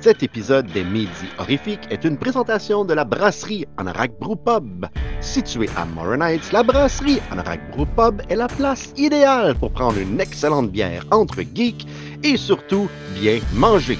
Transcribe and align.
Cet 0.00 0.22
épisode 0.22 0.66
des 0.66 0.84
Midi 0.84 1.26
Horrifiques 1.38 1.88
est 1.90 2.04
une 2.04 2.16
présentation 2.16 2.84
de 2.84 2.94
la 2.94 3.04
brasserie 3.04 3.66
Anorak 3.78 4.12
Brew 4.20 4.36
Pub. 4.36 4.86
Située 5.20 5.68
à 5.76 5.84
Morin 5.86 6.20
Heights, 6.20 6.52
la 6.52 6.62
brasserie 6.62 7.18
Anorak 7.32 7.72
Brew 7.72 7.84
Pub 7.96 8.22
est 8.28 8.36
la 8.36 8.46
place 8.46 8.92
idéale 8.96 9.56
pour 9.56 9.72
prendre 9.72 9.98
une 9.98 10.20
excellente 10.20 10.70
bière 10.70 11.04
entre 11.10 11.42
geeks 11.42 11.84
et 12.22 12.36
surtout 12.36 12.88
bien 13.20 13.40
manger. 13.54 13.98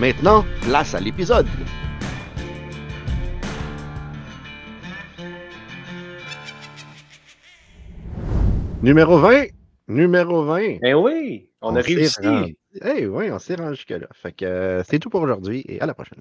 Maintenant, 0.00 0.44
place 0.62 0.92
à 0.96 0.98
l'épisode. 0.98 1.46
Numéro 8.82 9.18
20. 9.18 9.44
Numéro 9.88 10.44
20. 10.44 10.78
Eh 10.82 10.94
oui, 10.94 11.50
on, 11.60 11.76
a 11.76 11.80
réussi. 11.80 12.56
Eh 12.84 13.06
oui, 13.06 13.30
on 13.30 13.38
s'est 13.38 13.54
rendu 13.54 13.76
jusque-là. 13.76 14.08
Fait 14.12 14.32
que 14.32 14.44
euh, 14.44 14.82
c'est 14.84 14.98
tout 14.98 15.10
pour 15.10 15.22
aujourd'hui 15.22 15.64
et 15.68 15.80
à 15.80 15.86
la 15.86 15.94
prochaine. 15.94 16.20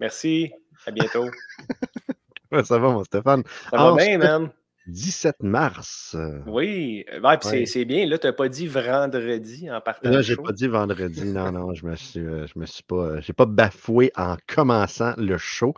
Merci. 0.00 0.52
À 0.86 0.90
bientôt. 0.90 1.26
Ça 2.64 2.78
va, 2.78 2.90
mon 2.90 3.04
Stéphane. 3.04 3.42
Ça 3.70 3.76
va 3.76 3.92
En 3.92 3.96
bien, 3.96 4.18
man? 4.18 4.50
17 4.86 5.42
mars. 5.42 6.14
Oui. 6.46 7.04
Ouais, 7.22 7.38
puis 7.38 7.48
c'est- 7.48 7.58
Ouais. 7.58 7.66
c'est 7.66 7.84
bien. 7.84 8.06
Là, 8.06 8.18
tu 8.18 8.26
n'as 8.28 8.32
pas 8.32 8.48
dit 8.48 8.68
vendredi 8.68 9.68
en 9.70 9.80
partant. 9.80 10.10
Là, 10.10 10.22
j'ai 10.22 10.36
pas 10.36 10.52
dit 10.52 10.68
vendredi. 10.68 11.24
Non, 11.24 11.50
non, 11.50 11.74
je 11.74 11.86
me 11.86 11.96
suis, 11.96 12.20
euh, 12.20 12.46
je 12.46 12.58
me 12.58 12.66
suis 12.66 12.84
pas, 12.84 12.94
euh, 12.96 13.20
j'ai 13.20 13.32
pas 13.32 13.46
bafoué 13.46 14.12
en 14.16 14.36
commençant 14.46 15.14
le 15.16 15.38
show. 15.38 15.74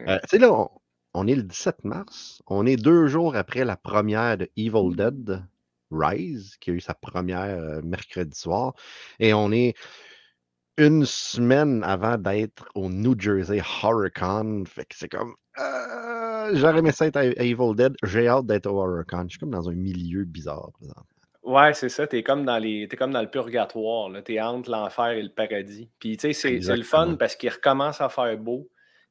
Euh, 0.00 0.16
tu 0.22 0.28
sais, 0.30 0.38
là, 0.38 0.52
on, 0.52 0.70
on 1.12 1.26
est 1.26 1.34
le 1.34 1.42
17 1.42 1.84
mars. 1.84 2.40
On 2.46 2.64
est 2.64 2.76
deux 2.76 3.08
jours 3.08 3.36
après 3.36 3.64
la 3.64 3.76
première 3.76 4.38
de 4.38 4.48
Evil 4.56 4.96
Dead 4.96 5.42
Rise, 5.90 6.56
qui 6.60 6.70
a 6.70 6.74
eu 6.74 6.80
sa 6.80 6.94
première 6.94 7.40
euh, 7.58 7.80
mercredi 7.82 8.38
soir. 8.38 8.74
Et 9.18 9.34
on 9.34 9.52
est 9.52 9.74
une 10.78 11.06
semaine 11.06 11.82
avant 11.84 12.18
d'être 12.18 12.66
au 12.74 12.88
New 12.90 13.18
Jersey 13.18 13.60
HorrorCon. 13.82 14.64
Fait 14.66 14.84
que 14.84 14.94
c'est 14.96 15.08
comme. 15.08 15.34
euh, 15.58 16.50
J'aurais 16.54 16.78
aimé 16.78 16.92
ça 16.92 17.06
être 17.06 17.16
à, 17.16 17.20
à 17.20 17.24
Evil 17.42 17.74
Dead. 17.74 17.94
J'ai 18.02 18.28
hâte 18.28 18.46
d'être 18.46 18.66
au 18.66 18.78
HorrorCon. 18.80 19.24
Je 19.24 19.30
suis 19.30 19.38
comme 19.38 19.50
dans 19.50 19.68
un 19.68 19.74
milieu 19.74 20.24
bizarre. 20.24 20.70
Ouais, 21.42 21.72
c'est 21.74 21.88
ça. 21.88 22.06
Tu 22.06 22.16
es 22.18 22.22
comme 22.22 22.44
dans 22.44 22.58
les. 22.58 22.88
T'es 22.88 22.96
comme 22.96 23.12
dans 23.12 23.22
le 23.22 23.30
purgatoire. 23.30 24.10
Tu 24.24 24.34
es 24.34 24.40
entre 24.40 24.70
l'enfer 24.70 25.10
et 25.10 25.22
le 25.22 25.28
paradis. 25.30 25.88
Puis, 25.98 26.16
tu 26.16 26.32
sais, 26.34 26.60
c'est 26.60 26.76
le 26.76 26.82
fun 26.82 27.16
parce 27.16 27.36
qu'il 27.36 27.50
recommence 27.50 28.00
à 28.00 28.08
faire 28.08 28.36
beau. 28.36 28.68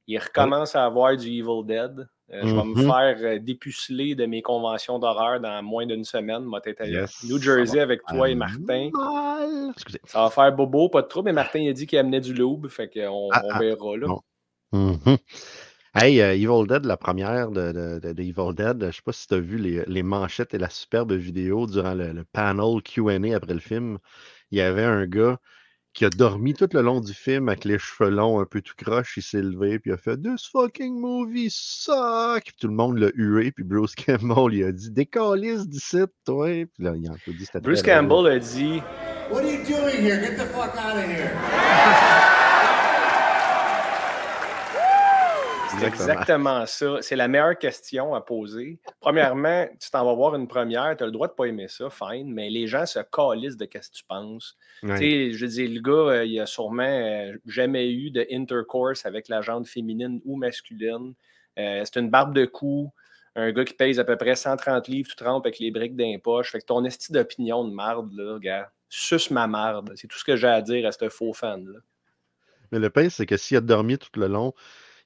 Il 0.08 0.20
recommence 0.20 0.76
à 0.76 0.86
avoir 0.86 1.16
du 1.18 1.28
Evil 1.30 1.64
Dead. 1.66 2.08
Euh, 2.34 2.42
Je 2.44 2.56
vais 2.56 2.64
me 2.64 2.74
Mhm. 2.74 2.88
faire 2.88 3.18
euh, 3.22 3.40
dépuceler 3.40 4.16
de 4.16 4.26
mes 4.26 4.42
conventions 4.42 4.98
d'horreur 4.98 5.40
dans 5.40 5.62
moins 5.62 5.86
d'une 5.86 6.04
semaine. 6.04 6.44
Moi, 6.44 6.60
t'es 6.60 6.76
à 6.82 6.88
Yes, 6.88 7.24
New 7.24 7.40
Jersey 7.40 7.80
avec 7.80 8.02
toi 8.06 8.28
et 8.30 8.36
Martin. 8.36 8.90
mal. 8.92 9.74
Ça 10.06 10.24
va 10.24 10.30
faire 10.32 10.52
bobo, 10.56 10.90
pas 10.90 11.04
de 11.04 11.08
trouble. 11.08 11.26
Mais 11.28 11.34
Martin, 11.34 11.60
il 11.60 11.70
a 11.70 11.74
dit 11.74 11.86
qu'il 11.86 12.00
amenait 12.00 12.22
du 12.22 12.34
loup. 12.34 12.62
Fait 12.68 12.90
qu'on 12.90 13.30
Ah, 13.32 13.42
on 13.46 13.50
ah, 13.52 13.60
verra 13.60 13.98
là. 13.98 14.08
Mhm. 14.72 15.18
Hey, 15.94 16.20
euh, 16.20 16.34
Evil 16.34 16.68
Dead, 16.68 16.84
la 16.86 16.98
première 16.98 17.52
de, 17.52 18.00
de- 18.00 18.22
Evil 18.22 18.54
Dead, 18.54 18.88
je 18.88 18.92
sais 18.92 19.02
pas 19.06 19.14
si 19.14 19.28
tu 19.28 19.34
as 19.36 19.40
vu 19.40 19.58
les, 19.58 19.84
les 19.86 20.04
manchettes 20.04 20.54
et 20.54 20.58
la 20.58 20.70
superbe 20.70 21.14
vidéo 21.14 21.68
durant 21.68 21.94
le, 21.94 22.12
le 22.12 22.26
panel 22.26 22.82
QA 22.84 23.36
après 23.36 23.54
le 23.54 23.60
film. 23.62 24.00
Il 24.52 24.58
y 24.58 24.62
avait 24.62 24.84
un 24.84 25.06
gars 25.06 25.38
qui 25.96 26.04
a 26.04 26.10
dormi 26.10 26.54
tout 26.54 26.68
le 26.74 26.82
long 26.82 27.00
du 27.00 27.14
film 27.14 27.48
avec 27.48 27.64
les 27.64 27.80
cheveux 27.80 28.10
longs, 28.10 28.42
un 28.42 28.46
peu 28.46 28.62
tout 28.62 28.74
croche, 28.78 29.16
il 29.16 29.24
s'est 29.24 29.42
levé, 29.42 29.80
puis 29.80 29.92
il 29.92 29.94
a 29.94 29.98
fait 29.98 30.18
This 30.18 30.46
fucking 30.52 31.00
movie 31.00 31.48
suck! 31.50 32.44
Puis 32.44 32.56
tout 32.60 32.68
le 32.68 32.74
monde 32.74 33.00
l'a 33.00 33.10
hué, 33.16 33.52
puis 33.52 33.64
Bruce 33.64 33.96
Campbell, 34.06 34.54
il 34.54 34.66
a 34.66 34.72
dit 34.74 34.92
Décalisse 34.92 35.68
d'ici, 35.68 36.02
toi! 36.26 36.66
Puis 36.66 36.84
là, 36.84 36.94
il 36.96 37.08
a 37.08 37.14
applaudi, 37.14 37.46
c'était 37.46 37.62
Bruce 37.62 37.82
très 37.82 38.04
drôle. 38.04 38.26
Campbell 38.26 38.34
a 38.34 38.40
dit 38.40 38.82
What 39.32 39.40
are 39.40 39.52
you 39.52 39.64
doing 39.64 40.04
here? 40.04 40.20
Get 40.20 40.36
the 40.36 40.48
fuck 40.52 40.76
out 40.76 40.98
of 40.98 41.06
here. 41.06 41.32
C'est 45.70 45.88
exactement 45.88 46.66
ça. 46.66 46.98
C'est 47.02 47.16
la 47.16 47.28
meilleure 47.28 47.58
question 47.58 48.14
à 48.16 48.22
poser. 48.22 48.80
Premièrement, 49.00 49.68
tu 49.80 49.90
t'en 49.90 50.06
vas 50.06 50.14
voir 50.14 50.36
une 50.36 50.48
première, 50.48 50.96
tu 50.98 51.04
as 51.04 51.08
le 51.08 51.12
droit 51.12 51.28
de 51.28 51.34
pas 51.34 51.46
aimer 51.46 51.68
ça, 51.68 51.90
fine, 51.90 52.32
mais 52.32 52.50
les 52.50 52.68
gens 52.68 52.86
se 52.86 53.00
calissent 53.00 53.58
de 53.58 53.66
qu'est-ce 53.66 53.90
que 53.90 53.96
tu 53.96 54.04
penses. 54.06 54.58
Tu 54.82 54.98
sais, 54.98 55.32
je 55.34 55.46
dire, 55.46 55.70
le 55.70 55.82
gars, 55.82 56.14
euh, 56.14 56.26
il 56.26 56.40
a 56.40 56.46
sûrement 56.46 56.84
euh, 56.84 57.34
jamais 57.46 57.92
eu 57.92 58.12
de 58.12 58.26
intercourse 58.32 59.06
avec 59.06 59.28
la 59.28 59.42
jante 59.42 59.68
féminine 59.68 60.22
ou 60.26 60.38
masculine. 60.38 61.14
Euh, 61.58 61.82
c'est 61.84 62.00
une 62.00 62.10
barbe 62.10 62.34
de 62.34 62.46
cou, 62.46 62.92
un 63.36 63.52
gars 63.52 63.66
qui 63.66 63.74
pèse 63.74 64.00
à 64.00 64.04
peu 64.04 64.18
près 64.18 64.36
130 64.36 64.88
livres, 64.88 65.10
tout 65.10 65.24
trempe 65.24 65.46
avec 65.46 65.60
les 65.60 65.72
briques 65.72 65.96
d'un 65.96 66.18
poche. 66.22 66.52
Fait 66.52 66.60
que 66.60 66.66
ton 66.66 66.84
esti 66.86 67.12
d'opinion 67.12 67.66
de 67.66 67.74
marde, 67.74 68.14
là, 68.14 68.40
gars, 68.40 68.72
suce 68.90 69.32
ma 69.32 69.48
marde. 69.48 69.92
C'est 69.96 70.08
tout 70.08 70.18
ce 70.18 70.24
que 70.24 70.36
j'ai 70.36 70.48
à 70.48 70.62
dire 70.62 70.88
à 70.88 70.92
ce 70.92 71.10
faux 71.10 71.34
fan-là. 71.34 71.80
Mais 72.72 72.80
le 72.80 72.90
pire, 72.90 73.12
c'est 73.12 73.26
que 73.26 73.38
s'il 73.38 73.58
a 73.58 73.62
dormi 73.62 73.98
tout 73.98 74.20
le 74.20 74.28
long, 74.28 74.54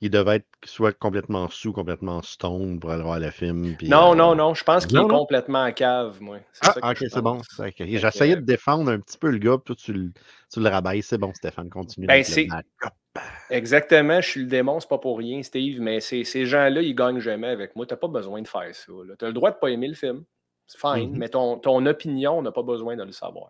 il 0.01 0.09
devait 0.09 0.37
être 0.37 0.47
soit 0.63 0.93
complètement 0.97 1.49
sous, 1.49 1.73
complètement 1.73 2.21
stone 2.21 2.79
pour 2.79 2.91
aller 2.91 3.03
voir 3.03 3.19
le 3.19 3.31
film. 3.31 3.75
puis, 3.77 3.89
Non, 3.89 4.13
euh, 4.13 4.15
non, 4.15 4.35
non, 4.35 4.53
je 4.53 4.63
pense 4.63 4.85
qu'il 4.85 4.97
non, 4.97 5.05
est 5.05 5.11
non. 5.11 5.17
complètement 5.19 5.63
à 5.63 5.71
cave, 5.71 6.21
moi. 6.21 6.37
C'est 6.53 6.67
Ah, 6.69 6.71
ça 6.73 6.81
que 6.81 6.87
ok, 7.03 7.09
c'est 7.11 7.21
bon. 7.21 7.37
pense. 7.37 7.59
Ok, 7.59 7.73
que- 7.75 7.85
J'essayais 7.85 8.35
de 8.35 8.41
défendre 8.41 8.91
un 8.91 8.99
petit 8.99 9.17
peu 9.17 9.29
le 9.29 9.37
gars, 9.39 9.57
puis 9.57 9.63
toi, 9.65 9.75
tu, 9.75 9.93
le- 9.93 10.11
tu 10.51 10.59
le 10.61 10.69
rabailles. 10.69 11.03
C'est 11.03 11.17
bon, 11.17 11.33
Stéphane, 11.33 11.69
continue. 11.69 12.07
Ben, 12.07 12.23
c'est-. 12.23 12.47
Exactement, 13.49 14.21
je 14.21 14.29
suis 14.29 14.41
le 14.41 14.47
démon, 14.47 14.79
c'est 14.79 14.87
pas 14.89 14.99
pour 14.99 15.17
rien, 15.17 15.41
Steve, 15.43 15.81
mais 15.81 15.99
ces, 15.99 16.23
ces 16.23 16.45
gens-là, 16.45 16.81
ils 16.81 16.93
gagnent 16.95 17.19
jamais 17.19 17.47
avec 17.47 17.75
moi. 17.75 17.85
Tu 17.85 17.93
n'as 17.93 17.97
pas 17.97 18.07
besoin 18.07 18.41
de 18.41 18.47
faire 18.47 18.73
ça. 18.73 18.91
Tu 19.17 19.25
as 19.25 19.27
le 19.27 19.33
droit 19.33 19.51
de 19.51 19.57
pas 19.57 19.69
aimer 19.69 19.87
le 19.87 19.95
film. 19.95 20.23
C'est 20.67 20.79
fine, 20.79 21.11
Mhm. 21.11 21.17
mais 21.17 21.29
ton, 21.29 21.57
ton 21.57 21.83
opinion, 21.87 22.37
on 22.37 22.41
n'a 22.43 22.51
pas 22.51 22.61
besoin 22.61 22.95
de 22.95 23.03
le 23.03 23.11
savoir. 23.11 23.47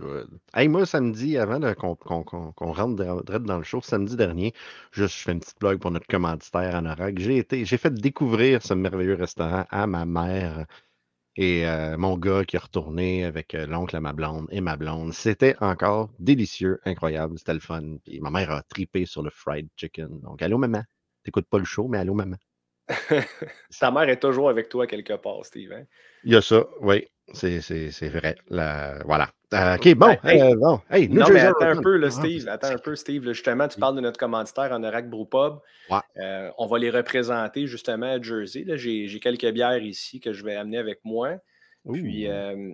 Good. 0.00 0.40
Hey, 0.54 0.68
moi, 0.68 0.86
samedi, 0.86 1.36
avant 1.36 1.60
qu'on 1.74 2.72
rentre 2.72 2.96
direct 3.24 3.44
dans 3.44 3.58
le 3.58 3.64
show, 3.64 3.82
samedi 3.82 4.16
dernier, 4.16 4.54
juste, 4.92 5.14
je 5.18 5.22
fais 5.24 5.32
une 5.32 5.40
petite 5.40 5.60
blog 5.60 5.78
pour 5.78 5.90
notre 5.90 6.06
commanditaire. 6.06 6.82
J'ai 7.18 7.36
été, 7.38 7.64
j'ai 7.66 7.76
fait 7.76 7.92
découvrir 7.92 8.62
ce 8.62 8.72
merveilleux 8.72 9.14
restaurant 9.14 9.66
à 9.68 9.86
ma 9.86 10.06
mère 10.06 10.64
et 11.36 11.66
euh, 11.68 11.98
mon 11.98 12.16
gars 12.18 12.44
qui 12.44 12.56
est 12.56 12.60
retourné 12.60 13.24
avec 13.24 13.54
euh, 13.54 13.66
l'oncle 13.66 13.94
à 13.96 14.00
ma 14.00 14.12
blonde 14.14 14.46
et 14.50 14.62
ma 14.62 14.76
blonde. 14.76 15.12
C'était 15.12 15.56
encore 15.60 16.10
délicieux, 16.18 16.80
incroyable, 16.86 17.38
c'était 17.38 17.54
le 17.54 17.60
fun. 17.60 17.98
Puis 18.04 18.20
ma 18.20 18.30
mère 18.30 18.50
a 18.52 18.62
tripé 18.62 19.06
sur 19.06 19.22
le 19.22 19.30
fried 19.30 19.68
chicken. 19.76 20.20
Donc, 20.20 20.40
allô, 20.42 20.58
maman? 20.58 20.82
T'écoutes 21.24 21.48
pas 21.48 21.58
le 21.58 21.64
show, 21.66 21.88
mais 21.88 21.98
allô, 21.98 22.14
maman? 22.14 22.36
Ta 23.80 23.90
mère 23.90 24.08
est 24.08 24.20
toujours 24.20 24.48
avec 24.48 24.70
toi 24.70 24.86
quelque 24.86 25.14
part, 25.14 25.44
Steve. 25.44 25.72
hein? 25.72 25.84
Il 26.24 26.32
y 26.32 26.36
a 26.36 26.42
ça, 26.42 26.66
oui, 26.80 27.06
c'est 27.34 28.08
vrai. 28.08 28.36
La- 28.48 29.02
Voilà. 29.04 29.30
Euh, 29.52 29.74
OK, 29.76 29.94
bon. 29.94 30.16
Hey, 30.22 30.40
euh, 30.40 30.54
bon. 30.56 30.80
Hey, 30.90 31.08
New 31.08 31.18
non, 31.18 31.26
Jersey 31.26 31.42
mais 31.42 31.48
attends 31.48 31.78
un 31.78 31.82
peu, 31.82 31.96
là, 31.96 32.06
Ah, 32.08 32.10
Steve. 32.12 32.48
Attends 32.48 32.68
un 32.68 32.78
peu, 32.78 32.94
Steve. 32.94 33.24
là, 33.24 33.32
justement, 33.32 33.66
tu 33.66 33.76
Oui. 33.76 33.80
parles 33.80 33.96
de 33.96 34.00
notre 34.00 34.18
commanditaire 34.18 34.70
en 34.72 34.82
Orac 34.84 35.10
Brewpub. 35.10 35.54
Ouais. 35.90 35.98
Euh, 36.18 36.50
on 36.58 36.66
va 36.66 36.78
les 36.78 36.90
représenter 36.90 37.66
justement 37.66 38.06
à 38.06 38.20
Jersey. 38.22 38.62
là. 38.64 38.76
J'ai 38.76 39.08
j'ai 39.08 39.18
quelques 39.18 39.50
bières 39.50 39.82
ici 39.82 40.20
que 40.20 40.32
je 40.32 40.44
vais 40.44 40.54
amener 40.54 40.78
avec 40.78 41.00
moi. 41.04 41.32
Puis, 41.90 42.28
euh, 42.28 42.72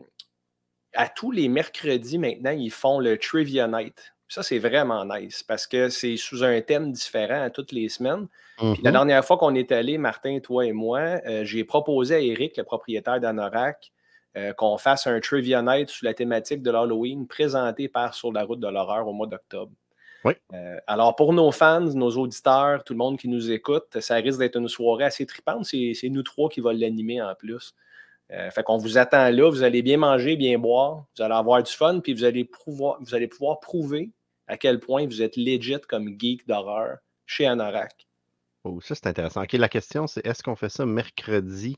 à 0.95 1.09
tous 1.09 1.31
les 1.31 1.49
mercredis 1.49 2.19
maintenant, 2.19 2.51
ils 2.51 2.71
font 2.71 2.99
le 3.01 3.17
Trivia 3.17 3.67
Night. 3.69 4.13
Ça, 4.29 4.43
c'est 4.43 4.59
vraiment 4.59 5.05
nice 5.05 5.43
parce 5.45 5.67
que 5.69 5.89
c'est 5.89 6.17
sous 6.17 6.43
un 6.43 6.61
thème 6.61 6.91
différent 6.93 7.43
à 7.43 7.49
toutes 7.51 7.71
les 7.73 7.89
semaines. 7.89 8.27
Puis 8.59 8.67
la 8.83 8.91
Mhm. 8.91 8.93
dernière 8.93 9.25
fois 9.25 9.37
qu'on 9.39 9.55
est 9.55 9.71
allé, 9.71 9.99
Martin, 9.99 10.41
toi 10.41 10.67
et 10.67 10.73
moi, 10.73 10.99
euh, 11.27 11.45
j'ai 11.45 11.63
proposé 11.65 12.17
à 12.17 12.19
Eric, 12.21 12.57
le 12.57 12.65
propriétaire 12.65 13.21
d'Anorak, 13.21 13.93
euh, 14.37 14.53
qu'on 14.53 14.79
fasse 14.79 15.07
un 15.07 15.19
Trivia 15.21 15.63
Night 15.63 15.89
sous 15.89 16.05
la 16.05 16.15
thématique 16.15 16.63
de 16.63 16.71
l'Halloween 16.71 17.27
présenté 17.27 17.89
par 17.89 18.15
Sur 18.15 18.33
la 18.33 18.45
route 18.45 18.61
de 18.61 18.69
l'horreur 18.69 19.09
au 19.09 19.13
mois 19.13 19.27
d'octobre. 19.27 19.73
Oui. 20.25 20.35
Euh, 20.53 20.79
alors, 20.87 21.15
pour 21.15 21.33
nos 21.33 21.53
fans, 21.53 21.81
nos 21.81 22.11
auditeurs, 22.11 22.83
tout 22.85 22.93
le 22.93 22.99
monde 22.99 23.19
qui 23.19 23.29
nous 23.29 23.51
écoute, 23.51 24.01
ça 24.01 24.17
risque 24.17 24.39
d'être 24.39 24.57
une 24.57 24.69
soirée 24.69 25.05
assez 25.05 25.25
tripante. 25.25 25.65
C'est 25.65 25.93
c'est 25.95 26.09
nous 26.09 26.23
trois 26.23 26.49
qui 26.49 26.61
va 26.61 26.73
l'animer 26.73 27.23
en 27.23 27.35
plus. 27.35 27.75
Euh, 28.33 28.51
fait 28.51 28.63
qu'on 28.65 28.77
vous 28.77 28.99
attend 28.99 29.31
là. 29.31 29.51
Vous 29.51 29.63
allez 29.63 29.83
bien 29.83 29.99
manger, 29.99 30.37
bien 30.37 30.59
boire. 30.59 31.05
Vous 31.17 31.23
allez 31.23 31.35
avoir 31.35 31.63
du 31.63 31.73
fun, 31.73 32.01
puis 32.01 32.13
vous 32.13 32.25
allez, 32.25 32.45
pouvoir, 32.45 32.99
vous 33.01 33.15
allez 33.15 33.29
pouvoir 33.29 33.61
prouver 33.61 34.11
à 34.49 34.57
quel 34.57 34.81
point 34.81 35.07
vous 35.07 35.23
êtes 35.23 35.37
legit 35.37 35.81
comme 35.89 36.17
geek 36.19 36.47
d'horreur 36.47 36.99
chez 37.25 37.47
Anorak. 37.47 38.07
Oh, 38.65 38.81
ça, 38.81 38.97
c'est 38.97 39.07
intéressant. 39.07 39.45
OK, 39.45 39.53
la 39.53 39.69
question, 39.69 40.09
c'est 40.09 40.27
est-ce 40.27 40.43
qu'on 40.43 40.57
fait 40.57 40.69
ça 40.69 40.85
mercredi 40.87 41.77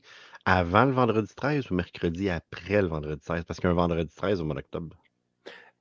avant 0.57 0.85
le 0.85 0.91
vendredi 0.91 1.31
13 1.35 1.69
ou 1.71 1.75
mercredi 1.75 2.29
après 2.29 2.81
le 2.81 2.87
vendredi 2.87 3.21
13? 3.21 3.43
Parce 3.45 3.59
qu'il 3.59 3.67
y 3.67 3.69
a 3.69 3.71
un 3.71 3.75
vendredi 3.75 4.13
13 4.15 4.41
au 4.41 4.45
mois 4.45 4.55
d'octobre. 4.55 4.95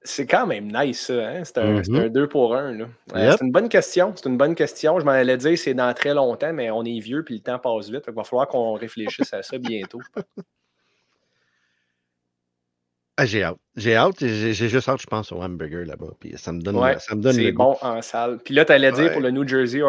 C'est 0.03 0.27
quand 0.27 0.47
même 0.47 0.71
nice, 0.73 1.07
ça. 1.07 1.29
Hein? 1.29 1.43
C'est 1.45 1.59
un, 1.59 1.73
Mhm. 1.83 1.97
un 1.97 2.09
deux 2.09 2.29
pour 2.29 2.55
un. 2.55 2.73
là. 2.73 2.87
Euh, 3.15 3.25
Yep. 3.27 3.37
C'est 3.39 3.45
une 3.45 3.51
bonne 3.53 3.69
question. 3.69 4.13
C'est 4.15 4.29
une 4.29 4.37
bonne 4.37 4.55
question. 4.55 5.01
Je 5.01 5.05
m'en 5.05 5.11
allais 5.11 5.37
dire 5.37 5.59
c'est 5.59 5.75
dans 5.75 5.93
très 5.93 6.15
longtemps, 6.15 6.53
mais 6.53 6.71
on 6.71 6.85
est 6.85 7.01
vieux 7.01 7.25
puis 7.25 7.35
le 7.37 7.41
temps 7.41 7.59
passe 7.59 7.91
vite. 7.91 8.05
Il 8.07 8.15
va 8.15 8.23
falloir 8.25 8.47
qu'on 8.49 8.75
réfléchisse 8.75 9.33
à 9.35 9.43
ça 9.43 9.59
bientôt. 9.59 10.01
Ah, 13.21 13.27
j'ai 13.27 13.43
hâte. 13.43 13.57
J'ai 13.75 13.97
hâte. 13.97 14.15
J'ai 14.21 14.53
juste 14.69 14.89
hâte, 14.89 15.01
je 15.03 15.07
pense, 15.09 15.33
au 15.33 15.43
hamburger 15.43 15.85
là-bas. 15.85 16.13
Puis 16.21 16.35
ça 16.37 16.53
me 16.53 16.61
donne, 16.61 16.77
Ouais, 16.77 16.97
ça 17.01 17.17
me 17.17 17.21
donne 17.21 17.37
le 17.37 17.51
goût. 17.51 17.65
bon 17.65 17.77
en 17.83 18.01
salle. 18.01 18.39
Puis 18.45 18.55
là, 18.55 18.65
tu 18.65 18.71
allais 18.71 18.93
dire 18.93 19.11
pour 19.13 19.21
le 19.21 19.31
New 19.33 19.47
Jersey 19.47 19.79
mais 19.81 19.85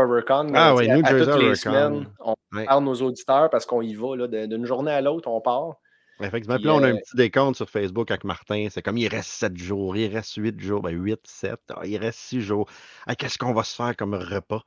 Ah 0.55 0.69
à, 0.69 0.73
New 0.73 1.05
à 1.05 1.09
Jersey 1.09 1.09
toutes 1.09 1.09
les 1.09 1.31
HorrorCon. 1.31 1.55
semaines, 1.55 2.09
on 2.19 2.35
Ouais. 2.51 2.65
parle 2.65 2.83
nos 2.83 2.95
auditeurs 2.95 3.49
parce 3.51 3.67
qu'on 3.67 3.83
y 3.83 3.93
va 3.93 4.27
d'une 4.27 4.65
journée 4.65 4.91
à 4.91 5.01
l'autre, 5.01 5.29
on 5.29 5.39
part. 5.41 5.75
Effectivement. 6.21 6.55
Puis 6.55 6.63
Puis, 6.63 6.67
là, 6.69 6.75
on 6.75 6.83
a 6.83 6.87
un 6.87 6.95
euh, 6.95 6.97
petit 6.97 7.15
décompte 7.15 7.55
sur 7.57 7.69
Facebook 7.69 8.09
avec 8.11 8.23
Martin. 8.23 8.67
C'est 8.71 8.81
comme 8.81 8.97
il 8.97 9.07
reste 9.07 9.29
7 9.29 9.55
jours, 9.55 9.95
il 9.95 10.11
reste 10.13 10.33
8 10.35 10.59
jours, 10.59 10.81
ben 10.81 10.89
8, 10.89 11.19
7, 11.23 11.59
ah, 11.69 11.81
il 11.85 11.97
reste 11.97 12.19
6 12.19 12.41
jours. 12.41 12.67
Ah, 13.07 13.15
Qu'est-ce 13.15 13.37
qu'on 13.37 13.53
va 13.53 13.63
se 13.63 13.75
faire 13.75 13.95
comme 13.95 14.15
repas? 14.15 14.63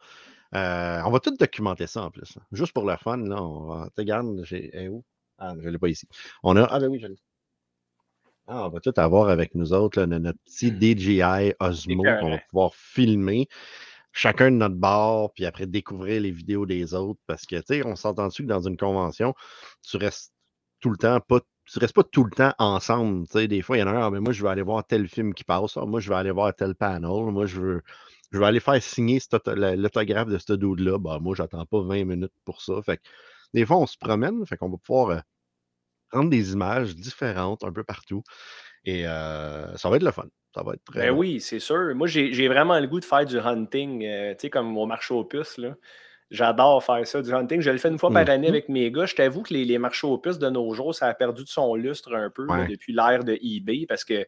Euh, 0.55 1.01
on 1.05 1.11
va 1.11 1.19
tout 1.21 1.35
documenter 1.37 1.87
ça 1.89 2.03
en 2.05 2.11
plus. 2.11 2.37
hein. 2.39 2.43
Juste 2.53 2.73
pour 2.73 2.87
le 2.89 2.97
fun, 2.97 3.17
là. 3.19 3.43
On 3.43 3.67
va. 3.67 3.89
Tu 3.95 4.01
regarde, 4.03 4.29
j'ai. 4.45 4.71
est 4.77 4.89
où? 4.89 5.03
Ah, 5.39 5.55
je 5.61 5.67
ne 5.67 5.73
l'ai 5.73 5.79
pas 5.79 5.89
ici. 5.89 6.07
On 6.45 6.57
a. 6.57 6.67
Ah 6.71 6.79
ben 6.79 6.87
oui, 6.89 7.01
je 7.01 7.09
l'ai. 7.09 7.17
Ah, 8.47 8.67
on 8.67 8.71
va 8.71 8.81
tout 8.81 8.93
avoir 8.97 9.29
avec 9.29 9.55
nous 9.55 9.73
autres, 9.73 10.01
là, 10.01 10.07
notre 10.07 10.39
petit 10.45 10.71
DJI 10.71 11.55
Osmo 11.61 12.03
qu'on 12.03 12.31
va 12.31 12.39
pouvoir 12.51 12.75
filmer 12.75 13.49
chacun 14.13 14.51
de 14.51 14.57
notre 14.57 14.77
bord, 14.77 15.33
puis 15.33 15.47
après 15.47 15.67
découvrir 15.67 16.21
les 16.21 16.31
vidéos 16.31 16.67
des 16.67 16.95
autres. 16.95 17.21
Parce 17.27 17.47
que, 17.47 17.57
tu 17.57 17.63
sais, 17.67 17.87
on 17.87 17.97
s'entend 17.97 18.29
dessus 18.29 18.43
que 18.43 18.49
dans 18.49 18.61
une 18.61 18.77
convention, 18.77 19.35
tu 19.83 19.97
restes 19.97 20.33
tout 20.81 20.91
le 20.91 20.97
temps 20.97 21.21
pas. 21.21 21.41
Tu 21.65 21.79
restes 21.79 21.95
pas 21.95 22.03
tout 22.03 22.25
le 22.25 22.31
temps 22.31 22.53
ensemble. 22.59 23.27
Tu 23.29 23.39
sais, 23.39 23.49
des 23.49 23.63
fois, 23.63 23.77
il 23.77 23.81
y 23.81 23.83
en 23.85 23.87
a 23.87 23.93
un, 23.93 24.07
ah, 24.07 24.11
mais 24.11 24.21
moi, 24.21 24.33
je 24.33 24.43
veux 24.43 24.49
aller 24.49 24.63
voir 24.63 24.85
tel 24.85 25.09
film 25.09 25.33
qui 25.33 25.45
passe. 25.45 25.77
Ah, 25.77 25.87
moi, 25.87 26.01
je 26.01 26.09
veux 26.11 26.17
aller 26.17 26.33
voir 26.33 26.53
tel 26.55 26.75
panel. 26.75 27.09
Moi, 27.09 27.47
je 27.47 27.61
veux, 27.61 27.83
je 28.33 28.39
veux 28.39 28.45
aller 28.45 28.61
faire 28.61 28.83
signer 28.83 29.21
l'autographe 29.77 30.29
de 30.29 30.39
ce 30.39 30.55
dude-là. 30.55 30.99
Bah, 30.99 31.19
moi, 31.21 31.37
j'attends 31.37 31.65
pas 31.65 31.81
20 31.83 32.05
minutes 32.05 32.33
pour 32.45 32.61
ça. 32.63 32.83
Fait 32.83 32.97
que, 32.97 33.03
des 33.55 33.65
fois, 33.65 33.77
on 33.77 33.87
se 33.87 33.97
promène. 33.97 34.45
Fait 34.45 34.57
qu'on 34.57 34.71
va 34.71 34.77
pouvoir 34.77 35.23
prendre 36.13 36.31
des 36.31 36.53
images 36.53 36.95
différentes 36.95 37.65
un 37.65 37.73
peu 37.73 37.83
partout. 37.85 38.23
Et 38.85 39.07
euh, 39.07 39.77
ça 39.77 39.89
va 39.91 39.97
être 39.97 40.03
le 40.05 40.13
fun. 40.13 40.27
Ça 40.55 40.63
va 40.63 40.75
être 40.75 40.85
très 40.85 41.01
Ben 41.01 41.11
oui, 41.11 41.41
c'est 41.41 41.59
sûr. 41.61 41.95
Moi, 41.95 42.07
j'ai 42.07 42.49
vraiment 42.49 42.79
le 42.79 42.87
goût 42.87 43.01
de 43.01 43.05
faire 43.05 43.25
du 43.25 43.39
hunting, 43.39 44.05
euh, 44.05 44.33
tu 44.33 44.41
sais, 44.43 44.51
comme 44.51 44.77
au 44.77 44.87
marché 44.87 45.15
aux 45.15 45.25
puces, 45.25 45.59
là. 45.59 45.75
J'adore 46.31 46.83
faire 46.83 47.07
ça, 47.07 47.21
du 47.21 47.33
hunting. 47.33 47.61
Je 47.61 47.71
le 47.71 47.77
fais 47.79 47.89
une 47.91 47.99
fois 47.99 48.11
par 48.11 48.29
année 48.31 48.49
Mhm. 48.49 48.55
avec 48.55 48.69
mes 48.71 48.91
gars. 48.91 49.05
Je 49.07 49.15
t'avoue 49.15 49.43
que 49.43 49.53
les, 49.53 49.65
les 49.67 49.77
marchés 49.79 50.07
aux 50.07 50.17
puces 50.19 50.39
de 50.39 50.49
nos 50.49 50.73
jours, 50.75 50.95
ça 50.95 51.07
a 51.09 51.15
perdu 51.15 51.45
de 51.45 51.49
son 51.49 51.75
lustre 51.75 52.15
un 52.15 52.31
peu 52.31 52.47
là, 52.47 52.67
depuis 52.71 52.95
l'ère 52.95 53.23
de 53.25 53.39
eBay 53.43 53.85
parce 53.87 54.03
que 54.05 54.27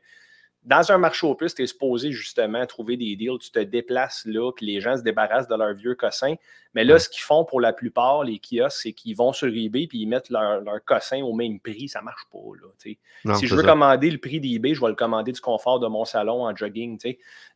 dans 0.64 0.90
un 0.92 0.98
marché 0.98 1.26
aux 1.26 1.34
puces, 1.34 1.54
tu 1.54 1.62
es 1.62 1.66
supposé 1.66 2.10
justement 2.12 2.64
trouver 2.66 2.96
des 2.96 3.16
deals. 3.16 3.38
Tu 3.40 3.50
te 3.50 3.58
déplaces 3.58 4.24
là, 4.26 4.50
puis 4.52 4.66
les 4.66 4.80
gens 4.80 4.96
se 4.96 5.02
débarrassent 5.02 5.48
de 5.48 5.54
leurs 5.54 5.74
vieux 5.74 5.94
cossins. 5.94 6.34
Mais 6.74 6.82
là, 6.82 6.98
ce 6.98 7.08
qu'ils 7.08 7.22
font 7.22 7.44
pour 7.44 7.60
la 7.60 7.72
plupart, 7.72 8.24
les 8.24 8.40
kiosques, 8.40 8.80
c'est 8.82 8.92
qu'ils 8.92 9.14
vont 9.14 9.32
sur 9.32 9.46
eBay 9.46 9.86
puis 9.86 10.00
ils 10.00 10.06
mettent 10.06 10.28
leur, 10.28 10.60
leur 10.60 10.84
cossin 10.84 11.22
au 11.22 11.32
même 11.32 11.60
prix. 11.60 11.88
Ça 11.88 12.02
marche 12.02 12.24
pas, 12.32 12.38
là. 12.60 12.94
Non, 13.24 13.34
si 13.36 13.46
je 13.46 13.54
veux 13.54 13.62
ça. 13.62 13.68
commander 13.68 14.10
le 14.10 14.18
prix 14.18 14.40
d'eBay, 14.40 14.74
je 14.74 14.80
vais 14.80 14.88
le 14.88 14.96
commander 14.96 15.30
du 15.30 15.40
confort 15.40 15.78
de 15.78 15.86
mon 15.86 16.04
salon 16.04 16.44
en 16.44 16.56
jogging. 16.56 16.98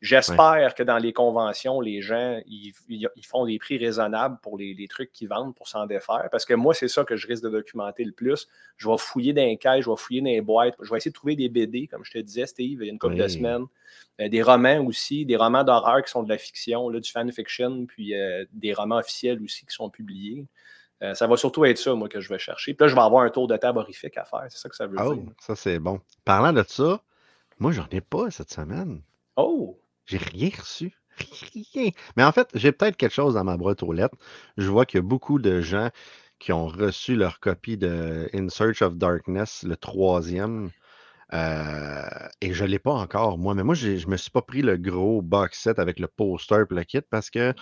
J'espère 0.00 0.75
que 0.76 0.84
dans 0.84 0.99
les 0.99 1.12
conventions, 1.12 1.81
les 1.81 2.00
gens 2.00 2.40
ils, 2.46 2.72
ils- 2.88 3.08
font 3.26 3.44
des 3.44 3.58
prix 3.58 3.76
raisonnables 3.76 4.38
pour 4.40 4.56
les, 4.56 4.72
les 4.72 4.87
trucs 4.87 5.12
qu'ils 5.12 5.28
vendent 5.28 5.55
pour 5.55 5.66
s'en 5.66 5.87
défaire. 5.87 6.28
Parce 6.31 6.44
que 6.44 6.55
moi, 6.55 6.72
c'est 6.72 6.88
ça 6.88 7.05
que 7.05 7.16
je 7.16 7.26
risque 7.26 7.43
de 7.43 7.50
documenter 7.50 8.05
le 8.05 8.12
plus. 8.12 8.46
Je 8.76 8.88
vais 8.88 8.99
fouiller 8.99 9.32
dans 9.32 9.43
les 9.43 9.56
caisses, 9.56 9.84
je 9.84 9.90
vais 9.90 9.96
fouiller 9.96 10.20
dans 10.20 10.26
les 10.28 10.40
boîtes. 10.40 10.75
Je 10.81 10.90
vais 10.90 10.96
essayer 10.99 11.10
de 11.10 11.16
trouver 11.16 11.34
des 11.34 11.49
BD, 11.49 11.88
comme 11.88 12.05
je 12.05 12.12
te 12.12 12.19
disais, 12.19 12.46
Steve, 12.46 12.82
une 13.04 13.10
couple 13.10 13.22
de 13.22 13.28
semaines. 13.28 13.64
Euh, 14.20 14.28
des 14.28 14.42
romans 14.42 14.84
aussi, 14.84 15.24
des 15.24 15.36
romans 15.36 15.62
d'horreur 15.62 16.02
qui 16.02 16.10
sont 16.10 16.22
de 16.24 16.28
la 16.28 16.38
fiction, 16.38 16.88
là, 16.88 16.98
du 17.00 17.10
fanfiction, 17.10 17.86
puis 17.86 18.14
euh, 18.14 18.44
des 18.52 18.74
romans 18.74 18.96
officiels 18.96 19.40
aussi 19.42 19.64
qui 19.64 19.74
sont 19.74 19.90
publiés. 19.90 20.44
Euh, 21.04 21.14
ça 21.14 21.28
va 21.28 21.36
surtout 21.36 21.64
être 21.64 21.78
ça, 21.78 21.94
moi, 21.94 22.08
que 22.08 22.20
je 22.20 22.28
vais 22.28 22.40
chercher. 22.40 22.74
Puis 22.74 22.84
là, 22.84 22.88
je 22.88 22.94
vais 22.96 23.00
avoir 23.00 23.22
un 23.22 23.30
tour 23.30 23.46
de 23.46 23.56
table 23.56 23.78
horrifique 23.78 24.16
à 24.16 24.24
faire. 24.24 24.46
C'est 24.48 24.58
ça 24.58 24.68
que 24.68 24.74
ça 24.74 24.86
veut 24.88 24.96
Oh, 25.00 25.14
dire. 25.14 25.32
ça, 25.38 25.54
c'est 25.54 25.78
bon. 25.78 26.00
Parlant 26.24 26.52
de 26.52 26.64
ça, 26.66 27.00
moi, 27.60 27.70
j'en 27.70 27.86
ai 27.92 28.00
pas 28.00 28.30
cette 28.32 28.50
semaine. 28.50 29.02
Oh! 29.36 29.80
J'ai 30.06 30.18
rien 30.18 30.50
reçu. 30.58 30.92
Rien. 31.74 31.90
Mais 32.16 32.24
en 32.24 32.32
fait, 32.32 32.48
j'ai 32.54 32.72
peut-être 32.72 32.96
quelque 32.96 33.14
chose 33.14 33.34
dans 33.34 33.44
ma 33.44 33.56
boîte 33.56 33.82
aux 33.84 33.92
lettres. 33.92 34.16
Je 34.56 34.68
vois 34.68 34.86
qu'il 34.86 34.98
y 34.98 35.02
a 35.02 35.06
beaucoup 35.06 35.38
de 35.38 35.60
gens 35.60 35.90
qui 36.40 36.52
ont 36.52 36.66
reçu 36.66 37.14
leur 37.16 37.38
copie 37.40 37.76
de 37.76 38.28
In 38.34 38.48
Search 38.48 38.82
of 38.82 38.96
Darkness, 38.96 39.62
le 39.64 39.76
troisième. 39.76 40.70
Euh, 41.34 42.28
et 42.40 42.52
je 42.52 42.64
ne 42.64 42.70
l'ai 42.70 42.78
pas 42.78 42.92
encore, 42.92 43.38
moi. 43.38 43.54
Mais 43.54 43.64
moi, 43.64 43.75
je 43.75 43.90
ne 43.90 44.10
me 44.10 44.16
suis 44.16 44.30
pas 44.30 44.42
pris 44.42 44.62
le 44.62 44.76
gros 44.76 45.22
box 45.22 45.60
set 45.60 45.78
avec 45.78 45.98
le 45.98 46.08
poster 46.08 46.64
et 46.70 46.75
le 46.75 46.84
kit 46.84 47.00
parce 47.10 47.30
que 47.30 47.54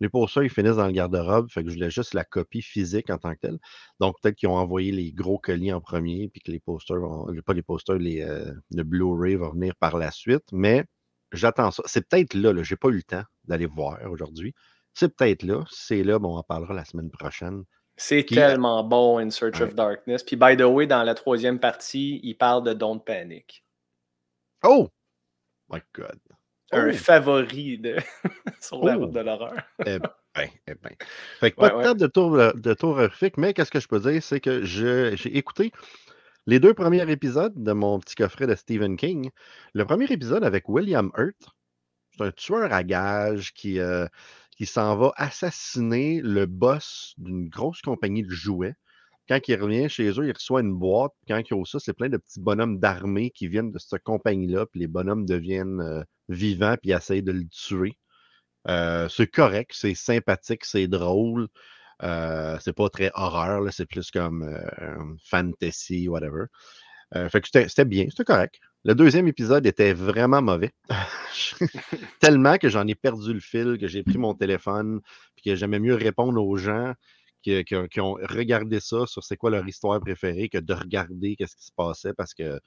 les 0.00 0.08
posters, 0.08 0.42
ils 0.42 0.50
finissent 0.50 0.76
dans 0.76 0.86
le 0.86 0.92
garde-robe. 0.92 1.48
Fait 1.50 1.62
que 1.62 1.70
je 1.70 1.74
voulais 1.74 1.90
juste 1.90 2.14
la 2.14 2.24
copie 2.24 2.62
physique 2.62 3.10
en 3.10 3.18
tant 3.18 3.34
que 3.34 3.40
telle. 3.40 3.58
Donc, 4.00 4.16
peut-être 4.20 4.34
qu'ils 4.36 4.48
ont 4.48 4.56
envoyé 4.56 4.90
les 4.90 5.12
gros 5.12 5.38
colis 5.38 5.72
en 5.72 5.80
premier, 5.80 6.28
puis 6.28 6.40
que 6.40 6.50
les 6.50 6.58
posters, 6.60 6.98
pas 7.46 7.54
les 7.54 7.62
posters, 7.62 7.98
les, 7.98 8.22
euh, 8.22 8.52
le 8.72 8.82
Blu-ray 8.82 9.36
va 9.36 9.50
venir 9.50 9.76
par 9.76 9.96
la 9.96 10.10
suite. 10.10 10.44
Mais 10.52 10.84
j'attends 11.32 11.70
ça. 11.70 11.82
C'est 11.86 12.08
peut-être 12.08 12.34
là, 12.34 12.52
là. 12.52 12.62
j'ai 12.64 12.76
pas 12.76 12.88
eu 12.88 12.96
le 12.96 13.02
temps 13.04 13.22
d'aller 13.44 13.66
voir 13.66 13.98
aujourd'hui. 14.10 14.54
C'est 14.94 15.16
peut-être 15.16 15.44
là. 15.44 15.64
C'est 15.70 16.02
là, 16.02 16.18
bon, 16.18 16.34
on 16.34 16.38
en 16.38 16.42
parlera 16.42 16.74
la 16.74 16.84
semaine 16.84 17.10
prochaine. 17.10 17.62
C'est 17.96 18.24
tellement 18.24 18.82
bon, 18.84 19.18
In 19.18 19.30
Search 19.30 19.60
ouais. 19.60 19.62
of 19.62 19.74
Darkness. 19.74 20.22
Puis, 20.22 20.36
by 20.36 20.56
the 20.56 20.62
way, 20.62 20.86
dans 20.86 21.02
la 21.04 21.14
troisième 21.14 21.58
partie, 21.60 22.20
il 22.22 22.34
parle 22.36 22.64
de 22.64 22.72
Don't 22.72 23.00
Panic. 23.04 23.64
Oh! 24.64 24.88
My 25.70 25.80
God. 25.94 26.18
Un 26.72 26.90
Oh! 26.90 26.92
favori 26.92 27.78
de... 27.78 27.96
sur 28.60 28.84
la 28.84 28.96
Oh! 28.96 29.00
route 29.00 29.12
de 29.12 29.20
l'horreur. 29.20 29.62
Eh 29.86 29.98
ben, 29.98 30.10
eh 30.66 30.74
ben. 30.74 30.94
Fait 31.40 31.50
que 31.52 31.60
Ouais, 31.60 31.70
pas 31.70 31.76
de 31.76 31.82
table 31.82 32.00
de 32.00 32.06
tour, 32.06 32.34
euh, 32.36 32.52
de 32.54 32.74
tour 32.74 32.96
horrifique, 32.98 33.36
mais 33.38 33.52
qu'est-ce 33.54 33.70
que 33.70 33.80
je 33.80 33.88
peux 33.88 34.00
dire, 34.00 34.22
c'est 34.22 34.40
que 34.40 34.64
j'ai 34.64 35.14
écouté 35.36 35.72
les 36.46 36.60
deux 36.60 36.74
premiers 36.74 37.08
épisodes 37.10 37.54
de 37.56 37.72
mon 37.72 38.00
petit 38.00 38.14
coffret 38.16 38.46
de 38.46 38.54
Stephen 38.54 38.96
King. 38.96 39.30
Le 39.74 39.84
premier 39.84 40.10
épisode 40.10 40.44
avec 40.44 40.68
William 40.68 41.10
Hurt, 41.16 41.36
c'est 42.16 42.24
un 42.24 42.32
tueur 42.32 42.72
à 42.72 42.82
gages 42.84 43.52
qui, 43.54 43.78
euh, 43.80 44.06
qui 44.56 44.66
s'en 44.66 44.96
va 44.96 45.12
assassiner 45.16 46.20
le 46.22 46.46
boss 46.46 47.14
d'une 47.18 47.48
grosse 47.48 47.80
compagnie 47.82 48.22
de 48.22 48.30
jouets. 48.30 48.74
Quand 49.28 49.38
il 49.48 49.60
revient 49.60 49.88
chez 49.88 50.08
eux, 50.10 50.26
il 50.26 50.32
reçoit 50.32 50.60
une 50.60 50.74
boîte. 50.74 51.12
Quand 51.28 51.38
il 51.38 51.54
a 51.54 51.64
ça, 51.64 51.78
c'est 51.78 51.92
plein 51.92 52.08
de 52.08 52.16
petits 52.16 52.40
bonhommes 52.40 52.78
d'armée 52.78 53.30
qui 53.30 53.48
viennent 53.48 53.70
de 53.70 53.78
cette 53.78 54.02
compagnie-là. 54.02 54.66
Puis 54.66 54.80
les 54.80 54.88
bonhommes 54.88 55.26
deviennent 55.26 55.80
euh, 55.80 56.02
vivants 56.28 56.76
puis 56.80 56.92
essayent 56.92 57.22
de 57.22 57.32
le 57.32 57.46
tuer. 57.48 57.96
Euh, 58.68 59.08
c'est 59.08 59.28
correct, 59.28 59.72
c'est 59.74 59.94
sympathique, 59.94 60.64
c'est 60.64 60.88
drôle. 60.88 61.48
Euh, 62.02 62.58
c'est 62.60 62.72
pas 62.72 62.88
très 62.88 63.10
horreur, 63.14 63.72
c'est 63.72 63.86
plus 63.86 64.10
comme 64.10 64.58
fantasy, 65.24 66.08
whatever. 66.08 66.46
Fait 67.14 67.40
que 67.40 67.48
c'était 67.48 67.84
bien, 67.84 68.06
c'était 68.08 68.24
correct. 68.24 68.58
Le 68.84 68.94
deuxième 68.94 69.28
épisode 69.28 69.64
était 69.66 69.92
vraiment 69.92 70.42
mauvais. 70.42 70.72
Tellement 72.20 72.58
que 72.58 72.68
j'en 72.68 72.86
ai 72.86 72.94
perdu 72.94 73.32
le 73.32 73.40
fil, 73.40 73.78
que 73.78 73.86
j'ai 73.86 74.02
pris 74.02 74.18
mon 74.18 74.34
téléphone, 74.34 75.00
puis 75.36 75.44
que 75.44 75.54
j'aimais 75.54 75.78
mieux 75.78 75.94
répondre 75.94 76.42
aux 76.44 76.56
gens 76.56 76.92
qui, 77.42 77.64
qui 77.64 77.76
ont- 77.76 77.86
qui 77.86 78.00
ont 78.00 78.14
regardé 78.14 78.80
ça 78.80 79.06
sur 79.06 79.22
c'est 79.22 79.36
quoi 79.36 79.50
leur 79.50 79.66
histoire 79.66 80.00
préférée 80.00 80.48
que 80.48 80.58
de 80.58 80.74
regarder 80.74 81.36
qu'est-ce 81.36 81.56
qui 81.56 81.64
se 81.64 81.72
passait 81.76 82.12
parce 82.14 82.34
que 82.34 82.58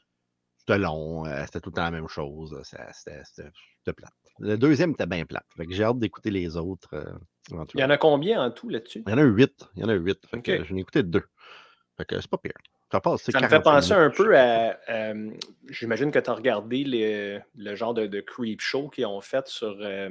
c'était 0.58 0.78
long, 0.80 1.26
euh, 1.26 1.44
c'était 1.46 1.60
tout 1.60 1.70
le 1.70 1.76
temps 1.76 1.84
la 1.84 1.92
même 1.92 2.08
chose. 2.08 2.60
C'était 2.64 3.94
plate. 3.94 4.14
Le 4.40 4.58
deuxième 4.58 4.92
était 4.92 5.06
bien 5.06 5.26
plate. 5.26 5.46
Fait 5.56 5.66
que 5.66 5.74
j'ai 5.74 5.84
hâte 5.84 6.00
d'écouter 6.00 6.32
les 6.32 6.58
autres. 6.58 6.94
euh, 6.94 7.14
Il 7.74 7.80
y 7.80 7.84
en 7.84 7.90
a 7.90 7.98
combien 7.98 8.42
en 8.42 8.52
tout 8.52 8.70
là-dessus? 8.70 9.04
Il 9.06 9.12
y 9.12 9.14
en 9.14 9.18
a 9.18 9.24
huit. 9.24 9.68
Il 9.76 9.82
y 9.82 9.86
en 9.86 9.90
a 9.90 9.94
huit. 9.94 10.20
Fait 10.28 10.42
que 10.42 10.60
Ok. 10.62 10.66
j'en 10.68 10.76
ai 10.76 10.80
écouté 10.80 11.04
deux. 11.04 11.24
Fait 11.98 12.06
que 12.06 12.20
c'est 12.20 12.30
pas 12.30 12.38
pire. 12.38 12.54
Ça 12.92 13.02
passe, 13.02 13.24
c'est 13.24 13.32
Ça 13.32 13.40
me 13.40 13.48
fait 13.48 13.62
45 13.62 13.64
penser 13.74 13.94
un 13.94 14.10
peu 14.10 14.38
à. 14.38 14.78
euh, 14.90 15.32
J'imagine 15.70 16.12
que 16.12 16.20
tu 16.20 16.30
as 16.30 16.34
regardé 16.34 16.84
le, 16.86 17.40
le 17.58 17.76
genre 17.76 17.94
de, 17.94 18.06
de 18.08 18.22
creep 18.22 18.62
show 18.62 18.90
qu'ils 18.90 19.06
ont 19.08 19.22
fait 19.22 19.48
sur, 19.48 19.76
euh, 19.82 20.10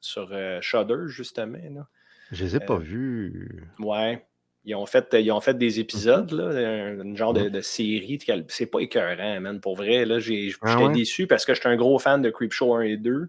sur 0.00 0.30
euh, 0.32 0.58
Shudder, 0.60 1.06
justement. 1.06 1.58
Là. 1.70 1.86
Je 2.32 2.44
les 2.44 2.56
ai 2.56 2.60
pas 2.60 2.74
euh, 2.74 2.78
vus. 2.78 3.68
Ouais. 3.78 4.26
Ils 4.64 4.74
ont, 4.76 4.86
fait, 4.86 5.08
ils 5.14 5.30
ont 5.32 5.40
fait 5.40 5.56
des 5.58 5.80
épisodes, 5.80 6.30
Mhm. 6.32 6.38
là, 6.38 6.90
une 7.02 7.16
genre 7.16 7.32
de, 7.32 7.48
de 7.48 7.60
série. 7.60 8.18
C'est 8.48 8.66
pas 8.66 8.78
écœurant, 8.80 9.40
man. 9.40 9.60
Pour 9.60 9.74
vrai, 9.76 10.04
là, 10.04 10.18
j'étais 10.20 10.54
Ah 10.62 10.80
ouais? 10.84 10.92
déçu 10.92 11.26
parce 11.26 11.44
que 11.44 11.52
j'étais 11.54 11.66
un 11.68 11.76
gros 11.76 11.98
fan 11.98 12.20
de 12.22 12.30
Creepshow 12.30 12.74
1 12.74 12.80
et 12.82 12.96
2. 12.96 13.28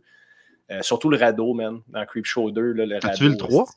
Euh, 0.71 0.81
surtout 0.81 1.09
le 1.09 1.17
radeau, 1.17 1.53
man. 1.53 1.81
Dans 1.87 2.05
Creepshow 2.05 2.51
2, 2.51 2.73
là, 2.73 2.85
le 2.85 2.95
As-tu 2.97 3.07
radeau. 3.07 3.23
vu 3.25 3.29
le 3.31 3.37
3? 3.37 3.65
c'est- 3.65 3.73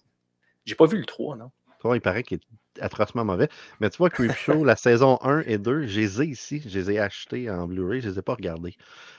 J'ai 0.66 0.74
pas 0.74 0.86
vu 0.86 0.98
le 0.98 1.04
3, 1.06 1.36
non. 1.36 1.50
Toi, 1.80 1.96
il 1.96 2.00
paraît 2.00 2.22
qu'il 2.22 2.38
est 2.38 2.42
atrocement 2.80 3.24
mauvais. 3.24 3.48
Mais 3.80 3.90
tu 3.90 3.98
vois, 3.98 4.10
Creepshow, 4.10 4.64
la 4.64 4.76
saison 4.76 5.18
1 5.22 5.42
et 5.46 5.58
2, 5.58 5.86
je 5.86 6.00
les 6.00 6.22
ai 6.22 6.26
ici. 6.26 6.62
Je 6.66 6.78
les 6.78 6.90
ai 6.92 6.98
achetés 6.98 7.50
en 7.50 7.66
Blu-ray. 7.66 8.00
Je 8.00 8.08
les 8.10 8.18
ai 8.18 8.22
pas 8.22 8.34
regardés. 8.34 8.76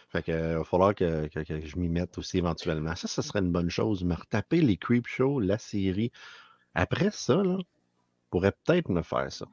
Fait 0.09 0.23
que, 0.23 0.31
euh, 0.31 0.51
il 0.53 0.57
va 0.59 0.63
falloir 0.63 0.95
que, 0.95 1.27
que- 1.27 1.43
que 1.43 1.65
je 1.65 1.77
m'y 1.77 1.89
mette 1.89 2.17
aussi 2.17 2.37
éventuellement. 2.37 2.95
Ça, 2.95 3.07
ce 3.07 3.21
serait 3.21 3.39
une 3.39 3.51
bonne 3.51 3.69
chose. 3.69 4.03
Me 4.03 4.13
retaper 4.15 4.61
les 4.61 4.77
Creepshow, 4.77 5.39
la 5.39 5.57
série. 5.57 6.11
Après 6.75 7.09
ça, 7.11 7.35
là, 7.43 7.57
pourrait 8.29 8.53
peut-être 8.65 8.89
me 8.89 9.01
faire 9.01 9.31
ça. 9.31 9.45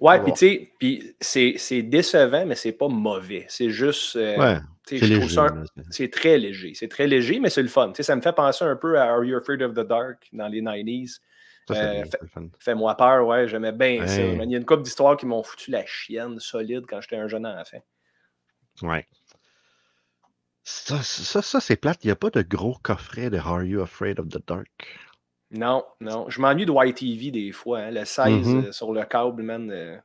Ouais, 0.00 0.20
puis 0.20 0.32
tu 0.32 0.38
sais, 0.38 0.72
puis 0.80 1.14
c'est 1.20 1.54
c'est 1.56 1.82
décevant, 1.82 2.44
mais 2.44 2.56
c'est 2.56 2.72
pas 2.72 2.88
mauvais. 2.88 3.46
C'est 3.48 3.70
juste. 3.70 4.16
euh. 4.16 4.36
Ouais, 4.36 4.58
c'est 4.84 4.98
léger. 4.98 5.28
ça 5.28 6.08
très 6.10 6.38
léger. 6.38 6.72
C'est 6.74 6.88
très 6.88 7.06
léger, 7.06 7.38
mais 7.38 7.50
c'est 7.50 7.62
le 7.62 7.68
fun. 7.68 7.92
Ça 8.00 8.16
me 8.16 8.20
fait 8.20 8.32
penser 8.34 8.64
un 8.64 8.74
peu 8.74 8.98
à 8.98 9.04
Are 9.04 9.22
You 9.24 9.36
Afraid 9.36 9.62
of 9.62 9.74
the 9.74 9.86
Dark 9.86 10.28
dans 10.32 10.48
les 10.48 10.60
90s. 10.60 11.20
Euh. 11.70 12.04
Fais-moi 12.58 12.96
peur, 12.96 13.26
ouais, 13.26 13.46
j'aimais 13.48 13.72
bien 13.72 14.06
ça. 14.06 14.22
Il 14.44 14.50
y 14.50 14.54
a 14.54 14.58
une 14.58 14.64
couple 14.64 14.82
d'histoires 14.82 15.16
qui 15.16 15.26
m'ont 15.26 15.42
foutu 15.42 15.70
la 15.70 15.84
chienne 15.86 16.38
solide 16.40 16.84
quand 16.88 17.00
j'étais 17.00 17.16
un 17.16 17.28
jeune 17.28 17.46
enfant. 17.46 17.82
Ouais. 18.82 19.06
Ça, 20.64 21.02
ça, 21.02 21.42
ça, 21.42 21.60
c'est 21.60 21.76
plate. 21.76 22.04
Il 22.04 22.08
n'y 22.08 22.12
a 22.12 22.16
pas 22.16 22.30
de 22.30 22.42
gros 22.42 22.76
coffret 22.82 23.30
de 23.30 23.38
Are 23.38 23.62
You 23.64 23.80
Afraid 23.82 24.20
of 24.20 24.28
the 24.28 24.38
Dark? 24.46 24.68
Non, 25.50 25.84
non. 26.00 26.28
Je 26.30 26.40
m'ennuie 26.40 26.66
de 26.66 26.72
YTV 26.72 27.30
des 27.30 27.52
fois. 27.52 27.80
hein. 27.80 27.90
Le 27.90 28.04
16 28.04 28.54
Mhm. 28.54 28.64
euh, 28.66 28.72
sur 28.72 28.92
le 28.92 29.04
câble, 29.04 29.42
man. 29.42 29.70
euh, 29.70 29.98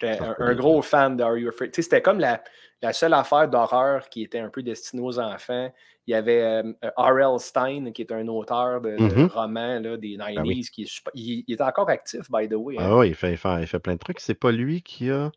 J'étais 0.00 0.18
un, 0.38 0.54
gros 0.54 0.80
fan 0.80 1.16
de 1.18 1.22
Are 1.22 1.36
You 1.36 1.48
Afraid? 1.50 1.74
C'était 1.74 2.00
comme 2.00 2.18
la, 2.18 2.42
la 2.80 2.94
seule 2.94 3.12
affaire 3.12 3.46
d'horreur 3.48 4.08
qui 4.08 4.22
était 4.22 4.38
un 4.38 4.48
peu 4.48 4.62
destinée 4.62 5.02
aux 5.02 5.18
enfants. 5.18 5.70
Il 6.06 6.12
y 6.12 6.14
avait 6.14 6.42
euh, 6.42 6.72
R.L. 6.96 7.38
Stein, 7.38 7.92
qui 7.92 8.00
est 8.02 8.10
un 8.10 8.26
auteur 8.28 8.80
de, 8.80 8.96
de 8.96 9.02
Mhm. 9.02 9.26
romans 9.26 9.78
là, 9.80 9.96
des 9.98 10.16
90s, 10.16 10.34
Ah 10.38 10.42
oui. 10.44 10.62
qui 10.72 10.82
est 10.84 11.02
il, 11.14 11.44
il 11.46 11.54
est 11.54 11.60
encore 11.60 11.90
actif, 11.90 12.22
by 12.30 12.48
the 12.48 12.54
way. 12.54 12.76
hein. 12.78 12.84
Ah 12.90 12.96
oui, 12.98 13.08
il 13.10 13.14
fait, 13.14 13.32
il 13.32 13.36
fait- 13.36 13.60
il 13.60 13.66
fait 13.66 13.78
plein 13.80 13.94
de 13.94 13.98
trucs. 13.98 14.18
C'est 14.20 14.34
pas 14.34 14.50
lui 14.50 14.82
qui 14.82 15.10
a, 15.10 15.30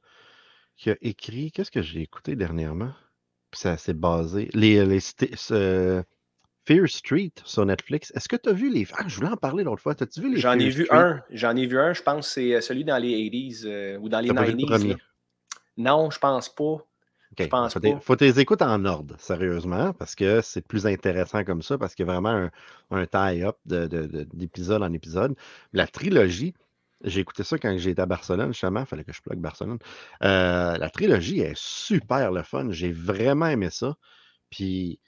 qui 0.78 0.90
a 0.90 0.96
écrit. 1.02 1.52
Qu'est-ce 1.52 1.70
que 1.72 1.82
j'ai 1.82 2.02
écouté 2.02 2.36
dernièrement? 2.38 2.94
Puis 3.52 3.60
ça 3.60 3.76
s'est 3.78 3.94
basé. 3.94 4.50
Les, 4.54 4.86
les 4.86 5.00
Fear 6.66 6.88
Street 6.90 7.32
sur 7.44 7.66
Netflix. 7.66 8.12
Est-ce 8.16 8.28
que 8.28 8.36
tu 8.36 8.50
as 8.50 8.54
vu 8.54 8.72
les. 8.72 8.88
Ah, 8.98 9.04
je 9.08 9.16
voulais 9.18 9.30
en 9.30 9.38
parler 9.38 9.64
l'autre 9.64 9.82
fois. 9.82 9.94
As-tu 10.00 10.22
vu 10.22 10.34
les 10.34 10.40
J'en 10.40 10.54
ai 10.60 10.70
vu 10.70 10.86
Street? 10.86 10.98
un. 10.98 11.22
J'en 11.30 11.56
ai 11.56 11.66
vu 11.66 11.78
un, 11.80 11.94
je 11.94 12.02
pense 12.02 12.28
que 12.28 12.34
c'est 12.34 12.56
euh, 12.56 12.62
celui 12.62 12.84
dans 12.84 12.98
les 12.98 13.30
80s 13.30 13.64
euh, 13.66 13.98
ou 14.00 14.10
dans 14.10 14.20
les 14.20 14.30
T'as 14.30 14.34
pas 14.36 14.44
vu 14.46 14.52
le 14.54 14.58
90s. 14.58 14.66
premier? 14.68 14.90
là. 14.90 14.96
Non, 15.78 16.10
je 16.10 16.20
pense 16.20 16.50
pas. 16.50 16.64
OK. 16.64 16.84
Je 17.40 17.46
pense 17.48 17.74
faut, 17.74 17.80
pas. 17.80 18.00
faut 18.00 18.16
tes 18.16 18.40
écoutes 18.40 18.62
en 18.62 18.86
ordre, 18.86 19.16
sérieusement, 19.20 19.92
parce 19.94 20.16
que 20.16 20.42
c'est 20.42 20.66
plus 20.66 20.88
intéressant 20.88 21.44
comme 21.44 21.62
ça, 21.62 21.78
parce 21.78 21.94
qu'il 21.94 22.06
y 22.06 22.10
a 22.10 22.14
vraiment 22.14 22.30
un, 22.30 22.52
un 22.92 23.06
tie-up 23.06 23.58
de- 23.66 23.88
de- 23.88 24.06
de- 24.08 24.28
d'épisode 24.34 24.82
en 24.84 24.94
épisode. 24.94 25.36
La 25.74 25.86
trilogie, 25.86 26.54
j'ai 27.04 27.20
écouté 27.20 27.44
ça 27.44 27.58
quand 27.58 27.78
j'étais 27.78 28.02
à 28.02 28.06
Barcelone, 28.06 28.54
justement, 28.54 28.80
il 28.82 28.86
fallait 28.86 29.04
que 29.04 29.12
je 29.12 29.22
plug 29.22 29.38
Barcelone. 29.40 29.80
Euh, 30.24 30.78
la 30.78 30.90
trilogie 30.90 31.42
est 31.42 31.58
super 31.58 32.32
le 32.32 32.42
fun. 32.44 32.68
J'ai 32.72 32.92
vraiment 32.92 33.48
aimé 33.48 33.70
ça. 33.70 33.98
Puis 34.50 35.00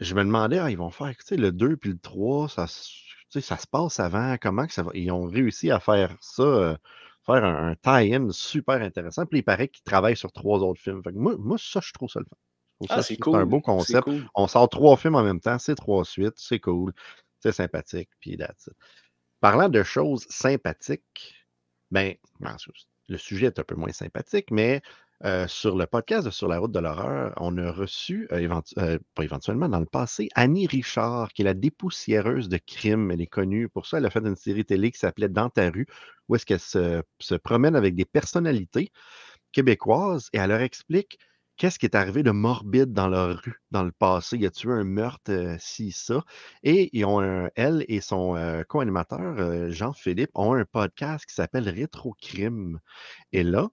je 0.00 0.14
me 0.14 0.24
demandais, 0.24 0.58
ah, 0.58 0.70
ils 0.70 0.78
vont 0.78 0.90
faire, 0.90 1.14
tu 1.16 1.24
sais, 1.24 1.36
le 1.36 1.52
2 1.52 1.76
puis 1.76 1.90
le 1.90 1.98
3, 1.98 2.48
ça, 2.48 2.66
ça 2.66 3.56
se 3.56 3.66
passe 3.66 4.00
avant, 4.00 4.36
comment 4.40 4.66
que 4.66 4.72
ça 4.72 4.82
va? 4.82 4.90
Ils 4.94 5.10
ont 5.10 5.26
réussi 5.26 5.70
à 5.70 5.80
faire 5.80 6.16
ça, 6.20 6.42
euh, 6.42 6.76
faire 7.26 7.44
un, 7.44 7.70
un 7.70 7.74
tie-in 7.74 8.30
super 8.30 8.80
intéressant. 8.82 9.26
Puis 9.26 9.40
il 9.40 9.42
paraît 9.42 9.68
qu'ils 9.68 9.84
travaillent 9.84 10.16
sur 10.16 10.32
trois 10.32 10.60
autres 10.60 10.80
films. 10.80 11.02
Fait 11.02 11.12
que 11.12 11.18
moi, 11.18 11.34
moi, 11.38 11.56
ça, 11.58 11.80
je 11.82 11.92
trouve 11.92 12.10
ça 12.10 12.20
le 12.20 12.26
fun. 12.26 12.36
Ah, 12.88 13.02
c'est 13.02 13.16
cool. 13.16 13.36
un 13.36 13.46
beau 13.46 13.60
concept. 13.60 14.04
cool. 14.04 14.24
On 14.34 14.46
sort 14.46 14.68
trois 14.68 14.96
films 14.96 15.16
en 15.16 15.24
même 15.24 15.40
temps, 15.40 15.58
c'est 15.58 15.74
trois 15.74 16.04
suites, 16.04 16.36
c'est 16.36 16.60
cool, 16.60 16.92
c'est 17.40 17.52
sympathique, 17.52 18.08
puis 18.20 18.36
that's 18.36 18.68
it. 18.68 18.74
Parlant 19.40 19.68
de 19.68 19.82
choses 19.82 20.26
sympathiques, 20.28 21.34
ben, 21.90 22.14
le 23.08 23.16
sujet 23.16 23.46
est 23.46 23.58
un 23.58 23.64
peu 23.64 23.74
moins 23.74 23.92
sympathique, 23.92 24.50
mais 24.50 24.82
euh, 25.24 25.48
sur 25.48 25.76
le 25.76 25.86
podcast 25.86 26.24
de 26.26 26.30
Sur 26.30 26.46
la 26.46 26.60
route 26.60 26.70
de 26.70 26.78
l'horreur, 26.78 27.32
on 27.38 27.58
a 27.58 27.72
reçu, 27.72 28.28
euh, 28.30 28.60
euh, 28.78 28.98
pas 29.16 29.24
éventuellement, 29.24 29.68
dans 29.68 29.80
le 29.80 29.86
passé, 29.86 30.28
Annie 30.36 30.68
Richard, 30.68 31.32
qui 31.32 31.42
est 31.42 31.44
la 31.44 31.54
dépoussiéreuse 31.54 32.48
de 32.48 32.58
crimes. 32.58 33.10
Elle 33.10 33.20
est 33.20 33.26
connue 33.26 33.68
pour 33.68 33.86
ça. 33.86 33.98
Elle 33.98 34.06
a 34.06 34.10
fait 34.10 34.20
une 34.20 34.36
série 34.36 34.64
télé 34.64 34.92
qui 34.92 34.98
s'appelait 34.98 35.28
Dans 35.28 35.50
ta 35.50 35.70
rue, 35.70 35.86
où 36.28 36.36
est-ce 36.36 36.46
qu'elle 36.46 36.60
se, 36.60 37.34
promène 37.42 37.74
avec 37.74 37.96
des 37.96 38.04
personnalités 38.04 38.92
québécoises 39.52 40.28
et 40.32 40.38
elle 40.38 40.50
leur 40.50 40.60
explique 40.60 41.18
qu'est-ce 41.56 41.78
qui 41.80 41.86
est 41.86 41.96
arrivé 41.96 42.22
de 42.22 42.30
morbide 42.30 42.92
dans 42.92 43.08
leur 43.08 43.38
rue 43.38 43.60
dans 43.72 43.82
le 43.82 43.92
passé. 43.92 44.36
Y 44.38 44.46
a-tu 44.46 44.68
eu 44.68 44.72
un 44.72 44.84
meurtre, 44.84 45.56
ci, 45.58 45.90
ça? 45.90 46.22
Et 46.62 46.90
ils 46.96 47.04
ont 47.04 47.48
elle 47.56 47.84
et 47.88 48.00
son 48.00 48.62
co-animateur, 48.68 49.70
Jean-Philippe, 49.72 50.30
ont 50.34 50.54
un 50.54 50.64
podcast 50.64 51.26
qui 51.26 51.34
s'appelle 51.34 51.68
Rétrocrime. 51.68 52.78
Et 53.32 53.42
là, 53.42 53.68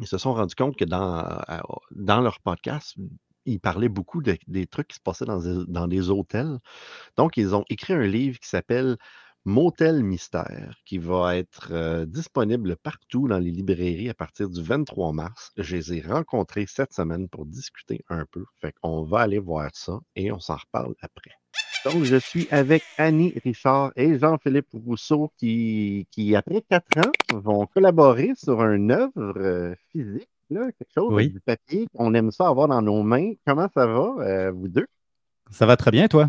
ils 0.00 0.06
se 0.08 0.18
sont 0.18 0.34
rendus 0.34 0.54
compte 0.54 0.76
que 0.76 0.84
dans, 0.84 1.24
dans 1.92 2.20
leur 2.20 2.40
podcast, 2.40 2.96
ils 3.46 3.60
parlaient 3.60 3.88
beaucoup 3.88 4.22
de- 4.22 4.38
des 4.48 4.66
trucs 4.66 4.88
qui 4.88 4.96
se 4.96 5.00
passaient 5.00 5.24
dans 5.24 5.40
des, 5.40 5.64
dans 5.68 5.88
des 5.88 6.10
hôtels. 6.10 6.58
Donc, 7.16 7.36
ils 7.36 7.54
ont 7.54 7.64
écrit 7.70 7.94
un 7.94 8.06
livre 8.06 8.38
qui 8.40 8.48
s'appelle 8.48 8.96
Motel 9.44 10.02
Mystère, 10.04 10.74
qui 10.86 10.98
va 10.98 11.36
être 11.36 11.68
euh, 11.72 12.06
disponible 12.06 12.76
partout 12.76 13.28
dans 13.28 13.38
les 13.38 13.50
librairies 13.50 14.10
à 14.10 14.14
partir 14.14 14.50
du 14.50 14.62
23 14.62 15.12
mars. 15.12 15.52
Je 15.56 15.76
les 15.76 15.94
ai 15.94 16.00
rencontrés 16.02 16.66
cette 16.68 16.92
semaine 16.92 17.28
pour 17.28 17.46
discuter 17.46 18.04
un 18.10 18.26
peu. 18.30 18.44
Fait 18.60 18.72
qu'on 18.82 19.04
va 19.04 19.20
aller 19.20 19.38
voir 19.38 19.70
ça 19.74 19.98
et 20.16 20.32
on 20.32 20.40
s'en 20.40 20.56
reparle 20.56 20.94
après. 21.00 21.32
Donc, 21.84 22.04
je 22.04 22.16
suis 22.16 22.46
avec 22.50 22.84
Annie 22.98 23.32
Richard 23.42 23.92
et 23.96 24.18
Jean-Philippe 24.18 24.68
Rousseau 24.86 25.32
qui, 25.38 26.06
qui, 26.10 26.36
après 26.36 26.62
quatre 26.68 26.98
ans, 26.98 27.10
vont 27.32 27.66
collaborer 27.66 28.32
sur 28.36 28.62
une 28.62 28.90
œuvre 28.90 29.12
euh, 29.38 29.74
physique, 29.90 30.28
là, 30.50 30.70
quelque 30.72 30.92
chose 30.94 31.12
Oui. 31.14 31.30
du 31.30 31.40
papier. 31.40 31.86
On 31.94 32.12
aime 32.12 32.30
ça 32.30 32.48
avoir 32.48 32.68
dans 32.68 32.82
nos 32.82 33.02
mains. 33.02 33.32
Comment 33.46 33.68
ça 33.72 33.86
va, 33.86 34.14
euh, 34.20 34.50
vous 34.50 34.68
deux? 34.68 34.86
Ça 35.50 35.64
va 35.64 35.76
très 35.76 35.90
bien, 35.90 36.06
toi? 36.06 36.28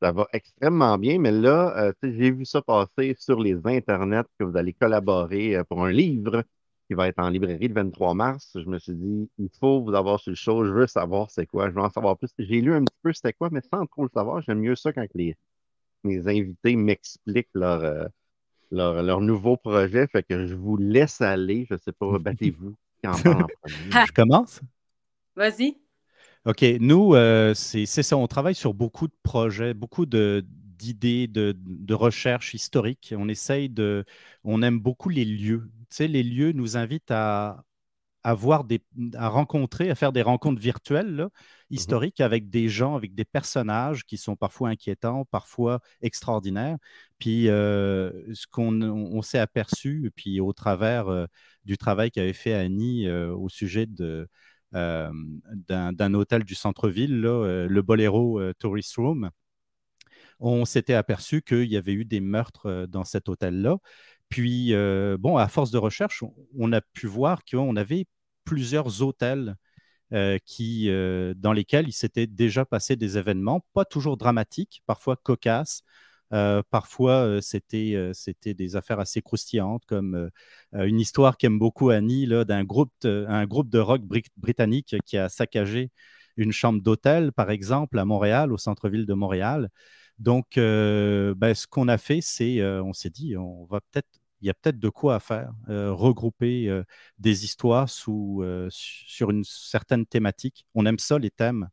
Ça 0.00 0.12
va 0.12 0.28
extrêmement 0.32 0.96
bien, 0.98 1.18
mais 1.18 1.32
là, 1.32 1.74
euh, 1.78 1.92
j'ai 2.02 2.30
vu 2.30 2.44
ça 2.44 2.60
passer 2.62 3.16
sur 3.18 3.40
les 3.40 3.56
internets 3.64 4.24
que 4.38 4.44
vous 4.44 4.56
allez 4.56 4.74
collaborer 4.74 5.56
euh, 5.56 5.64
pour 5.64 5.84
un 5.84 5.90
livre 5.90 6.44
qui 6.88 6.94
va 6.94 7.08
être 7.08 7.18
en 7.18 7.30
librairie 7.30 7.68
le 7.68 7.74
23 7.74 8.14
mars. 8.14 8.50
Je 8.54 8.68
me 8.68 8.78
suis 8.78 8.94
dit, 8.94 9.28
il 9.38 9.48
faut 9.60 9.82
vous 9.82 9.94
avoir 9.94 10.20
sur 10.20 10.30
le 10.30 10.36
show. 10.36 10.64
Je 10.64 10.72
veux 10.72 10.86
savoir 10.86 11.30
c'est 11.30 11.46
quoi. 11.46 11.68
Je 11.68 11.74
veux 11.74 11.80
en 11.82 11.90
savoir 11.90 12.16
plus. 12.16 12.30
J'ai 12.38 12.60
lu 12.60 12.74
un 12.74 12.84
petit 12.84 12.96
peu 13.02 13.12
c'était 13.12 13.32
quoi, 13.32 13.48
mais 13.50 13.60
sans 13.72 13.86
trop 13.86 14.04
le 14.04 14.10
savoir. 14.14 14.40
J'aime 14.42 14.60
mieux 14.60 14.76
ça 14.76 14.92
quand 14.92 15.06
les, 15.14 15.36
mes 16.04 16.26
invités 16.28 16.76
m'expliquent 16.76 17.48
leur, 17.54 17.82
euh, 17.82 18.06
leur, 18.70 19.02
leur 19.02 19.20
nouveau 19.20 19.56
projet. 19.56 20.06
Fait 20.08 20.22
que 20.22 20.46
je 20.46 20.54
vous 20.54 20.76
laisse 20.76 21.20
aller. 21.20 21.66
Je 21.70 21.76
sais 21.76 21.92
pas, 21.92 22.18
battez-vous. 22.18 22.76
Qui 23.00 23.08
en 23.08 23.18
parle 23.18 23.44
en 23.44 23.48
premier? 23.48 23.90
Je 24.06 24.12
commence? 24.12 24.60
Vas-y. 25.36 25.76
OK. 26.46 26.64
Nous, 26.80 27.14
euh, 27.14 27.54
c'est 27.54 27.86
c'est 27.86 28.02
ça. 28.02 28.16
On 28.16 28.26
travaille 28.26 28.54
sur 28.54 28.72
beaucoup 28.74 29.08
de 29.08 29.14
projets, 29.22 29.74
beaucoup 29.74 30.06
de- 30.06 30.44
d'idées, 30.46 31.26
de, 31.26 31.56
de 31.58 31.94
recherches 31.94 32.54
historiques. 32.54 33.14
On 33.16 33.28
essaye 33.28 33.68
de. 33.68 34.04
On 34.44 34.62
aime 34.62 34.78
beaucoup 34.78 35.08
les 35.08 35.24
lieux. 35.24 35.68
Sais, 35.90 36.08
les 36.08 36.22
lieux 36.22 36.52
nous 36.52 36.76
invitent 36.76 37.10
à, 37.10 37.64
à 38.26 38.34
voir 38.34 38.64
des, 38.64 38.80
à 39.14 39.28
rencontrer, 39.28 39.88
à 39.88 39.94
faire 39.94 40.10
des 40.10 40.20
rencontres 40.22 40.60
virtuelles, 40.60 41.14
là, 41.14 41.30
historiques, 41.70 42.20
avec 42.20 42.50
des 42.50 42.68
gens, 42.68 42.96
avec 42.96 43.14
des 43.14 43.24
personnages 43.24 44.04
qui 44.04 44.16
sont 44.18 44.34
parfois 44.34 44.70
inquiétants, 44.70 45.24
parfois 45.26 45.78
extraordinaires. 46.02 46.76
Puis, 47.20 47.48
euh, 47.48 48.10
ce 48.34 48.48
qu'on 48.48 48.82
on, 48.82 49.16
on 49.16 49.22
s'est 49.22 49.38
aperçu, 49.38 50.10
puis 50.16 50.40
au 50.40 50.52
travers 50.52 51.06
euh, 51.06 51.26
du 51.64 51.78
travail 51.78 52.10
qu'avait 52.10 52.32
fait 52.32 52.54
Annie 52.54 53.06
euh, 53.06 53.32
au 53.32 53.48
sujet 53.48 53.86
de, 53.86 54.28
d'un 54.72 56.14
hôtel 56.14 56.42
du 56.42 56.56
centre-ville, 56.56 57.20
le 57.20 57.80
Bolero 57.82 58.52
Tourist 58.54 58.96
Room, 58.96 59.30
on 60.40 60.64
s'était 60.64 60.94
aperçu 60.94 61.42
qu'il 61.42 61.64
y 61.64 61.76
avait 61.76 61.92
eu 61.92 62.04
des 62.04 62.20
meurtres 62.20 62.86
dans 62.88 63.04
cet 63.04 63.28
hôtel-là. 63.28 63.78
Puis, 64.28 64.74
euh, 64.74 65.16
bon, 65.18 65.36
à 65.36 65.48
force 65.48 65.70
de 65.70 65.78
recherche, 65.78 66.24
on, 66.58 66.72
a 66.72 66.80
pu 66.80 67.06
voir 67.06 67.44
qu'on 67.44 67.76
avait 67.76 68.06
plusieurs 68.44 69.02
hôtels 69.02 69.56
euh, 70.12 70.38
qui, 70.44 70.90
euh, 70.90 71.34
dans 71.36 71.52
lesquels 71.52 71.88
il 71.88 71.92
s'était 71.92 72.26
déjà 72.26 72.64
passé 72.64 72.96
des 72.96 73.18
événements, 73.18 73.64
pas 73.72 73.84
toujours 73.84 74.16
dramatiques, 74.16 74.82
parfois 74.86 75.16
cocasses. 75.16 75.82
parfois, 76.70 77.38
c'était 77.40 78.10
c'était 78.14 78.54
des 78.54 78.76
affaires 78.76 79.00
assez 79.00 79.22
croustillantes, 79.22 79.84
comme 79.86 80.30
une 80.72 81.00
histoire 81.00 81.36
qu'aime 81.36 81.58
beaucoup 81.58 81.90
Annie 81.90 82.26
là, 82.26 82.44
d'un 82.44 82.64
groupe, 82.64 82.92
de- 83.02 83.26
un 83.28 83.46
groupe 83.46 83.70
de 83.70 83.78
rock 83.78 84.02
bri- 84.02 84.24
britannique 84.36 84.96
qui 85.06 85.18
a 85.18 85.28
saccagé 85.28 85.90
une 86.36 86.52
chambre 86.52 86.80
d'hôtel, 86.82 87.32
par 87.32 87.50
exemple, 87.50 87.98
à 87.98 88.04
Montréal, 88.04 88.52
au 88.52 88.58
centre-ville 88.58 89.06
de 89.06 89.14
Montréal. 89.14 89.70
Donc, 90.18 90.56
euh, 90.58 91.34
ben, 91.36 91.54
ce 91.54 91.66
qu'on 91.66 91.88
a 91.88 91.98
fait, 91.98 92.20
c'est, 92.22 92.60
euh, 92.60 92.82
on 92.82 92.92
s'est 92.92 93.10
dit, 93.10 93.36
on 93.36 93.64
va 93.66 93.80
peut-être, 93.80 94.08
il 94.40 94.46
y 94.46 94.50
a 94.50 94.54
peut-être 94.54 94.78
de 94.78 94.88
quoi 94.88 95.16
à 95.16 95.20
faire, 95.20 95.52
euh, 95.68 95.92
regrouper 95.92 96.68
euh, 96.68 96.84
des 97.18 97.44
histoires 97.44 97.88
sous, 97.88 98.42
su- 98.70 99.04
sur 99.06 99.30
une 99.30 99.44
certaine 99.44 100.06
thématique. 100.06 100.66
On 100.74 100.86
aime 100.86 100.98
ça, 100.98 101.18
les 101.18 101.30
thèmes. 101.30 101.68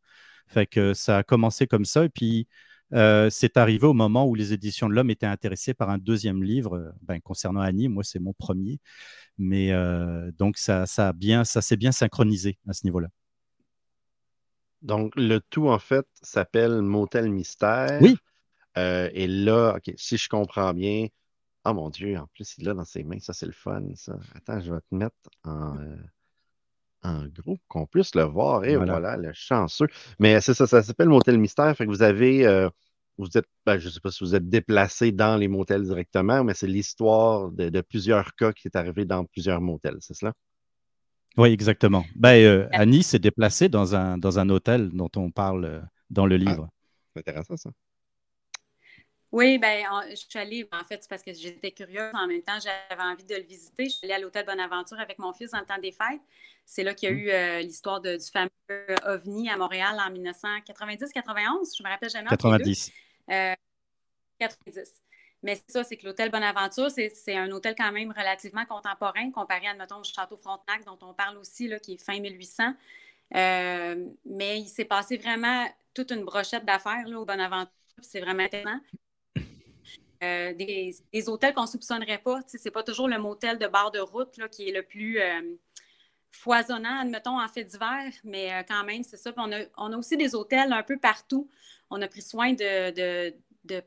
Fait 0.48 0.66
que 0.68 0.94
ça 0.94 1.20
a 1.20 1.24
commencé 1.24 1.68
comme 1.68 1.86
ça. 1.86 2.06
Et 2.06 2.10
puis, 2.10 2.48
c'est 3.32 3.58
arrivé 3.58 3.88
au 3.88 3.94
moment 3.94 4.28
où 4.28 4.36
les 4.36 4.54
éditions 4.54 4.88
de 4.88 4.94
l'Homme 4.94 5.10
étaient 5.10 5.26
intéressées 5.26 5.74
par 5.74 5.90
un 5.90 5.98
deuxième 5.98 6.44
livre 6.44 6.94
ben, 7.02 7.20
concernant 7.22 7.62
Annie. 7.62 7.88
Moi, 7.88 8.04
c'est 8.04 8.20
mon 8.20 8.34
premier. 8.34 8.80
Mais 9.40 9.72
donc, 10.38 10.58
ça, 10.58 10.86
ça, 10.86 11.08
a 11.10 11.14
bien, 11.14 11.44
ça 11.44 11.62
s'est 11.62 11.78
bien 11.78 11.92
synchronisé 11.92 12.60
à 12.68 12.74
ce 12.74 12.86
niveau-là. 12.86 13.08
Donc, 14.84 15.14
le 15.16 15.40
tout, 15.40 15.70
en 15.70 15.80
fait, 15.80 16.06
s'appelle 16.22 16.82
Motel 16.82 17.30
Mystère. 17.32 18.00
Oui. 18.02 18.16
Euh, 18.77 19.10
et 19.13 19.27
là, 19.27 19.75
OK, 19.77 19.94
si 19.98 20.18
je 20.18 20.27
comprends 20.30 20.74
bien, 20.74 21.08
oh 21.65 21.74
mon 21.74 21.89
Dieu, 21.89 22.18
en 22.18 22.27
plus, 22.34 22.56
il 22.58 22.65
l'a 22.65 22.74
dans 22.74 22.86
ses 22.86 23.03
mains, 23.03 23.20
ça 23.20 23.34
c'est 23.34 23.46
le 23.46 23.51
fun, 23.51 23.84
ça. 23.96 24.18
Attends, 24.36 24.60
je 24.60 24.74
vais 24.74 24.80
te 24.80 24.96
mettre 24.96 25.15
en, 25.44 25.77
euh, 25.77 25.96
en 27.03 27.25
groupe 27.27 27.62
qu'on 27.68 27.86
puisse 27.86 28.15
le 28.15 28.24
voir. 28.24 28.65
Et 28.65 28.75
Voilà. 28.75 28.94
voilà, 28.94 29.18
le 29.18 29.32
chanceux. 29.34 29.88
Mais 30.20 30.42
c'est 30.42 30.53
ça, 30.53 30.68
ça 30.68 30.82
s'appelle 30.82 31.10
Motel 31.10 31.38
Mystère. 31.38 31.75
Fait 31.75 31.86
que 31.86 31.89
vous 31.89 32.01
avez, 32.01 32.46
euh, 32.48 32.70
vous 33.18 33.38
êtes, 33.38 33.46
ben, 33.65 33.77
je 33.77 33.88
ne 33.88 33.92
sais 33.92 34.00
pas 34.00 34.12
si 34.12 34.24
vous 34.24 34.36
êtes 34.36 34.50
déplacé 34.50 35.12
dans 35.12 35.38
les 35.38 35.48
motels 35.48 35.84
directement, 35.84 36.44
mais 36.44 36.53
c'est 36.53 36.68
l'histoire 36.68 37.51
de, 37.51 37.70
de 37.70 37.82
plusieurs 37.82 38.34
cas 38.36 38.53
qui 38.53 38.68
est 38.68 38.75
arrivé 38.75 39.06
dans 39.06 39.25
plusieurs 39.25 39.62
motels, 39.62 39.98
c'est 40.00 40.15
cela? 40.15 40.34
Oui, 41.38 41.50
exactement. 41.50 42.06
Ben, 42.15 42.44
euh, 42.44 42.68
Annie 42.72 43.03
s'est 43.03 43.20
déplacée 43.20 43.68
dans 43.68 43.96
un, 43.96 44.18
dans 44.18 44.38
un 44.39 44.50
hôtel 44.50 44.89
dont 44.89 45.10
on 45.15 45.32
parle 45.32 45.84
dans 46.10 46.25
le 46.27 46.38
livre. 46.38 46.70
C'est 47.13 47.20
intéressant, 47.22 47.58
ça. 47.58 47.72
Oui, 49.34 49.58
ben, 49.58 49.84
je 50.12 50.16
suis 50.16 50.38
allée, 50.38 50.70
en 50.72 50.84
fait, 50.84 51.04
parce 51.10 51.24
que 51.24 51.34
j'étais 51.34 51.72
curieuse. 51.72 52.12
En 52.13 52.28
même 52.28 52.44
temps, 52.44 52.60
j'avais 52.60 53.02
envie 53.02 53.24
de 53.24 53.34
le 53.34 53.42
visiter. 53.42 53.86
Je 53.86 53.90
suis 53.90 54.06
allée 54.06 54.13
à 54.13 54.20
l'hôtel 54.20 54.46
Bonaventure 54.46 55.00
avec 55.00 55.18
mon 55.18 55.34
fils 55.34 55.56
en 55.56 55.66
temps 55.66 55.80
des 55.80 55.92
fêtes. 55.92 56.22
C'est 56.66 56.84
là 56.84 56.94
qu'il 56.94 57.10
y 57.10 57.12
a 57.12 57.16
mmh. 57.16 57.18
eu 57.18 57.32
euh, 57.32 57.60
l'histoire 57.62 58.00
du 58.00 58.20
fameux 58.32 58.50
OVNI 59.08 59.50
à 59.50 59.58
Montréal 59.58 59.98
en 60.00 60.12
1990-91. 60.12 61.75
Je 61.75 61.84
me 61.84 61.90
rappelle 61.90 62.12
jamais. 62.12 62.30
90. 62.30 62.92
90. 64.38 64.72
Euh, 64.80 64.84
Mais 65.42 65.56
c'est 65.56 65.72
ça, 65.72 65.84
c'est 65.84 65.98
que 65.98 66.06
l'hôtel 66.06 66.30
Bonaventure, 66.30 66.92
c'est 66.92 67.36
un 67.36 67.50
hôtel 67.50 67.74
quand 67.75 67.92
même 67.92 68.12
relativement 68.12 68.66
contemporain 68.66 69.32
comparé, 69.32 69.66
admettons, 69.66 69.98
au 69.98 70.04
Château 70.04 70.38
Frontenac, 70.38 70.86
dont 70.86 71.00
on 71.02 71.16
parle 71.16 71.38
aussi, 71.38 71.68
là, 71.68 71.80
qui 71.80 71.96
est 71.96 71.98
fin 71.98 72.20
1800. 72.20 72.75
Euh, 73.36 74.06
mais 74.28 74.60
il 74.60 74.68
s'est 74.68 74.86
passé 74.86 75.18
vraiment 75.18 75.68
toute 75.96 76.12
une 76.12 76.24
brochette 76.24 76.66
d'affaires 76.66 77.08
au 77.08 77.25
Bonaventure. 77.25 77.74
C'est 78.00 78.22
vraiment 78.22 78.44
intéressant. 78.44 78.80
Euh, 80.24 80.53
des, 80.53 81.30
hôtels 81.30 81.53
qu'on 81.53 81.63
ne 81.63 81.68
soupçonnerait 81.68 82.20
pas. 82.20 82.39
Ce 82.48 82.58
n'est 82.63 82.72
pas 82.72 82.84
toujours 82.84 83.08
le 83.08 83.18
motel 83.18 83.58
de 83.58 83.68
bord 83.68 83.92
de 83.92 84.00
route 84.00 84.38
là, 84.38 84.48
qui 84.48 84.70
est 84.70 84.72
le 84.72 84.84
plus 84.84 85.20
euh, 85.20 85.56
foisonnant, 86.32 87.01
admettons, 87.01 87.42
en 87.42 87.48
fait 87.48 87.63
d'hiver, 87.63 88.12
mais 88.24 88.53
euh, 88.53 88.63
quand 88.68 88.84
même, 88.84 89.03
c'est 89.03 89.18
ça. 89.18 89.34
on, 89.38 89.51
a, 89.51 89.98
aussi 89.98 90.18
des 90.18 90.36
hôtels 90.36 90.72
un 90.72 90.84
peu 90.84 90.98
partout. 90.98 91.50
On 91.89 92.01
a 92.01 92.08
pris 92.08 92.22
soin 92.22 92.53
de, 92.53 93.34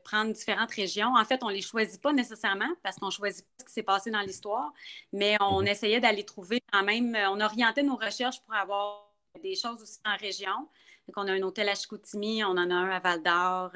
prendre 0.03 0.33
différentes 0.33 0.71
régions. 0.71 1.15
En 1.15 1.25
fait, 1.25 1.43
on 1.43 1.49
ne 1.49 1.53
les 1.53 1.61
choisit 1.61 2.01
pas 2.01 2.13
nécessairement 2.13 2.69
parce 2.83 2.97
qu'on 2.97 3.07
ne 3.07 3.11
choisit 3.11 3.45
pas 3.45 3.53
ce 3.59 3.65
qui 3.65 3.73
s'est 3.73 3.83
passé 3.83 4.11
dans 4.11 4.21
l'histoire, 4.21 4.71
mais 5.13 5.37
on 5.41 5.61
mhm. 5.61 5.67
essayait 5.67 5.99
d'aller 5.99 6.23
trouver 6.23 6.61
quand 6.71 6.83
même, 6.83 7.17
on 7.31 7.39
orientait 7.41 7.83
nos 7.83 7.95
recherches 7.95 8.41
pour 8.41 8.53
avoir 8.53 9.11
des 9.41 9.55
choses 9.55 9.81
aussi 9.81 9.99
en 10.05 10.15
région. 10.17 10.67
Donc, 11.07 11.15
on 11.15 11.27
a 11.27 11.31
un 11.31 11.41
hôtel 11.41 11.69
à 11.69 11.75
Chicoutimi, 11.75 12.43
on 12.43 12.49
en 12.49 12.69
a 12.69 12.73
un 12.73 12.89
à 12.89 12.99
Val 12.99 13.23
d'Or, 13.23 13.71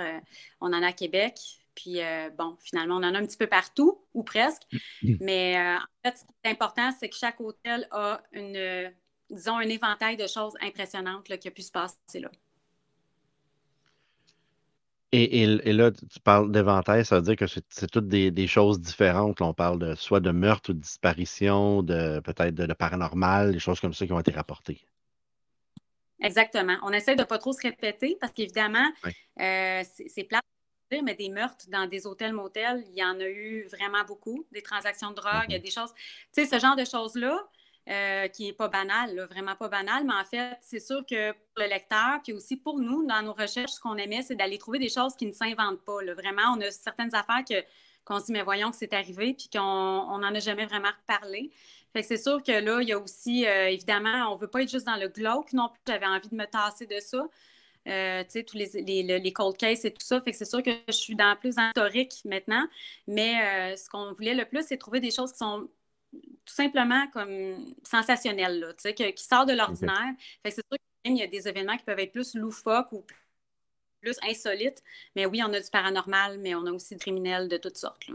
on 0.60 0.74
en 0.74 0.84
a 0.84 0.88
à 0.88 0.94
Québec. 0.94 1.61
Puis, 1.76 2.02
euh, 2.02 2.30
bon, 2.38 2.58
finalement, 2.60 2.96
on 2.96 3.04
en 3.04 3.16
a 3.16 3.20
un 3.20 3.26
petit 3.26 3.38
peu 3.38 3.48
partout, 3.48 4.02
ou 4.14 4.24
presque. 4.24 4.64
Mais 5.20 5.58
euh, 5.58 5.78
en 5.78 6.10
fait, 6.10 6.18
ce 6.18 6.24
qui 6.24 6.34
est 6.44 6.50
important, 6.50 6.92
c'est 7.00 7.10
que 7.10 7.16
chaque 7.16 7.40
hôtel 7.40 7.88
a 7.92 8.22
une, 8.34 8.92
disons, 9.30 9.58
un 9.58 9.70
éventail 9.70 10.18
de 10.18 10.28
choses 10.28 10.54
impressionnantes 10.62 11.24
qui 11.24 11.48
a 11.48 11.52
pu 11.52 11.62
se 11.62 11.72
passer 11.72 12.20
là. 12.20 12.30
Et, 15.14 15.46
là, 15.46 15.92
tu 15.92 16.20
parles 16.24 16.52
d'éventail, 16.54 17.04
ça 17.04 17.18
veut 17.18 17.22
dire 17.22 17.36
que 17.36 17.46
c'est 17.46 17.92
toutes 17.92 18.08
des, 18.08 18.48
choses 18.48 18.80
différentes. 18.80 19.42
on 19.42 19.54
parle 19.54 19.78
de 19.78 19.94
soit 19.96 20.22
de 20.22 20.32
meurtre 20.32 20.70
ou 20.70 20.74
de 20.74 20.80
disparition, 20.80 21.84
de 21.84 22.22
peut-être 22.22 22.56
de, 22.56 22.74
paranormal, 22.74 23.52
des 23.52 23.60
choses 23.60 23.82
comme 23.82 23.94
ça 23.94 24.06
qui 24.06 24.14
ont 24.14 24.20
été 24.22 24.32
rapportées. 24.32 24.82
Exactement. 26.22 26.78
On 26.84 26.94
essaie 26.94 27.16
de 27.16 27.22
ne 27.22 27.26
pas 27.26 27.40
trop 27.40 27.52
se 27.52 27.62
répéter 27.62 28.18
parce 28.22 28.32
qu'évidemment, 28.32 28.90
euh, 29.42 29.84
c'est 30.08 30.24
mais 31.02 31.16
des 31.16 31.30
meurtres 31.30 31.66
dans 31.70 31.88
des 31.88 32.06
hôtels-motels, 32.06 32.84
il 32.90 32.98
y 32.98 33.04
en 33.04 33.20
a 33.20 33.28
eu 33.28 33.66
vraiment 33.68 34.04
beaucoup, 34.06 34.46
des 34.52 34.62
transactions 34.62 35.12
de 35.12 35.16
drogue, 35.16 35.50
mhm. 35.50 35.60
des 35.60 35.72
choses. 35.72 35.94
Tu 36.34 36.44
sais, 36.44 36.46
ce 36.46 36.60
genre 36.60 36.76
de 36.76 36.86
choses-là, 36.86 37.48
euh, 37.90 38.28
qui 38.28 38.46
n'est 38.46 38.54
pas 38.54 38.68
banal, 38.68 39.28
vraiment 39.32 39.56
pas 39.56 39.68
banal, 39.68 40.04
mais 40.06 40.14
en 40.14 40.24
fait, 40.24 40.58
c'est 40.62 40.80
sûr 40.80 41.04
que 41.04 41.32
pour 41.32 41.64
le 41.64 41.68
lecteur, 41.68 42.20
puis 42.24 42.32
aussi 42.32 42.56
pour 42.56 42.80
nous, 42.80 43.08
dans 43.08 43.24
nos 43.24 43.34
recherches, 43.34 43.72
ce 43.72 43.80
qu'on 43.80 43.98
aimait, 43.98 44.22
c'est 44.22 44.36
d'aller 44.36 44.60
trouver 44.60 44.78
des 44.78 44.90
choses 44.90 45.16
qui 45.16 45.26
ne 45.26 45.32
s'inventent 45.32 45.84
pas. 45.84 45.98
Vraiment, 46.14 46.54
on 46.56 46.62
a 46.62 46.70
certaines 46.70 47.16
affaires 47.16 47.44
que, 47.48 47.56
qu'on 48.06 48.20
se 48.20 48.26
dit, 48.26 48.34
mais 48.34 48.44
voyons 48.44 48.70
que 48.70 48.78
c'est 48.78 48.94
arrivé, 48.94 49.34
puis 49.34 49.50
qu'on 49.52 49.60
n'en 49.60 50.36
a 50.36 50.40
jamais 50.40 50.68
vraiment 50.68 50.90
reparlé. 50.90 51.52
Fait 51.92 52.02
que 52.02 52.08
c'est 52.08 52.18
sûr 52.18 52.42
que 52.44 52.52
là, 52.52 52.82
il 52.82 52.88
y 52.88 52.94
a 52.94 53.00
aussi, 53.00 53.48
euh, 53.48 53.70
évidemment, 53.70 54.32
on 54.32 54.36
ne 54.36 54.40
veut 54.40 54.48
pas 54.48 54.62
être 54.62 54.70
juste 54.70 54.86
dans 54.86 54.96
le 54.96 55.08
glauque 55.08 55.52
non 55.52 55.70
plus. 55.70 55.82
J'avais 55.88 56.06
envie 56.06 56.30
de 56.30 56.36
me 56.36 56.46
tasser 56.46 56.86
de 56.86 57.00
ça. 57.00 57.28
Euh, 57.88 58.24
tu 58.24 58.30
sais, 58.32 58.44
tous 58.44 58.58
les, 58.58 59.04
les, 59.04 59.34
cold 59.34 59.58
cases 59.58 59.86
et 59.86 59.92
tout 59.92 60.06
ça. 60.06 60.22
Fait 60.22 60.32
que 60.32 60.38
c'est 60.38 60.46
sûr 60.46 60.62
que 60.62 60.72
je 60.88 60.94
suis 60.94 61.16
dans 61.16 61.36
plus 61.36 61.56
historique 61.58 62.22
maintenant. 62.26 62.68
Mais 63.08 63.74
euh, 63.74 63.76
ce 63.76 63.90
qu'on 63.90 64.14
voulait 64.14 64.36
le 64.36 64.46
plus, 64.46 64.64
c'est 64.68 64.78
trouver 64.78 65.00
des 65.00 65.12
choses 65.12 65.32
qui 65.32 65.40
sont 65.40 65.68
tout 66.12 66.54
simplement 66.54 67.08
comme 67.12 67.74
sensationnelles, 67.84 68.60
là, 68.60 68.74
tu 68.74 68.82
sais, 68.82 68.94
qui 68.94 69.24
sortent 69.24 69.50
de 69.50 69.56
l'ordinaire. 69.56 70.14
Fait 70.44 70.50
que 70.50 70.56
c'est 70.56 70.68
sûr 70.68 70.78
qu'il 71.04 71.18
y 71.18 71.24
a 71.24 71.28
des 71.28 71.48
événements 71.48 71.78
qui 71.78 71.84
peuvent 71.84 72.00
être 72.00 72.12
plus 72.12 72.36
loufoques 72.36 72.92
ou 72.92 73.04
plus 74.02 74.18
insolites. 74.30 74.84
Mais 75.16 75.26
oui, 75.26 75.42
on 75.44 75.52
a 75.54 75.60
du 75.60 75.70
paranormal, 75.72 76.38
mais 76.40 76.54
on 76.54 76.66
a 76.68 76.72
aussi 76.72 76.96
du 76.96 77.00
criminel 77.00 77.48
de 77.48 77.58
toutes 77.58 77.78
sortes. 77.78 78.06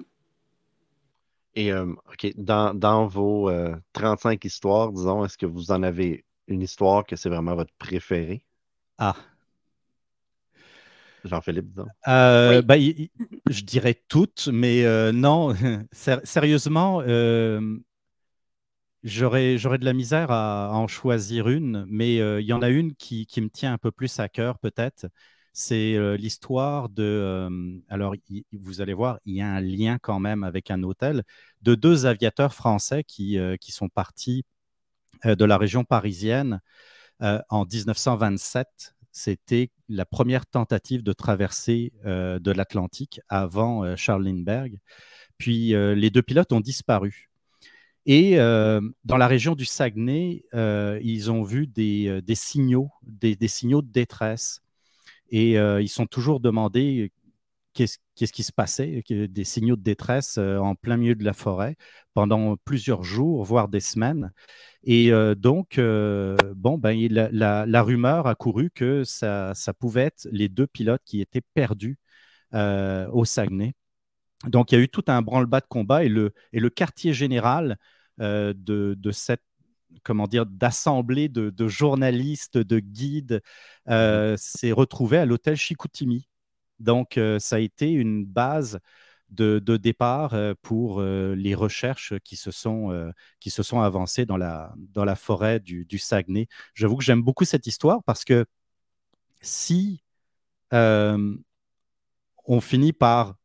Et 1.55 1.73
euh, 1.73 1.87
OK, 2.13 2.33
dans, 2.37 2.75
dans 2.75 3.07
vos 3.07 3.51
35 3.95 4.45
histoires, 4.45 4.93
disons, 4.93 5.25
est-ce 5.25 5.39
que 5.39 5.47
vous 5.47 5.73
en 5.73 5.83
avez 5.83 6.25
une 6.47 6.63
histoire 6.63 7.05
que 7.05 7.17
c'est 7.17 7.31
vraiment 7.31 7.57
votre 7.57 7.73
préférée? 7.79 8.45
Ah, 8.99 9.17
Jean-Philippe, 11.25 11.69
disons. 11.69 11.87
Euh, 12.09 12.63
bah, 12.63 12.77
je 12.79 13.63
dirais 13.63 14.03
toutes, 14.09 14.49
mais 14.53 14.85
euh, 14.85 15.13
non, 15.13 15.55
sérieusement, 15.93 17.03
euh, 17.07 17.79
j'aurais, 19.03 19.57
de 19.57 19.85
la 19.85 19.93
misère 19.93 20.31
à, 20.31 20.71
en 20.73 20.87
choisir 20.87 21.49
une, 21.49 21.85
mais 21.89 22.17
il 22.17 22.47
y 22.47 22.53
en 22.53 22.63
a 22.63 22.69
une 22.69 22.95
qui, 22.95 23.27
me 23.37 23.49
tient 23.49 23.73
un 23.73 23.79
peu 23.79 23.91
plus 23.91 24.19
à 24.21 24.29
cœur, 24.29 24.59
peut-être. 24.59 25.07
C'est 25.53 25.97
l'histoire 26.19 26.91
de. 26.91 27.49
alors, 27.89 28.15
vous 28.53 28.81
allez 28.83 28.93
voir, 28.93 29.19
il 29.25 29.37
y 29.37 29.41
a 29.41 29.49
un 29.49 29.61
lien 29.61 29.99
quand 29.99 30.21
même 30.21 30.45
avec 30.45 30.71
un 30.71 30.83
hôtel 30.83 31.23
de 31.63 31.75
deux 31.75 32.05
aviateurs 32.05 32.53
français 32.53 33.05
qui, 33.05 33.39
qui 33.59 33.73
sont 33.73 33.89
partis 33.89 34.45
de 35.25 35.45
la 35.47 35.57
région 35.57 35.83
parisienne 35.85 36.61
en 37.21 37.65
1927 37.65 38.96
c'était 39.17 39.71
la 39.89 40.05
première 40.05 40.45
tentative 40.45 41.03
de 41.03 41.15
traversée 41.15 41.95
euh, 42.05 42.39
de 42.39 42.51
l'Atlantique 42.51 43.19
avant 43.31 43.83
euh, 43.83 43.97
Charles 43.97 44.25
Lindbergh. 44.25 44.79
Puis 45.39 45.75
euh, 45.75 45.95
les 45.95 46.11
deux 46.11 46.21
pilotes 46.21 46.53
ont 46.53 46.61
disparu. 46.61 47.31
Et 48.05 48.37
dans 48.37 49.17
la 49.17 49.27
région 49.27 49.57
du 49.57 49.65
Saguenay, 49.65 50.45
ils 50.53 51.31
ont 51.33 51.43
vu 51.43 51.67
des, 51.67 52.23
signaux, 52.35 52.89
des, 53.03 53.37
signaux 53.49 53.83
de 53.83 53.91
détresse. 53.91 54.63
Et 55.31 55.55
ils 55.55 55.89
sont 55.89 56.07
toujours 56.07 56.39
demandé 56.39 57.11
qu'est-ce 57.77 58.33
qui 58.33 58.43
se 58.43 58.53
passait, 58.53 59.03
des 59.09 59.45
signaux 59.45 59.77
de 59.77 59.83
détresse 59.83 60.39
en 60.39 60.75
plein 60.75 60.97
milieu 60.97 61.15
de 61.15 61.25
la 61.25 61.33
forêt 61.33 61.77
pendant 62.15 62.57
plusieurs 62.57 63.03
jours, 63.05 63.45
voire 63.45 63.69
des 63.69 63.81
semaines. 63.81 64.33
Et 64.87 65.13
euh, 65.13 65.35
donc, 65.35 65.79
euh, 65.79 66.37
bon, 66.55 66.79
ben, 66.79 66.97
la, 67.11 67.83
rumeur 67.83 68.27
a 68.29 68.37
couru 68.37 68.71
que 68.71 69.05
ça, 69.05 69.53
pouvait 69.79 70.05
être 70.05 70.29
les 70.31 70.49
deux 70.49 70.67
pilotes 70.69 71.03
qui 71.05 71.21
étaient 71.21 71.43
perdus 71.55 71.99
euh, 72.55 73.09
au 73.13 73.25
Saguenay. 73.25 73.75
Donc, 74.47 74.73
il 74.73 74.77
y 74.77 74.79
a 74.79 74.83
eu 74.83 74.89
tout 74.89 75.05
un 75.09 75.23
branle-bas 75.23 75.61
de 75.61 75.67
combat 75.69 76.05
et 76.05 76.09
le, 76.09 76.33
quartier 76.71 77.13
général 77.13 77.79
de, 78.19 79.11
cette 79.13 79.43
comment 80.05 80.27
dire, 80.29 80.47
d'assemblée 80.47 81.29
de, 81.29 81.69
journalistes, 81.69 82.59
de 82.59 82.79
guides, 82.79 83.43
s'est 83.87 84.73
retrouvé 84.73 85.19
à 85.19 85.27
l'hôtel 85.27 85.57
Chicoutimi. 85.57 86.29
Donc, 86.79 87.19
ça 87.39 87.57
a 87.57 87.59
été 87.59 87.91
une 87.91 88.25
base 88.25 88.81
de, 89.31 89.77
départ 89.77 90.35
euh, 90.35 90.55
pour 90.63 91.01
euh, 91.01 91.35
les 91.35 91.55
recherches 91.55 92.15
qui 92.25 92.37
se 92.37 92.51
sont, 92.51 92.93
euh, 92.93 93.11
qui 93.41 93.51
se 93.51 93.63
sont 93.63 93.81
avancées 93.81 94.27
dans 94.27 94.37
la, 94.37 94.75
dans 94.77 95.05
la 95.05 95.17
forêt 95.17 95.61
du, 95.61 95.85
du 95.85 95.99
Saguenay. 95.99 96.49
J'avoue 96.75 96.97
que 96.97 97.05
j'aime 97.05 97.23
beaucoup 97.23 97.45
cette 97.45 97.67
histoire 97.67 98.03
parce 98.05 98.25
que 98.25 98.47
si 99.41 100.03
on 102.49 102.61
finit 102.61 102.93
par 102.93 103.37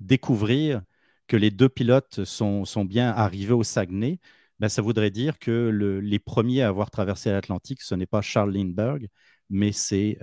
découvrir 0.00 0.82
que 1.26 1.36
les 1.36 1.50
deux 1.50 1.68
pilotes 1.68 2.24
sont, 2.24 2.64
sont 2.64 2.84
bien 2.84 3.10
arrivés 3.10 3.54
au 3.54 3.64
Saguenay, 3.64 4.20
ben, 4.60 4.68
ça 4.68 4.82
voudrait 4.82 5.10
dire 5.10 5.38
que 5.38 5.68
les 6.02 6.18
premiers 6.18 6.62
à 6.62 6.68
avoir 6.68 6.90
traversé 6.90 7.30
l'Atlantique, 7.30 7.82
ce 7.82 7.94
n'est 7.94 8.06
pas 8.06 8.22
Charles 8.22 8.52
Lindbergh, 8.52 9.08
mais 9.50 9.72
c'est 9.72 10.18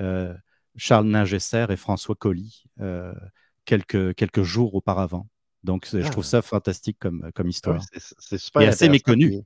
Charles 0.76 1.08
Ningesser 1.08 1.66
et 1.70 1.76
François 1.76 2.16
Colly 2.16 2.64
quelques, 3.66 4.16
quelques 4.16 4.44
jours 4.44 4.76
auparavant. 4.76 5.28
Donc, 5.64 5.88
je 5.92 6.10
trouve 6.10 6.26
ah. 6.26 6.30
ça 6.30 6.42
fantastique 6.42 6.98
comme, 7.00 7.32
comme 7.34 7.48
histoire. 7.48 7.82
c'est 8.20 8.38
super. 8.38 8.62
Et 8.62 8.68
assez 8.68 8.90
méconnu. 8.90 9.42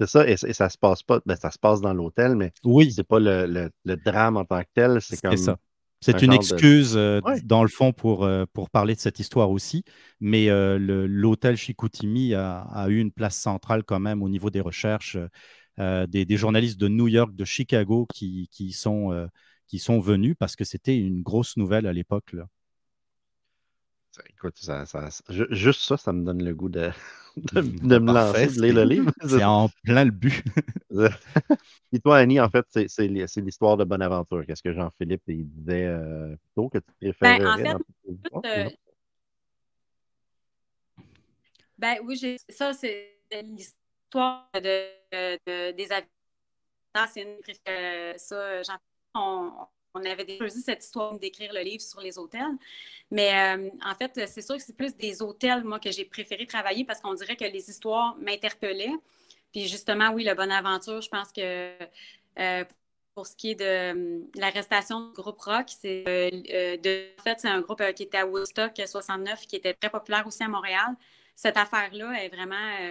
C'est 0.00 0.08
ça, 0.08 0.28
et, 0.28 0.36
ça 0.36 0.68
se 0.68 0.78
passe 0.78 1.02
pas, 1.02 1.20
ben, 1.26 1.36
ça 1.36 1.50
se 1.50 1.58
passe 1.58 1.80
dans 1.80 1.92
l'hôtel, 1.92 2.34
mais 2.34 2.52
oui. 2.64 2.90
c'est 2.90 3.06
pas 3.06 3.20
le, 3.20 3.70
le, 3.84 3.96
drame 3.96 4.36
en 4.36 4.44
tant 4.44 4.60
que 4.62 4.68
tel. 4.74 5.00
C'est 5.00 5.20
comme. 5.20 5.36
ça. 5.36 5.58
C'est 6.00 6.20
une 6.22 6.32
excuse, 6.32 6.96
euh, 6.96 7.20
dans 7.44 7.62
le 7.62 7.68
fond, 7.68 7.92
pour, 7.92 8.24
euh, 8.24 8.44
pour 8.52 8.70
parler 8.70 8.96
de 8.96 8.98
cette 8.98 9.20
histoire 9.20 9.52
aussi. 9.52 9.84
Mais 10.18 10.50
euh, 10.50 10.76
l'hôtel 11.06 11.56
Chicoutimi 11.56 12.34
a, 12.34 12.62
a, 12.62 12.88
eu 12.88 12.98
une 12.98 13.12
place 13.12 13.36
centrale 13.36 13.84
quand 13.84 14.00
même 14.00 14.20
au 14.20 14.28
niveau 14.28 14.50
des 14.50 14.60
recherches. 14.60 15.16
Des, 15.78 16.24
des, 16.26 16.36
journalistes 16.36 16.78
de 16.78 16.86
New 16.88 17.08
York, 17.08 17.34
de 17.34 17.44
Chicago 17.44 18.06
qui, 18.12 18.48
qui 18.52 18.72
sont, 18.72 19.28
qui 19.72 19.78
sont 19.78 20.00
venus 20.00 20.36
parce 20.38 20.54
que 20.54 20.64
c'était 20.64 20.94
une 20.94 21.22
grosse 21.22 21.56
nouvelle 21.56 21.86
à 21.86 21.94
l'époque. 21.94 22.36
Écoute, 24.28 24.60
juste 25.48 25.80
ça, 25.80 25.96
ça 25.96 26.12
me 26.12 26.26
donne 26.26 26.44
le 26.44 26.54
goût 26.54 26.68
de, 26.68 26.90
de, 27.54 27.98
me 27.98 28.12
lancer, 28.12 28.48
de 28.48 28.60
lire 28.60 28.74
le 28.74 28.84
livre. 28.84 29.10
C'est 29.26 29.42
en 29.42 29.70
plein 29.82 30.04
le 30.04 30.10
but. 30.10 30.44
Et 31.90 32.00
toi, 32.00 32.18
Annie, 32.18 32.38
en 32.38 32.50
fait, 32.50 32.66
c'est 32.86 33.06
l'histoire 33.40 33.78
de 33.78 33.84
Bonaventure. 33.84 34.44
Qu'est-ce 34.46 34.62
que 34.62 34.74
Jean-Philippe 34.74 35.22
disait 35.26 35.86
euh, 35.86 36.36
plutôt 36.36 36.68
que 36.68 36.78
tu 36.78 36.92
préférais? 37.00 37.38
Ben, 37.38 37.78
en 38.30 38.42
fait, 38.42 38.66
euh, 38.66 38.70
Ben 41.78 41.96
oui, 42.04 42.16
j'ai 42.16 42.36
ça, 42.50 42.74
c'est 42.74 43.18
l'histoire 43.42 44.50
de, 44.54 45.72
des 45.72 45.92
habitants. 45.92 46.10
C'est 47.10 47.22
une 47.22 47.38
euh, 47.68 48.12
ça, 48.18 48.62
j'en 48.62 48.76
on, 49.14 49.50
on 49.94 50.04
avait 50.04 50.38
choisi 50.38 50.62
cette 50.62 50.84
histoire 50.84 51.18
d'écrire 51.18 51.52
le 51.52 51.60
livre 51.60 51.82
sur 51.82 52.00
les 52.00 52.18
hôtels. 52.18 52.56
Mais 53.10 53.56
euh, 53.56 53.70
en 53.84 53.94
fait, 53.94 54.26
c'est 54.26 54.42
sûr 54.42 54.56
que 54.56 54.62
c'est 54.62 54.76
plus 54.76 54.96
des 54.96 55.22
hôtels, 55.22 55.64
moi, 55.64 55.78
que 55.78 55.90
j'ai 55.90 56.04
préféré 56.04 56.46
travailler 56.46 56.84
parce 56.84 57.00
qu'on 57.00 57.14
dirait 57.14 57.36
que 57.36 57.44
les 57.44 57.68
histoires 57.68 58.16
m'interpellaient. 58.18 58.94
Puis 59.52 59.68
justement, 59.68 60.10
oui, 60.12 60.24
le 60.24 60.34
Bonaventure, 60.34 61.00
je 61.02 61.10
pense 61.10 61.30
que 61.32 61.76
euh, 62.38 62.64
pour 63.14 63.26
ce 63.26 63.36
qui 63.36 63.50
est 63.50 63.54
de 63.54 63.64
euh, 63.64 64.20
l'arrestation 64.36 65.10
du 65.10 65.12
groupe 65.12 65.40
Rock, 65.40 65.66
c'est 65.68 66.00
en 66.00 67.22
fait, 67.22 67.40
c'est 67.40 67.48
un 67.48 67.60
groupe 67.60 67.82
qui 67.94 68.04
était 68.04 68.18
à 68.18 68.26
Woodstock 68.26 68.72
69, 68.86 69.46
qui 69.46 69.56
était 69.56 69.74
très 69.74 69.90
populaire 69.90 70.26
aussi 70.26 70.42
à 70.42 70.48
Montréal. 70.48 70.96
Cette 71.34 71.58
affaire-là 71.58 72.24
est 72.24 72.28
vraiment. 72.30 72.88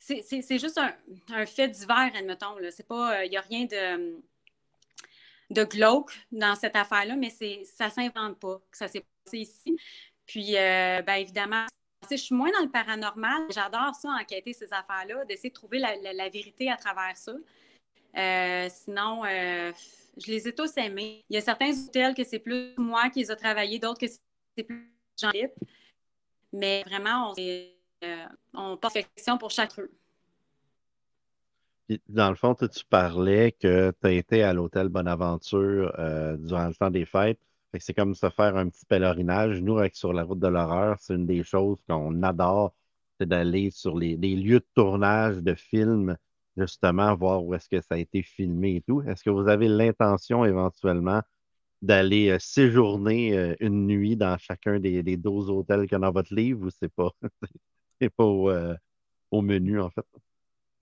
c'est 0.00 0.58
juste 0.58 0.80
un, 1.28 1.46
fait 1.46 1.68
divers, 1.68 2.10
admettons. 2.16 2.56
Il 2.58 3.30
n'y 3.30 3.36
a 3.36 3.40
rien 3.42 3.66
de 3.66 4.20
de 5.50 5.64
glauque 5.64 6.12
dans 6.30 6.54
cette 6.54 6.76
affaire-là, 6.76 7.16
mais 7.16 7.30
ça 7.30 7.86
ne 7.86 7.90
s'invente 7.90 8.38
pas 8.38 8.60
que 8.70 8.76
ça 8.76 8.88
s'est 8.88 9.04
passé 9.24 9.38
ici. 9.38 9.76
Puis, 10.26 10.56
euh, 10.56 11.02
bien 11.02 11.16
évidemment, 11.16 11.66
je 12.08 12.16
suis 12.16 12.34
moins 12.34 12.50
dans 12.52 12.62
le 12.64 12.70
paranormal. 12.70 13.42
J'adore 13.50 13.94
ça, 13.94 14.10
enquêter 14.10 14.52
ces 14.52 14.72
affaires-là, 14.72 15.24
d'essayer 15.24 15.50
de 15.50 15.54
trouver 15.54 15.78
la, 15.78 16.28
vérité 16.28 16.70
à 16.70 16.76
travers 16.76 17.16
ça. 17.16 17.32
Euh, 18.16 18.68
sinon, 18.70 19.24
euh, 19.24 19.72
je 20.16 20.30
les 20.30 20.48
ai 20.48 20.54
tous 20.54 20.76
aimés. 20.76 21.24
Il 21.28 21.34
y 21.34 21.36
a 21.36 21.40
certains 21.40 21.72
hôtels 21.72 22.14
que 22.14 22.24
c'est 22.24 22.38
plus 22.38 22.74
moi 22.78 23.10
qui 23.10 23.20
les 23.20 23.32
ai 23.32 23.36
travaillés, 23.36 23.78
d'autres 23.78 24.00
que 24.00 24.12
c'est 24.56 24.64
plus 24.64 24.92
Jean-Philippe. 25.20 25.54
Mais 26.52 26.82
vraiment, 26.84 27.32
on, 27.36 28.14
on 28.54 28.76
perfection 28.76 29.36
pour 29.36 29.50
chaque 29.50 29.72
dans 32.08 32.30
le 32.30 32.36
fond, 32.36 32.54
tu 32.54 32.84
parlais 32.88 33.52
que 33.52 33.92
tu 34.00 34.06
as 34.06 34.12
été 34.12 34.42
à 34.42 34.52
l'hôtel 34.52 34.88
Bonaventure 34.88 35.92
euh, 35.98 36.36
durant 36.36 36.68
le 36.68 36.74
temps 36.74 36.90
des 36.90 37.04
fêtes. 37.04 37.40
C'est 37.78 37.94
comme 37.94 38.14
se 38.14 38.28
faire 38.30 38.56
un 38.56 38.68
petit 38.68 38.84
pèlerinage. 38.86 39.60
Nous, 39.62 39.78
avec 39.78 39.96
Sur 39.96 40.12
la 40.12 40.24
route 40.24 40.40
de 40.40 40.48
l'horreur, 40.48 40.96
c'est 41.00 41.14
une 41.14 41.26
des 41.26 41.42
choses 41.44 41.78
qu'on 41.88 42.22
adore, 42.22 42.74
c'est 43.18 43.26
d'aller 43.26 43.70
sur 43.70 43.96
les, 43.96 44.16
lieux 44.16 44.60
de 44.60 44.66
tournage 44.74 45.38
de 45.38 45.54
films, 45.54 46.16
justement, 46.56 47.14
voir 47.16 47.44
où 47.44 47.54
est-ce 47.54 47.68
que 47.68 47.80
ça 47.80 47.94
a 47.94 47.98
été 47.98 48.22
filmé 48.22 48.76
et 48.76 48.80
tout. 48.82 49.02
Est-ce 49.02 49.22
que 49.24 49.30
vous 49.30 49.48
avez 49.48 49.68
l'intention 49.68 50.44
éventuellement 50.44 51.22
d'aller 51.82 52.30
euh, 52.30 52.38
séjourner 52.40 53.36
euh, 53.36 53.54
une 53.60 53.86
nuit 53.86 54.16
dans 54.16 54.36
chacun 54.38 54.80
des, 54.80 55.02
des 55.02 55.16
12 55.16 55.50
hôtels 55.50 55.82
qu'il 55.82 55.92
y 55.92 55.94
a 55.96 55.98
dans 56.00 56.12
votre 56.12 56.34
livre 56.34 56.66
ou 56.66 56.70
c'est 56.70 56.92
pas, 56.92 57.10
c'est 58.00 58.10
pas 58.10 58.24
au 59.30 59.42
menu, 59.42 59.80
en 59.80 59.90
fait? 59.90 60.04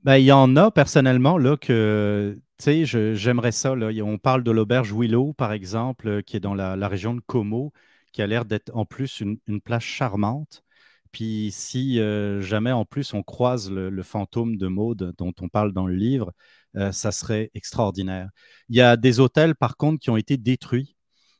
Ben, 0.04 0.16
il 0.16 0.24
y 0.24 0.32
en 0.32 0.56
a 0.56 0.70
personnellement 0.70 1.38
là, 1.38 1.56
que 1.56 2.38
j'aimerais 2.64 3.52
ça. 3.52 3.74
Là. 3.74 3.90
On 4.04 4.18
parle 4.18 4.44
de 4.44 4.50
l'auberge 4.50 4.92
Willow, 4.92 5.32
par 5.32 5.52
exemple, 5.52 6.08
euh, 6.08 6.22
qui 6.22 6.36
est 6.36 6.40
dans 6.40 6.54
la, 6.54 6.88
région 6.88 7.14
de 7.14 7.20
Como, 7.20 7.72
qui 8.12 8.22
a 8.22 8.26
l'air 8.26 8.44
d'être 8.44 8.70
en 8.74 8.84
plus 8.84 9.20
une, 9.20 9.38
place 9.60 9.82
charmante. 9.82 10.62
Puis 11.10 11.50
si 11.52 11.98
euh, 12.00 12.42
jamais 12.42 12.70
en 12.70 12.84
plus 12.84 13.14
on 13.14 13.22
croise 13.22 13.70
le, 13.70 14.02
fantôme 14.02 14.56
de 14.56 14.66
Maude 14.68 15.14
dont 15.18 15.32
on 15.40 15.48
parle 15.48 15.72
dans 15.72 15.86
le 15.86 15.94
livre, 15.94 16.32
euh, 16.76 16.92
ça 16.92 17.12
serait 17.12 17.50
extraordinaire. 17.54 18.28
Il 18.68 18.76
y 18.76 18.82
a 18.82 18.96
des 18.96 19.18
hôtels 19.18 19.54
par 19.54 19.76
contre 19.76 19.98
qui 20.00 20.10
ont 20.10 20.16
été 20.16 20.36
détruits. 20.36 20.96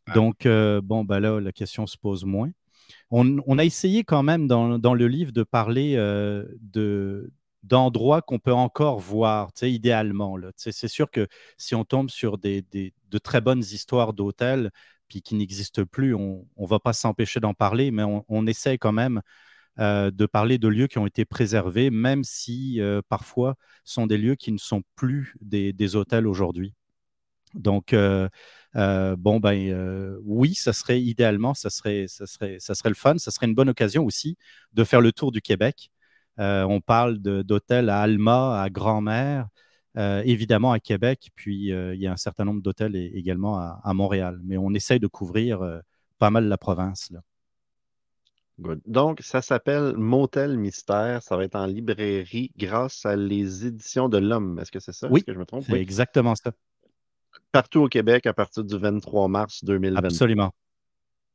Ah. 0.06 0.14
Donc, 0.14 0.48
bon, 0.84 1.04
ben 1.04 1.20
là, 1.20 1.38
la 1.38 1.52
question 1.52 1.86
se 1.86 1.98
pose 1.98 2.24
moins. 2.24 2.50
On, 3.10 3.58
a 3.58 3.64
essayé 3.64 4.04
quand 4.04 4.22
même 4.22 4.46
dans, 4.46 4.78
dans 4.78 4.94
le 4.94 5.06
livre 5.06 5.32
de 5.32 5.42
parler 5.42 5.96
de, 5.96 7.30
d'endroits 7.62 8.22
qu'on 8.22 8.38
peut 8.38 8.52
encore 8.52 8.98
voir, 9.00 9.50
idéalement. 9.62 10.38
C'est 10.56 10.88
sûr 10.88 11.10
que 11.10 11.26
si 11.56 11.74
on 11.74 11.84
tombe 11.84 12.10
sur 12.10 12.38
des, 12.38 12.64
de 12.72 13.18
très 13.18 13.40
bonnes 13.40 13.60
histoires 13.60 14.12
d'hôtels, 14.12 14.70
puis 15.08 15.22
qui 15.22 15.34
n'existent 15.34 15.84
plus, 15.84 16.14
on 16.14 16.46
ne 16.58 16.66
va 16.66 16.78
pas 16.78 16.92
s'empêcher 16.92 17.40
d'en 17.40 17.54
parler, 17.54 17.90
mais 17.90 18.04
on, 18.28 18.46
essaie 18.46 18.78
quand 18.78 18.92
même 18.92 19.22
euh, 19.78 20.10
de 20.10 20.26
parler 20.26 20.58
de 20.58 20.68
lieux 20.68 20.86
qui 20.86 20.98
ont 20.98 21.06
été 21.06 21.24
préservés, 21.24 21.90
même 21.90 22.24
si 22.24 22.80
euh, 22.80 23.00
parfois 23.08 23.56
sont 23.84 24.06
des 24.06 24.18
lieux 24.18 24.34
qui 24.34 24.52
ne 24.52 24.58
sont 24.58 24.82
plus 24.96 25.34
des, 25.40 25.96
hôtels 25.96 26.26
aujourd'hui. 26.26 26.74
Donc, 27.54 27.94
euh, 27.94 28.28
bon, 28.74 29.40
ben 29.40 30.18
oui, 30.22 30.54
ça 30.54 30.72
serait 30.72 31.00
idéalement, 31.00 31.54
ça 31.54 31.70
serait, 31.70 32.06
ça, 32.08 32.26
serait, 32.26 32.58
ça 32.60 32.74
serait 32.74 32.90
le 32.90 32.94
fun, 32.94 33.16
ça 33.18 33.30
serait 33.30 33.46
une 33.46 33.54
bonne 33.54 33.70
occasion 33.70 34.04
aussi 34.04 34.36
de 34.74 34.84
faire 34.84 35.00
le 35.00 35.12
tour 35.12 35.32
du 35.32 35.40
Québec. 35.40 35.90
Euh, 36.38 36.62
on 36.64 36.80
parle 36.80 37.18
d'hôtels 37.18 37.90
à 37.90 38.00
Alma, 38.00 38.62
à 38.62 38.70
Grand-Mère, 38.70 39.48
euh, 39.96 40.22
évidemment 40.24 40.72
à 40.72 40.78
Québec, 40.78 41.30
puis 41.34 41.72
euh, 41.72 41.94
il 41.94 42.00
y 42.00 42.06
a 42.06 42.12
un 42.12 42.16
certain 42.16 42.44
nombre 42.44 42.62
d'hôtels 42.62 42.94
également 42.94 43.58
à, 43.58 43.94
Montréal. 43.94 44.40
Mais 44.44 44.56
on 44.56 44.72
essaye 44.72 45.00
de 45.00 45.08
couvrir 45.08 45.60
pas 46.18 46.30
mal 46.30 46.46
la 46.48 46.58
province. 46.58 47.12
Donc, 48.86 49.20
ça 49.22 49.40
s'appelle 49.40 49.96
Motel 49.96 50.58
Mystère. 50.58 51.22
Ça 51.22 51.36
va 51.36 51.44
être 51.44 51.54
en 51.54 51.66
librairie 51.66 52.50
grâce 52.56 53.06
à 53.06 53.14
les 53.14 53.66
éditions 53.66 54.08
de 54.08 54.18
l'Homme. 54.18 54.58
Est-ce 54.58 54.72
que 54.72 54.80
c'est 54.80 54.92
ça? 54.92 55.08
Oui, 55.10 55.22
que 55.22 55.32
je 55.32 55.38
me 55.38 55.46
trompe? 55.46 55.64
C'est 55.64 55.80
exactement 55.80 56.34
ça. 56.34 56.52
Partout 57.52 57.80
au 57.80 57.88
Québec 57.88 58.26
à 58.26 58.34
partir 58.34 58.64
du 58.64 58.76
23 58.76 59.28
mars 59.28 59.64
2020. 59.64 59.98
Absolument. 59.98 60.52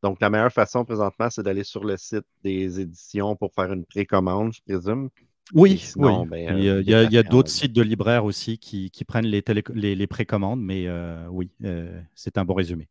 Donc, 0.04 0.20
la 0.20 0.30
meilleure 0.30 0.52
façon 0.52 0.84
présentement, 0.84 1.30
c'est 1.30 1.44
d'aller 1.44 1.64
sur 1.64 1.86
le 1.86 1.96
site 1.96 2.26
des 2.44 2.82
éditions 2.82 3.38
pour 3.38 3.54
faire 3.54 3.72
une 3.72 3.86
précommande, 3.86 4.52
je 4.54 4.62
présume. 4.62 5.10
Oui, 5.54 5.82
ben, 5.96 6.26
il 6.58 6.90
y 6.90 7.18
a, 7.18 7.24
d'autres 7.24 7.50
sites 7.50 7.74
de 7.74 7.82
libraires 7.82 8.26
aussi 8.26 8.58
qui, 8.58 8.92
prennent 9.08 9.26
les, 9.26 9.44
les, 9.74 10.08
précommandes, 10.08 10.62
mais 10.62 10.88
euh, 10.88 11.26
oui, 11.30 11.50
euh, 11.64 12.02
c'est 12.16 12.38
un 12.38 12.44
bon 12.44 12.54
résumé. 12.54 12.90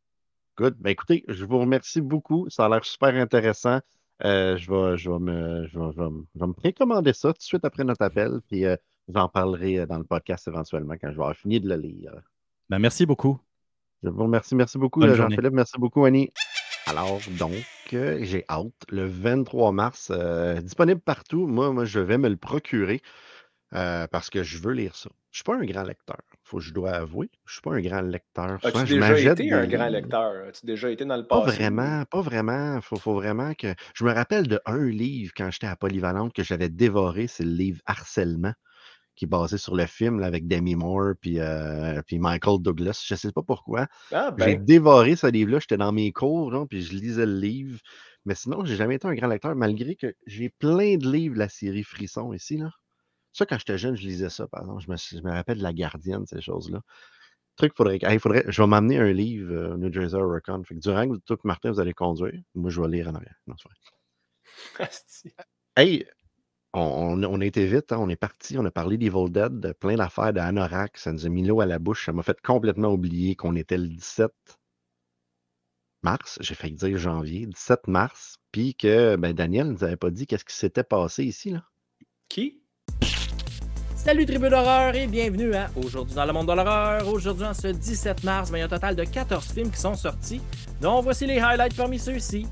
Good. 0.56 0.76
Ben, 0.78 0.90
écoutez, 0.90 1.24
je 1.28 1.44
vous 1.44 1.58
remercie 1.58 2.00
beaucoup. 2.00 2.48
Ça 2.48 2.64
a 2.64 2.68
l'air 2.70 2.84
super 2.84 3.14
intéressant. 3.14 3.80
Euh, 4.24 4.56
je, 4.56 4.70
vais, 4.70 4.96
je, 4.96 5.10
vais 5.10 5.18
me, 5.18 5.66
je, 5.66 5.78
me, 5.78 6.52
précommander 6.52 7.12
ça 7.12 7.32
tout 7.32 7.38
de 7.38 7.42
suite 7.42 7.64
après 7.64 7.84
notre 7.84 8.02
appel, 8.02 8.40
puis 8.48 8.64
j'en 9.08 9.28
parlerai 9.28 9.86
dans 9.86 9.98
le 9.98 10.04
podcast 10.04 10.48
éventuellement 10.48 10.94
quand 10.94 11.10
je 11.10 11.16
vais 11.16 11.22
avoir 11.22 11.36
fini 11.36 11.60
de 11.60 11.68
le 11.68 11.76
lire. 11.76 12.12
Ben, 12.70 12.78
merci 12.78 13.04
beaucoup. 13.04 13.38
Je 14.02 14.08
vous 14.08 14.22
remercie. 14.22 14.54
Merci 14.54 14.78
beaucoup, 14.78 15.06
Jean-Philippe. 15.06 15.52
Merci 15.52 15.78
beaucoup, 15.78 16.04
Annie. 16.04 16.32
Alors, 16.86 17.20
donc, 17.38 17.54
euh, 17.92 18.18
j'ai 18.22 18.44
hâte. 18.48 18.72
Le 18.88 19.06
23 19.06 19.72
mars, 19.72 20.10
euh, 20.10 20.60
disponible 20.60 21.00
partout. 21.00 21.46
Moi, 21.46 21.72
moi, 21.72 21.84
je 21.84 22.00
vais 22.00 22.18
me 22.18 22.28
le 22.28 22.36
procurer 22.36 23.00
euh, 23.74 24.06
parce 24.08 24.30
que 24.30 24.42
je 24.42 24.58
veux 24.58 24.72
lire 24.72 24.96
ça. 24.96 25.10
Je 25.30 25.36
ne 25.36 25.36
suis 25.36 25.44
pas 25.44 25.56
un 25.56 25.64
grand 25.64 25.84
lecteur. 25.84 26.18
Faut 26.42 26.58
que 26.58 26.64
je 26.64 26.74
dois 26.74 26.90
avouer. 26.90 27.30
Je 27.46 27.50
ne 27.50 27.52
suis 27.52 27.60
pas 27.62 27.72
un 27.72 27.80
grand 27.80 28.02
lecteur. 28.02 28.58
As-tu 28.62 28.98
déjà 28.98 29.32
été 29.32 29.52
un 29.52 29.66
grand 29.66 29.88
lecteur? 29.88 30.48
As-tu 30.48 30.66
déjà 30.66 30.90
été 30.90 31.04
dans 31.04 31.16
le 31.16 31.26
passé? 31.26 31.44
Pas 31.44 31.52
vraiment, 31.52 32.04
pas 32.04 32.20
vraiment. 32.20 32.80
Faut, 32.80 32.96
faut 32.96 33.14
vraiment 33.14 33.54
que. 33.54 33.74
Je 33.94 34.04
me 34.04 34.12
rappelle 34.12 34.48
de 34.48 34.60
un 34.66 34.84
livre 34.84 35.32
quand 35.36 35.50
j'étais 35.50 35.68
à 35.68 35.76
Polyvalente 35.76 36.32
que 36.34 36.42
j'avais 36.42 36.68
dévoré, 36.68 37.28
c'est 37.28 37.44
le 37.44 37.52
livre 37.52 37.80
Harcèlement 37.86 38.52
qui 39.22 39.26
est 39.26 39.28
basé 39.28 39.56
sur 39.56 39.76
le 39.76 39.86
film 39.86 40.20
avec 40.24 40.48
Demi 40.48 40.74
Moore 40.74 41.14
puis, 41.20 41.38
euh, 41.38 42.02
puis 42.08 42.18
Michael 42.18 42.60
Douglas. 42.60 43.04
Je 43.06 43.14
ne 43.14 43.18
sais 43.18 43.30
pas 43.30 43.44
pourquoi. 43.44 43.86
Ah, 44.10 44.34
j'ai 44.36 44.56
ben. 44.56 44.64
dévoré 44.64 45.14
ce 45.14 45.28
livre-là. 45.28 45.60
J'étais 45.60 45.76
dans 45.76 45.92
mes 45.92 46.10
cours, 46.10 46.66
puis 46.68 46.82
je 46.82 46.92
lisais 46.92 47.24
le 47.24 47.38
livre. 47.38 47.78
Mais 48.24 48.34
sinon, 48.34 48.64
j'ai 48.64 48.74
jamais 48.74 48.96
été 48.96 49.06
un 49.06 49.14
grand 49.14 49.28
lecteur, 49.28 49.54
malgré 49.54 49.94
que 49.94 50.12
j'ai 50.26 50.48
plein 50.48 50.96
de 50.96 51.08
livres 51.08 51.34
de 51.34 51.38
la 51.38 51.48
série 51.48 51.84
Frisson 51.84 52.32
ici. 52.32 52.56
Là. 52.56 52.72
Ça, 53.32 53.46
quand 53.46 53.58
j'étais 53.58 53.78
jeune, 53.78 53.94
je 53.94 54.04
lisais 54.08 54.28
ça, 54.28 54.48
par 54.48 54.62
exemple. 54.62 54.82
Je 54.82 55.20
me, 55.20 55.30
rappelle 55.30 55.58
de 55.58 55.62
La 55.62 55.72
Gardienne, 55.72 56.26
ces 56.26 56.40
choses-là. 56.40 56.80
Truc, 57.54 57.74
faudrait, 57.76 58.00
faudrait, 58.18 58.44
je 58.48 58.60
vais 58.60 58.66
m'amener 58.66 58.98
un 58.98 59.12
livre 59.12 59.52
euh, 59.52 59.76
New 59.76 59.92
Jersey 59.92 60.18
Hurricane. 60.18 60.64
Fait 60.64 60.74
que 60.74 60.80
durant 60.80 61.08
que 61.08 61.18
tout 61.24 61.38
Martin, 61.44 61.70
vous 61.70 61.78
allez 61.78 61.94
conduire, 61.94 62.40
moi, 62.56 62.70
je 62.70 62.80
vais 62.80 62.88
lire 62.88 63.06
en 63.06 63.14
arrière. 63.14 63.36
Non, 63.46 63.54
hey, 65.76 66.04
on, 66.74 67.40
a 67.40 67.44
été 67.44 67.66
vite, 67.66 67.92
hein, 67.92 67.98
on 68.00 68.08
est 68.08 68.16
parti, 68.16 68.56
on 68.58 68.64
a 68.64 68.70
parlé 68.70 68.96
d'Evil 68.96 69.30
Dead, 69.30 69.74
plein 69.78 69.96
d'affaires 69.96 70.32
d'Anorak, 70.32 70.96
ça 70.96 71.12
nous 71.12 71.26
a 71.26 71.28
mis 71.28 71.44
l'eau 71.44 71.60
à 71.60 71.66
la 71.66 71.78
bouche, 71.78 72.06
ça 72.06 72.12
m'a 72.12 72.22
fait 72.22 72.40
complètement 72.40 72.88
oublier 72.88 73.36
qu'on 73.36 73.56
était 73.56 73.78
le 73.78 73.88
17 73.88 74.32
mars, 76.02 76.38
j'ai 76.40 76.54
failli 76.54 76.74
dire 76.74 76.96
janvier, 76.96 77.46
17 77.46 77.88
mars, 77.88 78.38
puis 78.50 78.74
que 78.74 79.16
ben, 79.16 79.32
Daniel 79.32 79.68
ne 79.68 79.72
nous 79.72 79.84
avait 79.84 79.96
pas 79.96 80.10
dit 80.10 80.26
qu'est-ce 80.26 80.44
qui 80.44 80.56
s'était 80.56 80.82
passé 80.82 81.24
ici. 81.24 81.50
Là. 81.50 81.64
Qui? 82.28 82.58
Salut 83.94 84.26
tribu 84.26 84.48
d'horreur 84.48 84.96
et 84.96 85.06
bienvenue 85.06 85.54
à 85.54 85.70
Aujourd'hui 85.76 86.16
dans 86.16 86.24
le 86.24 86.32
monde 86.32 86.48
de 86.48 86.54
l'horreur. 86.54 87.06
Aujourd'hui, 87.06 87.44
en 87.44 87.54
ce 87.54 87.68
17 87.68 88.24
mars, 88.24 88.50
ben, 88.50 88.56
il 88.56 88.60
y 88.60 88.62
a 88.62 88.66
un 88.66 88.68
total 88.68 88.96
de 88.96 89.04
14 89.04 89.52
films 89.52 89.70
qui 89.70 89.78
sont 89.78 89.94
sortis, 89.94 90.40
dont 90.80 91.00
voici 91.00 91.26
les 91.26 91.38
highlights 91.38 91.76
parmi 91.76 92.00
ceux-ci. 92.00 92.48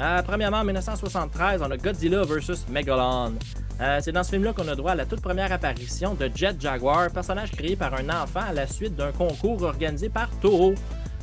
Euh, 0.00 0.22
premièrement, 0.22 0.58
en 0.58 0.64
1973, 0.64 1.62
on 1.62 1.70
a 1.70 1.76
Godzilla 1.76 2.22
vs. 2.22 2.66
Megalon. 2.70 3.34
Euh, 3.80 3.98
c'est 4.02 4.12
dans 4.12 4.22
ce 4.22 4.30
film-là 4.30 4.52
qu'on 4.52 4.68
a 4.68 4.74
droit 4.74 4.92
à 4.92 4.94
la 4.94 5.06
toute 5.06 5.20
première 5.20 5.52
apparition 5.52 6.14
de 6.14 6.30
Jet 6.34 6.60
Jaguar, 6.60 7.10
personnage 7.10 7.50
créé 7.50 7.76
par 7.76 7.94
un 7.94 8.08
enfant 8.08 8.42
à 8.48 8.52
la 8.52 8.66
suite 8.66 8.94
d'un 8.94 9.12
concours 9.12 9.62
organisé 9.62 10.08
par 10.08 10.30
Toro. 10.40 10.74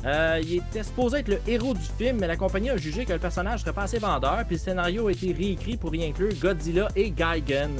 Euh, 0.04 0.40
il 0.42 0.56
était 0.56 0.82
supposé 0.82 1.18
être 1.18 1.28
le 1.28 1.40
héros 1.46 1.74
du 1.74 1.84
film, 1.98 2.18
mais 2.20 2.26
la 2.26 2.36
compagnie 2.36 2.70
a 2.70 2.76
jugé 2.76 3.04
que 3.04 3.12
le 3.12 3.18
personnage 3.18 3.60
serait 3.60 3.72
pas 3.72 3.82
assez 3.82 3.98
vendeur, 3.98 4.44
puis 4.46 4.56
le 4.56 4.60
scénario 4.60 5.08
a 5.08 5.12
été 5.12 5.32
réécrit 5.32 5.76
pour 5.76 5.94
y 5.94 6.06
inclure 6.06 6.32
Godzilla 6.40 6.88
et 6.96 7.06
Gigan. 7.06 7.70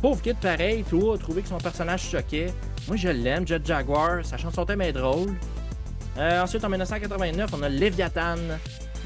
Pauvre 0.00 0.22
kid 0.22 0.36
pareil, 0.36 0.84
toi, 0.84 1.14
a 1.14 1.18
trouvé 1.18 1.42
que 1.42 1.48
son 1.48 1.58
personnage 1.58 2.08
choquait. 2.10 2.52
Moi, 2.88 2.96
je 2.96 3.08
l'aime, 3.08 3.46
Jet 3.46 3.64
Jaguar, 3.66 4.24
sa 4.24 4.36
chanson 4.36 4.64
thème 4.64 4.82
est 4.82 4.92
drôle. 4.92 5.34
Euh, 6.18 6.42
ensuite, 6.42 6.64
en 6.64 6.68
1989, 6.68 7.50
on 7.52 7.62
a 7.62 7.68
Leviathan, 7.68 8.36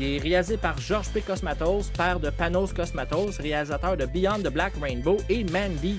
qui 0.01 0.17
est 0.17 0.19
réalisé 0.19 0.57
par 0.57 0.79
George 0.79 1.11
P. 1.11 1.21
Cosmatos, 1.21 1.91
père 1.91 2.19
de 2.19 2.31
Panos 2.31 2.73
Cosmatos, 2.73 3.37
réalisateur 3.37 3.99
de 3.99 4.07
Beyond 4.07 4.39
the 4.39 4.49
Black 4.49 4.73
Rainbow 4.81 5.19
et 5.29 5.45
Mandy. 5.45 5.99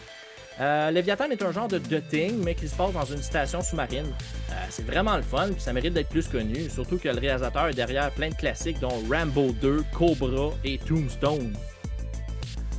Euh, 0.59 0.89
Leviathan 0.89 1.25
est 1.25 1.43
un 1.43 1.51
genre 1.51 1.67
de 1.67 1.77
Thing, 1.77 2.43
mais 2.43 2.55
qui 2.55 2.67
se 2.67 2.73
passe 2.73 2.93
dans 2.93 3.05
une 3.05 3.21
station 3.21 3.61
sous-marine. 3.61 4.07
Euh, 4.49 4.53
c'est 4.71 4.87
vraiment 4.87 5.15
le 5.17 5.21
fun, 5.21 5.49
puis 5.51 5.61
ça 5.61 5.71
mérite 5.71 5.93
d'être 5.93 6.09
plus 6.09 6.27
connu, 6.27 6.67
surtout 6.67 6.97
que 6.97 7.09
le 7.09 7.19
réalisateur 7.19 7.67
est 7.67 7.75
derrière 7.75 8.09
plein 8.09 8.29
de 8.29 8.33
classiques 8.33 8.79
dont 8.79 9.03
Rambo 9.07 9.51
2, 9.61 9.83
Cobra 9.93 10.49
et 10.63 10.79
Tombstone. 10.79 11.53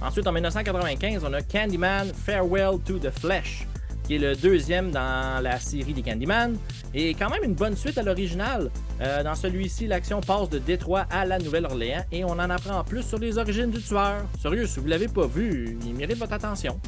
Ensuite, 0.00 0.26
en 0.26 0.32
1995, 0.32 1.22
on 1.24 1.32
a 1.34 1.42
Candyman 1.42 2.12
Farewell 2.12 2.80
to 2.84 2.98
the 2.98 3.10
Flesh, 3.10 3.68
qui 4.02 4.16
est 4.16 4.18
le 4.18 4.34
deuxième 4.34 4.90
dans 4.90 5.40
la 5.40 5.60
série 5.60 5.92
des 5.92 6.02
Candyman, 6.02 6.58
et 6.94 7.14
quand 7.14 7.30
même 7.30 7.44
une 7.44 7.54
bonne 7.54 7.76
suite 7.76 7.98
à 7.98 8.02
l'original. 8.02 8.70
Euh, 9.00 9.22
dans 9.22 9.34
celui-ci, 9.34 9.86
l'action 9.86 10.20
passe 10.20 10.48
de 10.50 10.58
Détroit 10.58 11.06
à 11.10 11.24
la 11.24 11.38
Nouvelle-Orléans 11.38 12.04
et 12.12 12.24
on 12.24 12.32
en 12.32 12.50
apprend 12.50 12.84
plus 12.84 13.02
sur 13.02 13.18
les 13.18 13.38
origines 13.38 13.70
du 13.70 13.82
tueur. 13.82 14.24
Sérieux, 14.40 14.66
si 14.66 14.80
vous 14.80 14.86
l'avez 14.86 15.08
pas 15.08 15.26
vu, 15.26 15.78
il 15.84 15.94
mérite 15.94 16.18
votre 16.18 16.34
attention. 16.34 16.78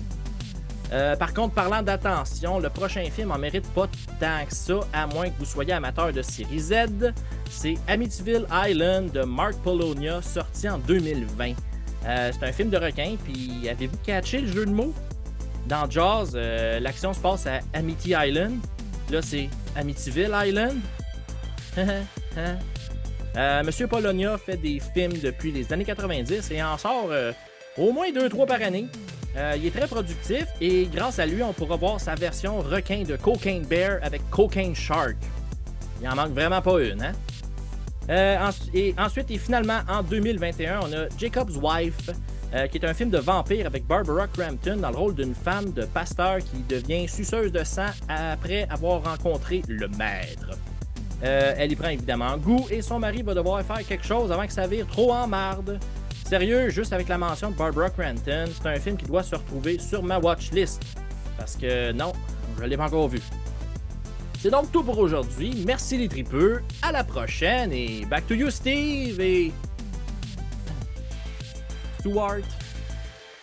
Euh, 0.93 1.17
par 1.17 1.33
contre, 1.33 1.55
parlant 1.55 1.83
d'attention, 1.83 2.59
le 2.59 2.69
prochain 2.69 3.05
film 3.11 3.33
en 3.33 3.38
mérite 3.38 3.67
pas 3.73 3.88
tant 4.21 4.45
que 4.47 4.55
ça, 4.55 4.81
à 4.93 5.07
moins 5.07 5.31
que 5.31 5.38
vous 5.38 5.47
soyez 5.47 5.73
amateur 5.73 6.12
de 6.12 6.23
série 6.23 6.61
Z. 6.61 7.12
C'est 7.51 7.75
Amityville 7.88 8.47
Island 8.53 9.11
de 9.11 9.23
Mark 9.23 9.55
Polonia, 9.64 10.21
sorti 10.23 10.69
en 10.69 10.79
2020. 10.79 11.55
Euh, 12.07 12.31
c'est 12.33 12.47
un 12.47 12.53
film 12.53 12.69
de 12.69 12.77
requin, 12.77 13.17
puis 13.25 13.69
avez-vous 13.69 13.97
catché 14.05 14.43
le 14.43 14.53
jeu 14.53 14.67
de 14.67 14.73
mots? 14.73 14.93
Dans 15.67 15.90
Jaws, 15.90 16.37
l'action 16.79 17.14
se 17.14 17.21
passe 17.21 17.47
à 17.47 17.61
Amity 17.73 18.12
Island. 18.14 18.61
Là, 19.11 19.23
c'est 19.23 19.49
Amityville 19.77 20.33
Island. 20.35 20.81
Monsieur 23.64 23.87
Polonia 23.87 24.38
fait 24.38 24.57
des 24.57 24.81
films 24.95 25.19
depuis 25.23 25.53
les 25.53 25.73
années 25.73 25.85
90 25.85 26.51
et 26.51 26.62
en 26.62 26.79
sort 26.79 27.11
au 27.77 27.93
moins 27.93 28.11
2-3 28.11 28.47
par 28.47 28.62
année. 28.62 28.87
Euh, 29.37 29.55
il 29.57 29.67
est 29.67 29.71
très 29.71 29.88
productif 29.88 30.47
et 30.61 30.87
grâce 30.87 31.19
à 31.19 31.27
lui, 31.27 31.43
on 31.43 31.53
pourra 31.53 31.77
voir 31.77 32.01
sa 32.01 32.14
version 32.14 32.59
requin 32.59 33.03
de 33.03 33.17
Cocaine 33.17 33.64
Bear 33.64 33.99
avec 34.03 34.23
Cocaine 34.31 34.75
Shark. 34.75 35.17
Il 36.01 36.09
en 36.09 36.14
manque 36.14 36.33
vraiment 36.33 36.62
pas 36.62 36.81
une, 36.81 37.03
hein? 37.03 37.12
Euh, 38.11 38.51
et 38.75 38.95
ensuite, 38.99 39.31
et 39.31 39.38
finalement, 39.38 39.81
en 39.88 40.03
2021, 40.03 40.81
on 40.83 40.93
a 40.93 41.09
Jacob's 41.19 41.57
Wife, 41.57 42.11
euh, 42.55 42.67
qui 42.67 42.79
est 42.79 42.87
un 42.87 42.95
film 42.95 43.11
de 43.11 43.19
vampire 43.19 43.67
avec 43.67 43.87
Barbara 43.87 44.27
Crampton 44.29 44.77
dans 44.77 44.90
le 44.90 44.97
rôle 44.97 45.14
d'une 45.14 45.35
femme 45.35 45.73
de 45.73 45.85
pasteur 45.85 46.38
qui 46.38 46.62
devient 46.69 47.09
suceuse 47.09 47.53
de 47.53 47.64
sang 47.64 47.90
après 48.09 48.67
avoir 48.71 49.03
rencontré 49.03 49.62
le 49.69 49.88
maître. 49.88 50.57
elle 51.23 51.73
y 51.73 51.77
prend 51.77 51.88
évidemment 51.88 52.37
goût 52.37 52.67
et 52.71 52.83
son 52.83 52.99
mari 52.99 53.23
va 53.23 53.35
devoir 53.35 53.62
faire 53.62 53.87
quelque 53.87 54.05
chose 54.05 54.31
avant 54.31 54.47
que 54.47 54.53
ça 54.53 54.67
vire 54.67 54.87
trop 54.87 55.12
en 55.12 55.27
marde. 55.27 55.79
Sérieux, 56.25 56.71
juste 56.71 56.93
avec 56.93 57.09
la 57.09 57.19
mention 57.19 57.51
de 57.51 57.57
Barbara 57.57 57.90
Crampton, 57.90 58.47
c'est 58.47 58.69
un 58.69 58.81
film 58.81 58.97
qui 58.97 59.05
doit 59.05 59.23
se 59.23 59.35
retrouver 59.35 59.79
sur 59.79 60.03
ma 60.03 60.19
watchlist. 60.19 60.83
Parce 61.37 61.57
que 61.57 61.93
non, 61.93 62.12
je 62.59 62.62
ne 62.62 62.69
l'ai 62.69 62.77
pas 62.77 62.87
encore 62.87 63.09
vu. 63.09 63.21
C'est 64.45 64.51
donc 64.51 64.71
tout 64.73 64.83
pour 64.83 64.99
aujourd'hui. 64.99 65.64
Merci 65.67 65.97
les 65.97 66.09
tripeux. 66.09 66.62
À 66.83 66.93
la 66.93 67.03
prochaine 67.03 67.73
et 67.73 68.05
back 68.05 68.27
to 68.27 68.35
you 68.35 68.51
Steve 68.51 69.21
et 69.21 69.53
Stuart. 72.05 72.45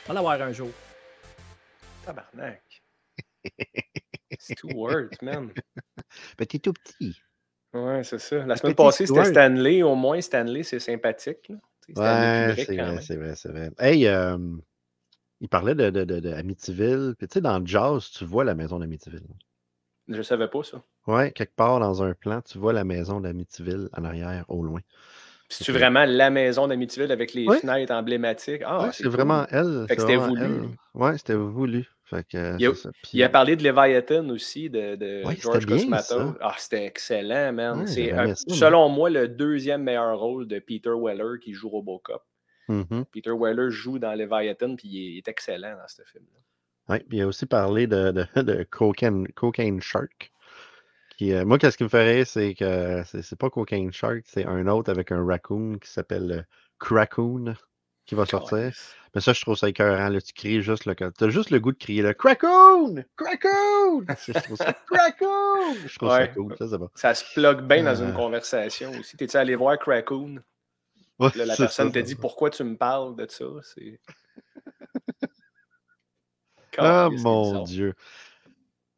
On 0.05 0.09
va 0.09 0.13
l'avoir 0.13 0.39
un 0.39 0.53
jour. 0.53 0.69
Tabarnak. 2.05 2.61
Stuart, 4.39 5.09
man. 5.23 5.49
Petit 6.37 6.59
tout 6.61 6.73
petit. 6.73 7.19
Ouais, 7.73 8.03
c'est 8.03 8.19
ça. 8.19 8.45
La 8.45 8.55
semaine 8.55 8.75
passée, 8.75 9.07
c'était 9.07 9.25
Stanley. 9.25 9.81
Au 9.81 9.95
moins, 9.95 10.21
Stanley, 10.21 10.61
c'est 10.61 10.79
sympathique. 10.79 11.49
Là. 11.49 11.55
Ouais, 11.95 12.55
c'est 12.55 12.75
vrai, 12.77 13.01
c'est 13.01 13.15
vrai, 13.15 13.35
c'est 13.35 13.49
vrai. 13.49 13.71
Hey, 13.79 14.07
il 15.39 15.49
parlait 15.49 15.73
de, 15.73 15.89
de, 15.89 16.03
de, 16.03 16.31
Amityville. 16.31 17.15
Puis 17.17 17.27
tu 17.27 17.33
sais, 17.33 17.41
dans 17.41 17.57
le 17.57 17.65
jazz, 17.65 18.11
tu 18.11 18.25
vois 18.25 18.43
la 18.43 18.53
maison 18.53 18.77
d'Amityville. 18.77 19.25
Je 20.07 20.21
savais 20.21 20.47
pas 20.47 20.61
ça. 20.61 20.83
Ouais, 21.07 21.31
quelque 21.31 21.55
part 21.55 21.79
dans 21.79 22.03
un 22.03 22.13
plan, 22.13 22.43
tu 22.43 22.59
vois 22.59 22.73
la 22.73 22.83
maison 22.83 23.21
d'Amityville 23.21 23.89
en 23.97 24.03
arrière, 24.03 24.45
au 24.49 24.61
loin. 24.61 24.81
C'est 25.51 25.71
vraiment 25.71 26.05
la 26.05 26.29
maison 26.29 26.67
d'Amityville 26.67 27.11
avec 27.11 27.33
les 27.33 27.45
fenêtres 27.45 27.93
emblématiques? 27.93 28.61
Ah, 28.65 28.89
c'est 28.93 29.07
vraiment 29.07 29.45
elle. 29.49 29.85
c'était 29.89 30.15
voulu. 30.15 30.69
Ouais, 30.93 31.17
c'était 31.17 31.35
voulu. 31.35 31.89
il, 33.13 33.23
a, 33.23 33.29
parlé 33.29 33.55
de 33.55 33.63
Leviathan 33.63 34.27
aussi, 34.29 34.69
de, 34.69 34.95
de 34.95 35.23
George 35.39 35.65
Cosmato. 35.65 36.35
Ah, 36.41 36.55
c'était 36.57 36.85
excellent, 36.85 37.53
man. 37.53 37.87
c'est 37.87 38.11
selon 38.47 38.89
moi 38.89 39.09
le 39.09 39.27
deuxième 39.27 39.83
meilleur 39.83 40.19
rôle 40.19 40.47
de 40.47 40.59
Peter 40.59 40.93
Weller 40.95 41.39
qui 41.41 41.53
joue 41.53 41.69
Robocop. 41.69 42.23
Mm-hmm. 42.69 43.05
Peter 43.11 43.31
Weller 43.31 43.69
joue 43.69 43.99
dans 43.99 44.13
Leviathan, 44.13 44.75
puis 44.75 44.87
il 44.87 45.17
est 45.17 45.27
excellent 45.27 45.71
dans 45.71 45.87
ce 45.87 46.03
film-là. 46.03 46.39
Oui, 46.89 46.99
puis 47.07 47.19
il 47.19 47.21
a 47.21 47.27
aussi 47.27 47.45
parlé 47.45 47.87
de, 47.87 48.11
de, 48.35 48.63
Cocaine, 48.63 49.27
Cocaine 49.29 49.81
Shark. 49.81 50.31
Euh, 51.21 51.45
moi, 51.45 51.57
qu'est-ce 51.57 51.77
qui 51.77 51.83
me 51.83 51.89
ferait, 51.89 52.25
c'est 52.25 52.55
que 52.55 53.03
c'est 53.05 53.37
pas 53.37 53.49
Cocaine 53.49 53.91
Shark, 53.91 54.23
c'est 54.25 54.45
un 54.45 54.67
autre 54.67 54.91
avec 54.91 55.11
un 55.11 55.25
raccoon 55.25 55.77
qui 55.77 55.89
s'appelle 55.89 56.31
euh, 56.31 56.41
Crackoon 56.79 57.55
qui 58.05 58.15
va 58.15 58.25
sortir. 58.25 58.71
Mais 59.13 59.21
ça, 59.21 59.33
je 59.33 59.41
trouve 59.41 59.55
ça 59.55 59.69
écœurant. 59.69 60.09
Là, 60.09 60.21
tu 60.21 60.33
cries 60.33 60.61
juste 60.61 60.85
le. 60.85 60.95
T'as 60.95 61.29
juste 61.29 61.49
le 61.49 61.59
goût 61.59 61.71
de 61.71 61.77
crier 61.77 62.01
le 62.01 62.13
Crackoon! 62.13 63.03
Crackoon! 63.15 64.05
je 64.27 64.39
trouve 64.39 64.57
ça 64.57 64.73
Crackoon! 64.73 65.75
Je 65.85 65.97
trouve 65.97 66.09
ça 66.09 66.27
cool. 66.29 66.55
Ça, 66.57 66.77
ça 66.95 67.13
se 67.13 67.33
plug 67.33 67.61
bien 67.61 67.83
dans 67.83 67.95
une 67.95 68.11
euh. 68.11 68.13
conversation 68.13 68.91
aussi. 68.99 69.17
T'es-tu 69.17 69.37
allé 69.37 69.55
voir 69.55 69.77
Crackoon? 69.77 70.41
la 71.19 71.55
personne 71.55 71.91
t'a 71.91 72.01
dit 72.01 72.15
pourquoi 72.15 72.49
tu 72.49 72.63
me 72.63 72.75
parles 72.75 73.15
de 73.15 73.27
ça? 73.29 73.45
C'est. 73.63 73.99
ah 76.77 77.09
mon 77.11 77.63
Dieu. 77.63 77.93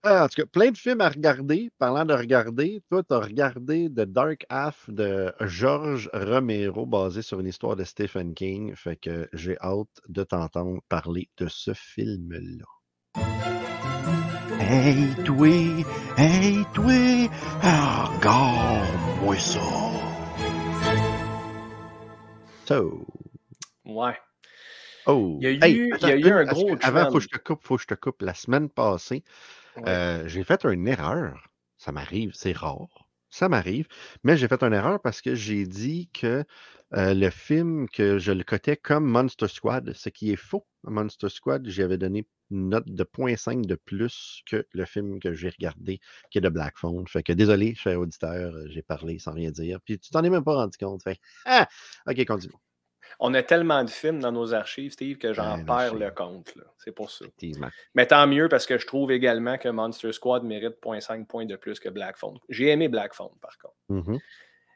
Ah, 0.06 0.26
en 0.26 0.28
tout 0.28 0.42
cas, 0.42 0.46
plein 0.46 0.70
de 0.70 0.78
films 0.78 1.00
à 1.00 1.08
regarder. 1.08 1.72
Parlant 1.80 2.04
de 2.04 2.14
regarder, 2.14 2.84
toi, 2.90 3.04
tu 3.04 3.14
as 3.14 3.20
regardé 3.20 3.90
The 3.90 4.02
Dark 4.02 4.46
Half 4.50 4.90
de 4.90 5.34
George 5.40 6.10
Romero, 6.12 6.86
basé 6.86 7.22
sur 7.22 7.40
une 7.40 7.48
histoire 7.48 7.78
de 7.78 7.86
Stephen 7.86 8.34
King. 8.34 8.76
Fait 8.76 8.98
que 8.98 9.30
j'ai 9.32 9.58
hâte 9.62 10.02
de 10.10 10.26
t'entendre 10.26 10.82
parler 10.90 11.30
de 11.38 11.48
ce 11.48 11.74
film-là. 11.74 12.66
Hey, 14.60 15.16
toi! 15.24 15.48
Hey, 16.18 16.66
toi! 16.74 17.30
Regarde-moi 17.62 19.38
ça! 19.38 19.62
So. 22.66 23.08
Ouais. 23.86 24.18
Oh. 25.06 25.38
Il 25.42 25.50
y 25.50 25.64
a 25.64 25.70
eu, 25.70 25.94
il 26.02 26.08
y 26.10 26.12
a 26.12 26.18
eu 26.18 26.30
un 26.30 26.44
gros. 26.44 26.76
Avant, 26.82 27.06
il 27.08 27.12
faut 27.12 27.20
que 27.20 27.20
je 27.22 27.30
te 27.30 27.38
coupe, 27.38 27.64
faut 27.64 27.78
que 27.78 27.84
je 27.84 27.88
te 27.88 27.94
coupe. 27.94 28.22
La 28.22 28.34
semaine 28.34 28.70
passée, 28.70 29.24
euh, 29.88 30.28
j'ai 30.28 30.44
fait 30.44 30.64
une 30.66 30.88
erreur. 30.88 31.50
Ça 31.78 31.92
m'arrive, 31.92 32.32
c'est 32.34 32.54
rare. 32.54 33.08
Ça 33.30 33.50
m'arrive. 33.50 33.88
Mais 34.24 34.38
j'ai 34.38 34.48
fait 34.48 34.64
une 34.64 34.74
erreur 34.74 35.02
parce 35.02 35.22
que 35.22 35.36
j'ai 35.36 35.66
dit 35.66 36.10
que 36.14 36.44
euh, 36.94 37.14
le 37.16 37.30
film, 37.32 37.90
que 37.90 38.20
je 38.20 38.32
le 38.32 38.44
cotais 38.44 38.78
comme 38.78 39.06
Monster 39.06 39.48
Squad, 39.48 39.94
ce 39.94 40.10
qui 40.10 40.32
est 40.32 40.36
faux. 40.36 40.68
Monster 40.84 41.30
Squad, 41.30 41.68
j'avais 41.68 41.98
donné 41.98 42.28
une 42.52 42.70
note 42.70 42.88
de 42.88 43.04
0.5 43.04 43.66
de 43.66 43.76
plus 43.76 44.44
que 44.46 44.68
le 44.72 44.86
film 44.86 45.20
que 45.20 45.34
j'ai 45.34 45.50
regardé, 45.50 46.00
qui 46.30 46.38
est 46.38 46.42
de 46.42 46.50
Black 46.50 46.78
Phone. 46.78 47.08
Fait 47.08 47.24
que 47.24 47.34
désolé, 47.34 47.74
cher 47.74 48.00
auditeur, 48.00 48.54
j'ai 48.68 48.84
parlé 48.84 49.18
sans 49.18 49.34
rien 49.34 49.50
dire. 49.50 49.80
Puis 49.84 49.98
tu 49.98 50.12
t'en 50.12 50.24
es 50.24 50.30
même 50.30 50.44
pas 50.44 50.56
rendu 50.56 50.78
compte. 50.78 51.02
Ah! 51.46 51.68
OK, 52.08 52.26
continue. 52.26 52.54
On 53.26 53.34
a 53.34 53.42
tellement 53.42 53.86
de 53.86 53.90
films 53.90 54.20
dans 54.20 54.34
nos 54.34 54.54
archives, 54.54 54.92
Steve, 54.92 55.18
que 55.18 55.32
j'en 55.32 55.64
perds 55.64 55.96
le 55.96 56.12
compte. 56.12 56.54
C'est 56.78 56.92
pour 56.92 57.10
ça. 57.10 57.24
Mais 57.96 58.06
tant 58.06 58.28
mieux 58.28 58.50
parce 58.50 58.66
que 58.66 58.78
je 58.78 58.86
trouve 58.86 59.14
également 59.14 59.58
que 59.58 59.70
Monster 59.70 60.12
Squad 60.12 60.44
mérite 60.44 60.76
0.5 60.84 61.26
points 61.26 61.46
de 61.46 61.56
plus 61.56 61.80
que 61.80 61.88
Black 61.88 62.18
Phone. 62.18 62.38
J'ai 62.50 62.68
aimé 62.68 62.90
Black 62.90 63.14
Phone, 63.14 63.32
par 63.42 63.58
contre. 63.58 63.76
Mm-hmm. 63.90 64.20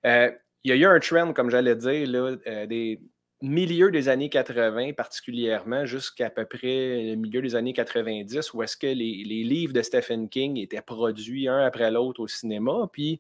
Euh, 0.05 0.31
il 0.63 0.69
y 0.69 0.71
a 0.71 0.75
eu 0.77 0.86
un 0.86 0.99
trend, 1.01 1.33
comme 1.33 1.49
j'allais 1.49 1.75
dire, 1.75 2.07
là, 2.07 2.38
euh, 2.47 2.65
des 2.65 3.01
milieux 3.41 3.91
des 3.91 4.07
années 4.07 4.29
80 4.29 4.93
particulièrement, 4.93 5.86
jusqu'à 5.86 6.29
peu 6.29 6.45
près 6.45 7.03
le 7.03 7.15
milieu 7.15 7.41
des 7.41 7.53
années 7.53 7.73
90, 7.73 8.53
où 8.53 8.63
est-ce 8.63 8.77
que 8.77 8.88
les, 8.88 9.25
les, 9.25 9.43
livres 9.43 9.73
de 9.73 9.81
Stephen 9.81 10.29
King 10.29 10.57
étaient 10.57 10.81
produits 10.81 11.49
un 11.49 11.65
après 11.65 11.91
l'autre 11.91 12.21
au 12.21 12.27
cinéma. 12.27 12.89
Puis 12.93 13.19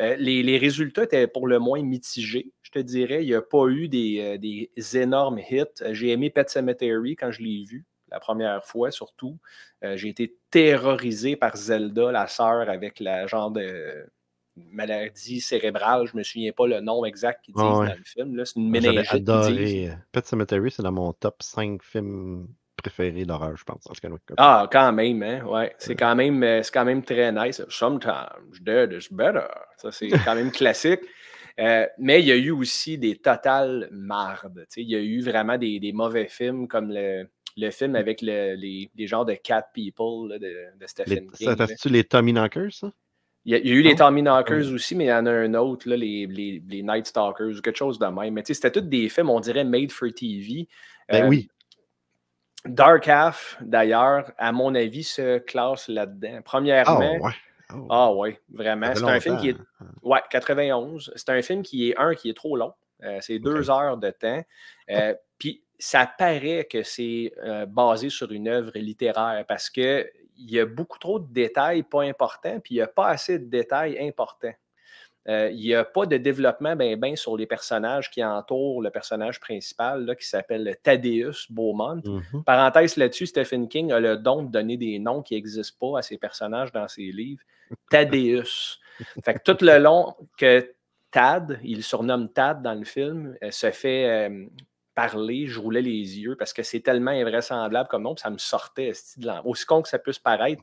euh, 0.00 0.16
les, 0.16 0.58
résultats 0.58 1.04
étaient 1.04 1.28
pour 1.28 1.46
le 1.46 1.60
moins 1.60 1.82
mitigés, 1.82 2.50
te 2.74 2.86
dirais. 2.86 3.22
Il 3.22 3.28
n'y 3.28 3.34
a 3.34 3.42
pas 3.42 3.66
eu 3.68 3.88
des, 3.88 4.38
euh, 4.42 4.98
énormes 5.00 5.38
hits. 5.38 5.64
J'ai 5.92 6.10
aimé 6.10 6.30
Pet 6.30 6.48
Cemetery 6.48 7.16
quand 7.16 7.30
je 7.30 7.42
l'ai 7.42 7.64
vu, 7.64 7.84
la 8.10 8.20
première 8.20 8.64
fois 8.64 8.90
surtout. 8.90 9.38
Euh, 9.84 9.96
j'ai 9.96 10.08
été 10.08 10.36
terrorisé 10.50 11.36
par 11.36 11.56
Zelda, 11.56 12.10
la 12.12 12.26
sœur, 12.26 12.68
avec 12.68 13.00
la 13.00 13.26
genre 13.26 13.50
de 13.50 14.06
maladie 14.56 15.40
cérébrale, 15.40 16.06
je 16.06 16.16
me 16.16 16.22
souviens 16.22 16.52
pas 16.52 16.66
le 16.66 16.80
nom 16.80 17.04
exact 17.04 17.44
qu'ils 17.44 17.54
disent 17.54 17.62
ouais. 17.64 17.88
dans 17.88 17.94
le 17.96 18.04
film. 18.04 18.44
C'est 18.44 18.56
une 18.60 18.70
méningite 18.70 19.12
adoré. 19.12 19.88
euh, 19.90 19.94
Pet 20.12 20.24
Cemetery, 20.26 20.70
c'est 20.70 20.82
dans 20.82 20.92
mon 20.92 21.12
top 21.12 21.42
5 21.42 21.82
films 21.82 22.46
préférés 22.76 23.24
d'horreur, 23.24 23.56
je 23.56 23.64
pense. 23.64 23.86
En 23.88 23.94
cas, 23.94 24.08
Ah, 24.36 24.68
quand 24.70 24.92
même, 24.92 25.22
hein? 25.22 25.44
Ouais. 25.44 25.74
C'est 25.78 25.94
quand 25.96 26.14
même, 26.14 26.42
euh, 26.42 26.62
c'est 26.62 26.72
quand 26.72 26.84
même 26.84 27.02
très 27.02 27.32
nice. 27.32 27.62
Sometimes 27.68 28.60
dead 28.60 28.92
is 28.92 29.08
better. 29.10 29.46
Ça, 29.76 29.90
c'est 29.90 30.08
quand 30.24 30.34
même 30.34 30.50
classique. 30.52 31.00
Euh, 31.60 31.86
mais 31.98 32.20
il 32.20 32.26
y 32.26 32.32
a 32.32 32.36
eu 32.36 32.50
aussi 32.50 32.98
des 32.98 33.16
totales 33.16 33.88
mardes. 33.92 34.66
tu. 34.72 34.80
Il 34.80 34.90
y 34.90 34.96
a 34.96 35.00
eu 35.00 35.20
vraiment 35.20 35.56
des, 35.56 35.78
des 35.78 35.92
mauvais 35.92 36.26
films 36.28 36.66
comme 36.66 36.90
le, 36.90 37.28
le 37.56 37.70
film 37.70 37.94
avec 37.94 38.22
le- 38.22 38.54
les, 38.56 38.90
les 38.96 39.06
genres 39.06 39.24
de 39.24 39.34
Cat 39.34 39.68
People 39.72 40.30
là, 40.30 40.38
de, 40.38 40.46
de 40.46 40.80
Les- 40.80 40.86
Stephen 40.88 41.30
King. 41.30 41.56
ça 41.56 41.66
fait-tu 41.66 41.88
les 41.88 42.02
Tommy 42.04 42.32
Knockers, 42.32 42.72
ça? 42.72 42.92
Il 43.44 43.52
y 43.52 43.54
a, 43.54 43.58
il 43.58 43.68
y 43.68 43.70
a 43.70 43.74
eu 43.74 43.82
les? 43.82 43.94
Tommy 43.94 44.22
Knockers 44.22 44.72
aussi, 44.72 44.96
mais 44.96 45.04
il 45.04 45.08
y 45.08 45.12
en 45.12 45.26
a 45.26 45.30
un 45.30 45.52
autre, 45.54 45.88
là, 45.88 45.96
les, 45.96 46.26
Night 46.26 47.06
Stalkers 47.06 47.58
ou 47.58 47.60
quelque 47.60 47.76
chose 47.76 47.98
de 47.98 48.06
même. 48.06 48.32
Mais 48.34 48.42
tu 48.42 48.54
c'était 48.54 48.70
tous 48.72 48.80
des 48.80 49.08
films, 49.08 49.28
on 49.30 49.38
dirait, 49.38 49.64
made 49.64 49.92
for 49.92 50.08
TV. 50.12 50.66
Ben 51.08 51.24
Euh, 51.24 51.28
oui. 51.28 51.48
Dark 52.66 53.06
Half, 53.08 53.58
d'ailleurs, 53.60 54.32
à 54.38 54.50
mon 54.52 54.74
avis, 54.74 55.04
se 55.04 55.38
classe 55.38 55.88
là-dedans. 55.88 56.36
Ah 56.38 56.42
Premièrement, 56.42 57.16
ouais. 57.18 57.32
Oh, 57.72 57.86
ah 57.90 58.12
ouais, 58.12 58.40
vraiment. 58.52 58.92
C'est 58.94 59.04
un 59.04 59.20
film 59.20 59.36
qui 59.38 59.48
est. 59.50 59.56
hein. 59.80 59.86
Ouais, 60.02 60.20
91. 60.30 61.12
C'est 61.16 61.30
un 61.30 61.42
film 61.42 61.62
qui 61.62 61.90
est 61.90 61.96
un 61.96 62.14
qui 62.14 62.28
est 62.30 62.34
trop 62.36 62.56
long. 62.56 62.72
Euh, 63.02 63.18
c'est 63.20 63.38
deux 63.38 63.70
heures 63.70 63.96
de 63.96 64.10
temps. 64.10 64.42
Euh, 64.90 65.14
Puis 65.38 65.62
ça 65.78 66.06
paraît 66.18 66.66
que 66.70 66.82
c'est 66.82 67.32
euh, 67.42 67.66
basé 67.66 68.08
sur 68.08 68.30
une 68.32 68.48
œuvre 68.48 68.72
littéraire 68.74 69.44
parce 69.48 69.68
qu'il 69.70 70.06
y 70.36 70.58
a 70.60 70.66
beaucoup 70.66 70.98
trop 70.98 71.18
de 71.18 71.30
détails 71.32 71.82
pas 71.82 72.02
importants, 72.02 72.60
puis 72.60 72.74
il 72.74 72.78
n'y 72.78 72.82
a 72.82 72.86
pas 72.86 73.08
assez 73.08 73.38
de 73.38 73.46
détails 73.46 73.98
importants. 74.00 74.54
Euh, 75.28 75.50
Il 75.50 75.60
n'y 75.60 75.74
a 75.74 75.84
pas 75.84 76.06
de 76.06 76.16
développement 76.16 76.76
ben, 76.76 76.98
ben 76.98 77.16
sur 77.16 77.36
les 77.36 77.46
personnages 77.46 78.10
qui 78.10 78.22
entourent 78.22 78.82
le 78.82 78.90
personnage 78.90 79.40
principal 79.40 80.04
là, 80.04 80.14
qui 80.14 80.26
s'appelle 80.26 80.76
Thaddeus 80.82 81.46
Beaumont. 81.50 82.02
Mhm. 82.04 82.44
Parenthèse 82.44 82.96
là-dessus, 82.96 83.26
Stephen 83.26 83.68
King 83.68 83.92
a 83.92 84.00
le 84.00 84.16
don 84.16 84.42
de 84.42 84.50
donner 84.50 84.76
des 84.76 84.98
noms 84.98 85.22
qui 85.22 85.34
n'existent 85.34 85.76
pas 85.80 85.98
à 86.00 86.02
ses 86.02 86.18
personnages 86.18 86.72
dans 86.72 86.88
ses 86.88 87.10
livres. 87.10 87.42
Thaddeus. 87.90 88.78
Fait 89.24 89.34
que 89.34 89.52
tout 89.52 89.64
le 89.64 89.78
long 89.78 90.14
que 90.36 90.74
Tad, 91.10 91.60
il 91.62 91.82
surnomme 91.82 92.28
Tad 92.28 92.62
dans 92.62 92.74
le 92.74 92.84
film, 92.84 93.36
euh, 93.42 93.50
se 93.50 93.70
fait 93.70 94.28
euh, 94.28 94.46
parler, 94.94 95.46
je 95.46 95.58
roulais 95.58 95.82
les 95.82 96.18
yeux 96.20 96.36
parce 96.36 96.52
que 96.52 96.62
c'est 96.62 96.80
tellement 96.80 97.10
invraisemblable 97.10 97.88
comme 97.88 98.02
nom, 98.04 98.16
ça 98.16 98.30
me 98.30 98.38
sortait 98.38 98.92
de 99.16 99.30
aussi 99.44 99.66
con 99.66 99.82
que 99.82 99.88
ça 99.88 99.98
puisse 99.98 100.18
paraître. 100.18 100.62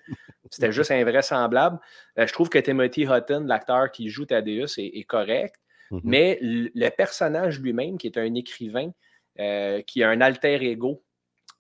C'était 0.49 0.71
juste 0.71 0.91
invraisemblable. 0.91 1.79
Euh, 2.17 2.27
je 2.27 2.33
trouve 2.33 2.49
que 2.49 2.59
Timothy 2.59 3.03
Hutton, 3.03 3.45
l'acteur 3.47 3.91
qui 3.91 4.09
joue 4.09 4.25
Thaddeus, 4.25 4.77
est, 4.77 4.97
est 4.99 5.03
correct. 5.03 5.55
Mhm. 5.91 6.01
Mais 6.03 6.37
le 6.41 6.69
le 6.73 6.89
personnage 6.89 7.59
lui-même, 7.59 7.97
qui 7.97 8.07
est 8.07 8.17
un 8.17 8.33
écrivain, 8.35 8.91
euh, 9.39 9.81
qui 9.81 10.03
a 10.03 10.09
un 10.09 10.21
alter 10.21 10.55
ego, 10.63 11.03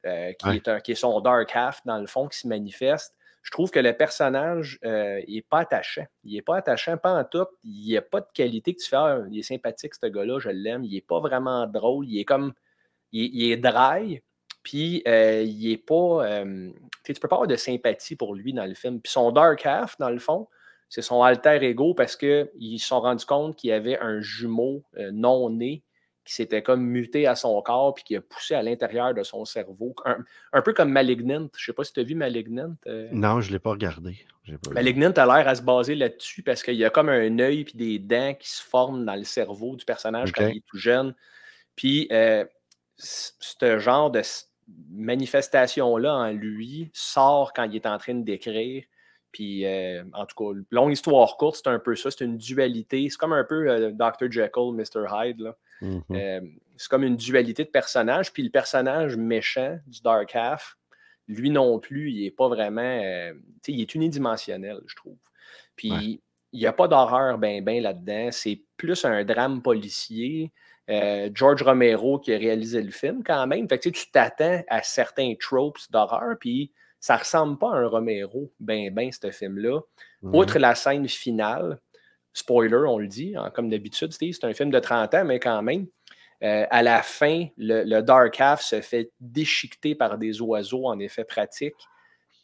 euh, 0.05 0.31
qui, 0.33 0.47
Ouais. 0.47 0.55
est 0.57 0.67
un- 0.67 0.79
qui 0.79 0.93
est 0.93 0.95
son 0.95 1.19
dark 1.21 1.51
half, 1.55 1.81
dans 1.85 1.99
le 1.99 2.07
fond, 2.07 2.27
qui 2.27 2.37
se 2.39 2.47
manifeste, 2.47 3.13
je 3.41 3.51
trouve 3.51 3.71
que 3.71 3.79
le 3.79 3.93
personnage, 3.97 4.79
euh, 4.85 5.21
il 5.27 5.35
n'est 5.35 5.41
pas 5.41 5.59
attachant. 5.59 6.05
Il 6.23 6.33
n'est 6.35 6.41
pas 6.41 6.57
attachant, 6.57 6.97
pas 6.97 7.13
en 7.19 7.23
tout. 7.23 7.45
Il 7.63 7.85
n'y 7.87 7.97
a 7.97 8.01
pas 8.01 8.21
de 8.21 8.27
qualité 8.33 8.73
que 8.75 8.81
tu 8.81 8.87
fais. 8.89 8.95
Ah, 8.97 9.21
il 9.31 9.39
est 9.39 9.43
sympathique, 9.43 9.95
ce 9.95 10.05
gars-là, 10.07 10.39
je 10.39 10.49
l'aime. 10.49 10.83
Il 10.83 10.93
n'est 10.93 11.01
pas 11.01 11.19
vraiment 11.19 11.65
drôle. 11.67 12.07
Il 12.07 12.19
est 12.19 12.25
comme. 12.25 12.53
Il, 13.11 13.23
est- 13.51 13.55
il 13.55 13.61
dry. 13.61 14.21
Puis, 14.63 15.01
euh, 15.07 15.41
il 15.43 15.71
est 15.71 15.77
pas. 15.77 16.25
euh, 16.27 16.71
tu 17.03 17.13
tu 17.13 17.19
peux 17.19 17.27
pas 17.27 17.35
avoir 17.37 17.47
de 17.47 17.55
sympathie 17.55 18.15
pour 18.15 18.35
lui 18.35 18.53
dans 18.53 18.65
le 18.65 18.75
film. 18.75 19.01
Puis, 19.01 19.11
son 19.11 19.31
dark 19.31 19.65
half, 19.65 19.97
dans 19.99 20.09
le 20.11 20.19
fond, 20.19 20.47
c'est 20.89 21.01
son 21.01 21.23
alter 21.23 21.57
ego 21.63 21.93
parce 21.95 22.15
qu'ils 22.15 22.79
se 22.79 22.87
sont 22.87 23.01
rendus 23.01 23.25
compte 23.25 23.55
qu'il 23.55 23.69
y 23.71 23.73
avait 23.73 23.97
un 23.99 24.21
jumeau 24.21 24.83
non 25.13 25.49
né 25.49 25.83
qui 26.23 26.33
s'était 26.35 26.61
comme 26.61 26.81
muté 26.83 27.25
à 27.27 27.35
son 27.35 27.59
corps 27.61 27.93
puis 27.95 28.03
qui 28.03 28.15
a 28.15 28.21
poussé 28.21 28.53
à 28.53 28.61
l'intérieur 28.61 29.13
de 29.13 29.23
son 29.23 29.43
cerveau. 29.45 29.95
Un, 30.05 30.17
un 30.53 30.61
peu 30.61 30.73
comme 30.73 30.91
Malignant. 30.91 31.47
Je 31.57 31.65
sais 31.65 31.73
pas 31.73 31.83
si 31.83 31.93
tu 31.93 31.99
as 31.99 32.03
vu 32.03 32.13
Malignant. 32.15 32.75
euh, 32.87 33.07
Non, 33.11 33.41
je 33.41 33.47
ne 33.49 33.53
l'ai 33.53 33.59
pas 33.59 33.71
regardé. 33.71 34.25
Pas. 34.63 34.71
Malignant 34.71 35.11
a 35.11 35.25
l'air 35.25 35.47
à 35.47 35.55
se 35.55 35.61
baser 35.61 35.95
là-dessus 35.95 36.43
parce 36.43 36.61
qu'il 36.63 36.75
y 36.75 36.85
a 36.85 36.89
comme 36.89 37.09
un 37.09 37.39
œil 37.39 37.63
puis 37.63 37.73
des 37.75 37.99
dents 37.99 38.33
qui 38.33 38.49
se 38.49 38.61
forment 38.61 39.05
dans 39.05 39.15
le 39.15 39.23
cerveau 39.23 39.75
du 39.75 39.85
personnage 39.85 40.31
quand 40.31 40.47
il 40.47 40.57
est 40.57 40.65
tout 40.65 40.77
jeune. 40.77 41.15
Puis 41.75 42.07
euh, 42.11 42.45
ce 42.97 43.79
genre 43.79 44.11
de 44.11 44.21
manifestation-là 44.89 46.13
en 46.13 46.31
lui 46.31 46.89
sort 46.93 47.53
quand 47.53 47.63
il 47.63 47.75
est 47.75 47.85
en 47.85 47.97
train 47.97 48.15
de 48.15 48.23
décrire. 48.23 48.83
Puis, 49.31 49.65
euh, 49.65 50.03
en 50.13 50.25
tout 50.25 50.35
cas, 50.35 50.59
longue 50.71 50.91
histoire 50.91 51.37
courte, 51.37 51.61
c'est 51.63 51.69
un 51.69 51.79
peu 51.79 51.95
ça. 51.95 52.11
C'est 52.11 52.25
une 52.25 52.37
dualité. 52.37 53.07
C'est 53.09 53.17
comme 53.17 53.31
un 53.31 53.45
peu 53.45 53.91
Dr. 53.93 54.29
Jekyll, 54.29 54.73
Mr. 54.73 55.05
Hyde. 55.09 55.39
Là. 55.39 55.55
Mhm. 55.81 56.03
Euh, 56.11 56.41
c'est 56.77 56.87
comme 56.89 57.03
une 57.03 57.15
dualité 57.17 57.63
de 57.63 57.69
personnages. 57.69 58.31
Puis 58.33 58.43
le 58.43 58.49
personnage 58.49 59.15
méchant 59.17 59.77
du 59.87 60.01
Dark 60.01 60.35
Half, 60.35 60.77
lui 61.27 61.49
non 61.49 61.79
plus, 61.79 62.11
il 62.11 62.23
n'est 62.23 62.31
pas 62.31 62.47
vraiment. 62.47 62.81
euh, 62.81 63.33
il 63.67 63.81
est 63.81 63.95
unidimensionnel, 63.95 64.79
je 64.87 64.95
trouve. 64.95 65.17
Puis 65.75 65.91
Ouais. 65.91 66.19
il 66.53 66.59
n'y 66.59 66.65
a 66.65 66.73
pas 66.73 66.87
d'horreur 66.87 67.37
ben 67.37 67.63
ben 67.63 67.81
là-dedans. 67.81 68.29
C'est 68.31 68.61
plus 68.77 69.05
un 69.05 69.23
drame 69.23 69.61
policier. 69.61 70.51
Euh, 70.89 71.29
George 71.33 71.61
Romero 71.61 72.19
qui 72.19 72.33
a 72.33 72.37
réalisé 72.37 72.81
le 72.81 72.91
film 72.91 73.23
quand 73.23 73.47
même. 73.47 73.69
Fait 73.69 73.79
que, 73.79 73.89
tu 73.89 74.09
t'attends 74.11 74.61
à 74.67 74.81
certains 74.83 75.35
tropes 75.39 75.77
d'horreur, 75.89 76.35
puis 76.39 76.71
ça 76.99 77.15
ressemble 77.17 77.57
pas 77.57 77.71
à 77.71 77.77
un 77.77 77.87
Romero, 77.87 78.51
ben 78.59 78.93
ben, 78.93 79.09
ce 79.11 79.31
film-là. 79.31 79.79
Mhm. 80.23 80.35
Outre 80.35 80.59
la 80.59 80.75
scène 80.75 81.07
finale, 81.07 81.79
spoiler, 82.33 82.83
on 82.87 82.97
le 82.97 83.07
dit, 83.07 83.35
hein, 83.35 83.51
comme 83.53 83.69
d'habitude, 83.69 84.11
c'est 84.13 84.43
un 84.43 84.53
film 84.53 84.71
de 84.71 84.79
30 84.79 85.13
ans, 85.13 85.25
mais 85.25 85.39
quand 85.39 85.61
même, 85.61 85.87
euh, 86.43 86.65
à 86.71 86.81
la 86.81 87.03
fin, 87.03 87.45
le, 87.57 88.01
Dark 88.01 88.39
Half 88.39 88.61
se 88.61 88.81
fait 88.81 89.11
déchiqueter 89.19 89.93
par 89.93 90.17
des 90.17 90.41
oiseaux 90.41 90.87
en 90.87 90.99
effet 90.99 91.23
pratique. 91.23 91.75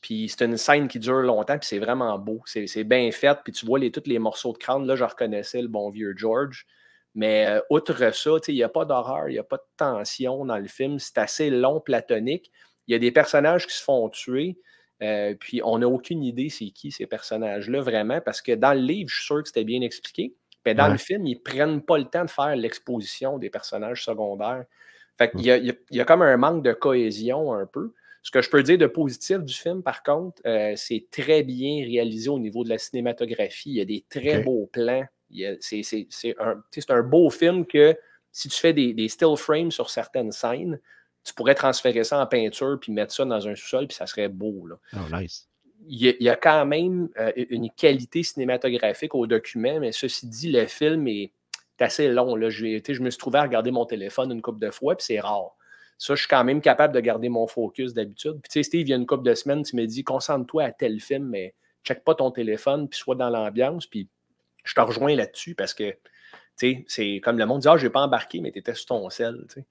Puis 0.02 0.30
c'est 0.30 0.46
une 0.46 0.58
scène 0.58 0.88
qui 0.88 1.00
dure 1.00 1.22
longtemps, 1.22 1.58
puis 1.58 1.68
c'est 1.68 1.80
vraiment 1.80 2.18
beau. 2.20 2.42
C'est 2.46 2.84
bien 2.84 3.12
fait, 3.12 3.38
puis 3.44 3.52
tu 3.52 3.66
vois 3.66 3.80
tous 3.90 4.04
les 4.06 4.20
morceaux 4.20 4.54
de 4.54 4.58
crâne. 4.58 4.86
Là, 4.86 4.96
je 4.96 5.04
reconnaissais 5.04 5.62
le 5.62 5.68
bon 5.68 5.90
vieux 5.90 6.14
George. 6.16 6.68
Mais 7.16 7.48
euh, 7.48 7.62
outre 7.72 8.14
ça, 8.14 8.32
il 8.48 8.54
n'y 8.54 8.64
a 8.64 8.70
pas 8.70 8.86
d'horreur, 8.86 9.28
il 9.30 9.34
n'y 9.34 9.40
a 9.40 9.44
pas 9.44 9.58
de 9.58 9.66
tension 9.76 10.46
dans 10.46 10.60
le 10.60 10.68
film. 10.68 11.00
C'est 11.00 11.18
assez 11.18 11.50
long, 11.50 11.80
platonique. 11.80 12.52
Il 12.86 12.92
y 12.92 12.96
a 12.96 13.00
des 13.00 13.12
personnages 13.12 13.66
qui 13.66 13.76
se 13.76 13.84
font 13.84 14.08
tuer. 14.10 14.60
Euh, 15.04 15.36
puis 15.40 15.62
on 15.64 15.80
n'a 15.80 15.88
aucune 15.88 16.24
idée 16.24 16.50
c'est 16.50 16.70
qui 16.72 16.92
ces 16.92 17.06
personnages-là 17.06 17.82
vraiment, 17.82 18.20
parce 18.22 18.42
que 18.42 18.54
dans 18.54 18.74
le 18.74 18.82
livre, 18.82 19.10
je 19.10 19.16
suis 19.16 19.26
sûr 19.26 19.44
que 19.44 19.48
c'était 19.50 19.64
bien 19.64 19.82
expliqué. 19.82 20.36
Mais 20.66 20.74
dans 20.76 20.88
Ouais. 20.88 20.92
le 20.92 20.98
film, 20.98 21.26
ils 21.28 21.36
ne 21.38 21.40
prennent 21.42 21.82
pas 21.82 21.98
le 21.98 22.06
temps 22.06 22.26
de 22.26 22.30
faire 22.30 22.56
l'exposition 22.56 23.38
des 23.38 23.50
personnages 23.50 24.04
secondaires. 24.04 24.66
Fait 25.18 25.32
qu'il 25.32 25.46
y 25.46 25.52
a, 25.52 25.58
il 25.58 25.66
y 25.68 25.70
a- 25.72 25.76
il 25.92 25.98
y 25.98 26.02
a 26.02 26.06
comme 26.06 26.22
un 26.22 26.38
manque 26.38 26.64
de 26.64 26.74
cohésion 26.74 27.54
un 27.54 27.66
peu. 27.66 27.94
Ce 28.24 28.32
que 28.32 28.42
je 28.42 28.50
peux 28.50 28.62
dire 28.64 28.78
de 28.78 28.88
positif 28.88 29.40
du 29.40 29.54
film, 29.54 29.82
par 29.84 30.04
contre, 30.04 30.42
euh, 30.46 30.74
c'est 30.76 31.08
très 31.12 31.44
bien 31.44 31.86
réalisé 31.86 32.30
au 32.30 32.40
niveau 32.40 32.64
de 32.64 32.70
la 32.70 32.78
cinématographie. 32.78 33.70
Il 33.72 33.76
y 33.78 33.82
a 33.82 33.86
des 33.86 34.06
très 34.10 34.38
beaux 34.40 34.68
plans. 34.72 35.06
C'est 35.62 36.36
un, 36.40 36.62
un 36.90 37.04
beau 37.04 37.30
film 37.30 37.66
que 37.66 37.96
si 38.32 38.50
tu 38.50 38.58
fais 38.60 38.74
des, 38.74 38.94
des 38.94 39.08
still 39.08 39.36
frames 39.38 39.72
sur 39.72 39.90
certaines 39.90 40.32
scènes, 40.32 40.80
tu 41.28 41.34
pourrais 41.34 41.56
transférer 41.56 42.06
ça 42.06 42.22
en 42.22 42.26
peinture 42.26 42.78
puis 42.80 42.94
mettre 42.94 43.14
ça 43.14 43.26
dans 43.26 43.48
un 43.50 43.54
sous-sol, 43.54 43.88
puis 43.88 43.96
ça 43.96 44.08
serait 44.08 44.30
beau. 44.30 44.66
Là. 44.66 44.76
Oh, 44.94 45.14
nice. 45.14 45.50
Il, 45.86 46.02
y 46.02 46.10
a, 46.10 46.14
il 46.20 46.24
y 46.24 46.30
a 46.30 46.38
quand 46.38 46.66
même 46.66 47.10
euh, 47.20 47.34
une 47.36 47.70
qualité 47.70 48.24
cinématographique 48.24 49.14
au 49.14 49.28
document, 49.28 49.82
mais 49.82 49.92
ceci 49.92 50.26
dit, 50.28 50.52
le 50.52 50.66
film 50.68 51.06
est 51.10 51.34
assez 51.80 52.08
long. 52.08 52.38
Là. 52.38 52.50
Je, 52.50 52.80
je 52.88 53.02
me 53.02 53.10
suis 53.10 53.18
trouvé 53.20 53.40
à 53.40 53.42
regarder 53.42 53.72
mon 53.72 53.86
téléphone 53.86 54.32
une 54.32 54.42
couple 54.42 54.60
de 54.60 54.72
fois, 54.72 54.96
puis 54.96 55.06
c'est 55.06 55.20
rare. 55.20 55.52
Ça, 55.98 56.16
je 56.16 56.22
suis 56.22 56.30
quand 56.30 56.46
même 56.46 56.62
capable 56.62 56.94
de 56.94 57.00
garder 57.02 57.28
mon 57.28 57.46
focus 57.46 57.94
d'habitude. 57.94 58.40
Puis, 58.42 58.50
tu 58.50 58.54
sais, 58.54 58.64
Steve, 58.64 58.88
il 58.88 58.92
y 58.92 58.94
a 58.94 58.96
une 58.96 59.06
couple 59.06 59.24
de 59.24 59.34
semaines, 59.34 59.64
tu 59.64 59.76
m'as 59.76 59.86
dit 59.86 60.06
concentre-toi 60.06 60.64
à 60.64 60.72
tel 60.72 61.02
film, 61.02 61.28
mais 61.28 61.56
check 61.84 62.06
pas 62.06 62.16
ton 62.16 62.32
téléphone, 62.32 62.88
puis 62.88 62.98
sois 62.98 63.16
dans 63.16 63.30
l'ambiance. 63.30 63.86
Puis, 63.86 64.08
je 64.64 64.74
te 64.74 64.80
rejoins 64.80 65.16
là-dessus 65.16 65.56
parce 65.56 65.74
que, 65.74 65.92
tu 65.92 65.98
sais, 66.56 66.86
c'est 66.88 67.20
comme 67.22 67.38
le 67.38 67.46
monde 67.46 67.62
dit 67.62 67.68
Ah, 67.68 67.78
j'ai 67.78 67.90
pas 67.90 68.02
embarqué, 68.02 68.40
mais 68.40 68.52
tu 68.52 68.60
étais 68.60 68.76
sur 68.76 68.86
ton 68.88 69.10
sel. 69.10 69.46
tu 69.50 69.56
sais. 69.56 69.66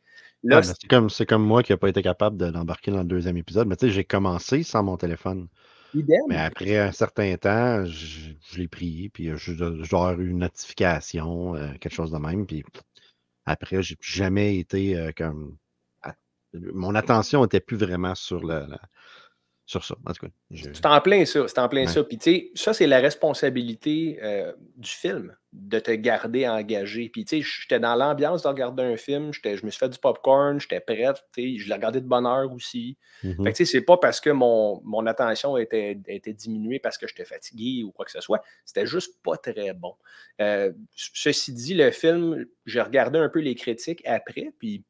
Là, 0.49 0.63
c'est 0.63 1.27
comme, 1.27 1.43
moi 1.43 1.63
qui 1.63 1.73
n'ai 1.73 1.77
pas 1.79 1.89
été 1.89 2.03
capable 2.03 2.37
de 2.37 2.47
l'embarquer 2.47 2.91
dans 2.91 2.99
le 2.99 3.05
deuxième 3.05 3.37
épisode. 3.37 3.69
Mais 3.69 3.77
tu 3.77 3.87
sais, 3.87 3.93
j'ai 3.93 4.05
commencé 4.05 4.63
sans 4.63 4.83
mon 4.83 4.97
téléphone. 4.97 5.49
idem. 5.94 6.27
Mais 6.29 6.37
après 6.37 6.79
un 6.79 6.92
certain 6.92 7.37
temps, 7.37 7.85
je, 7.87 8.33
je 8.51 8.59
l'ai 8.59 8.69
pris, 8.69 9.09
puis 9.11 9.27
je, 9.31 9.37
je 9.37 9.55
dois 9.55 9.69
avoir 10.09 10.21
eu 10.21 10.31
une 10.31 10.38
notification, 10.38 11.55
euh, 11.57 11.73
quelque 11.81 11.94
chose 11.94 12.13
de 12.13 12.19
même. 12.19 12.47
Puis 12.47 12.65
après, 13.47 13.83
j'ai 13.83 13.97
jamais 14.01 14.59
été 14.59 14.97
euh, 14.97 15.13
comme. 15.17 15.57
à- 16.03 16.15
mon 16.55 16.94
attention 16.94 17.42
n'était 17.42 17.61
plus 17.61 17.77
vraiment 17.77 18.15
sur 18.15 18.40
le, 18.40 18.67
la- 18.67 18.81
sur 19.67 19.85
ça. 19.85 19.96
En 20.06 20.12
tout 20.12 20.27
cas, 20.27 20.33
je- 20.52 20.73
C'est 20.73 20.87
en 20.87 21.00
plein 21.00 21.25
ça. 21.25 21.46
C'est 21.48 21.58
en 21.58 21.69
plein 21.69 21.83
Ouais. 21.83 21.87
ça. 21.88 22.04
Puis, 22.04 22.19
tu 22.19 22.31
sais, 22.31 22.50
ça, 22.54 22.73
c'est 22.73 22.87
la 22.87 23.00
responsabilité 23.00 24.19
euh, 24.23 24.52
du 24.77 24.88
film, 24.88 25.35
de 25.52 25.79
te 25.81 25.90
garder 25.90 26.46
engagé. 26.46 27.08
Puis, 27.08 27.25
tu 27.25 27.42
sais, 27.42 27.48
j'étais 27.62 27.81
dans 27.81 27.96
l'ambiance 27.96 28.44
de 28.44 28.48
regarder 28.48 28.85
un 28.85 28.96
film. 28.96 29.33
Je 29.33 29.64
me 29.67 29.71
suis 29.71 29.79
fait 29.79 29.88
du 29.88 29.98
popcorn, 29.98 30.60
j'étais 30.60 30.79
prête. 30.81 31.17
tu 31.35 31.42
sais, 31.42 31.58
Je 31.58 31.69
l'ai 31.69 31.75
regardé 31.75 32.00
de 32.00 32.06
bonne 32.06 32.27
heure 32.27 32.52
aussi. 32.52 32.96
Mhm. 33.25 33.44
Fait 33.44 33.52
que, 33.52 33.56
tu 33.56 33.64
sais, 33.67 33.73
c'est 33.73 33.85
pas 33.85 33.96
parce 33.96 34.21
que 34.21 34.31
mon, 34.31 34.81
mon 34.85 35.04
attention 35.06 35.56
était, 35.56 35.98
était 36.06 36.33
diminuée 36.33 36.79
parce 36.79 36.96
que 36.96 37.06
j'étais 37.08 37.25
fatigué 37.25 37.83
ou 37.85 37.90
quoi 37.90 38.04
que 38.04 38.12
ce 38.12 38.21
soit. 38.21 38.42
C'était 38.64 38.87
juste 38.87 39.21
pas 39.23 39.37
très 39.37 39.73
bon. 39.73 39.94
Euh, 40.40 40.73
ceci 40.94 41.52
dit, 41.52 41.75
le 41.75 41.90
film, 41.90 42.46
j'ai 42.67 42.81
regardé 42.81 43.19
un 43.19 43.29
peu 43.29 43.40
les 43.40 43.54
critiques 43.56 44.02
après, 44.06 44.52
puis 44.58 44.85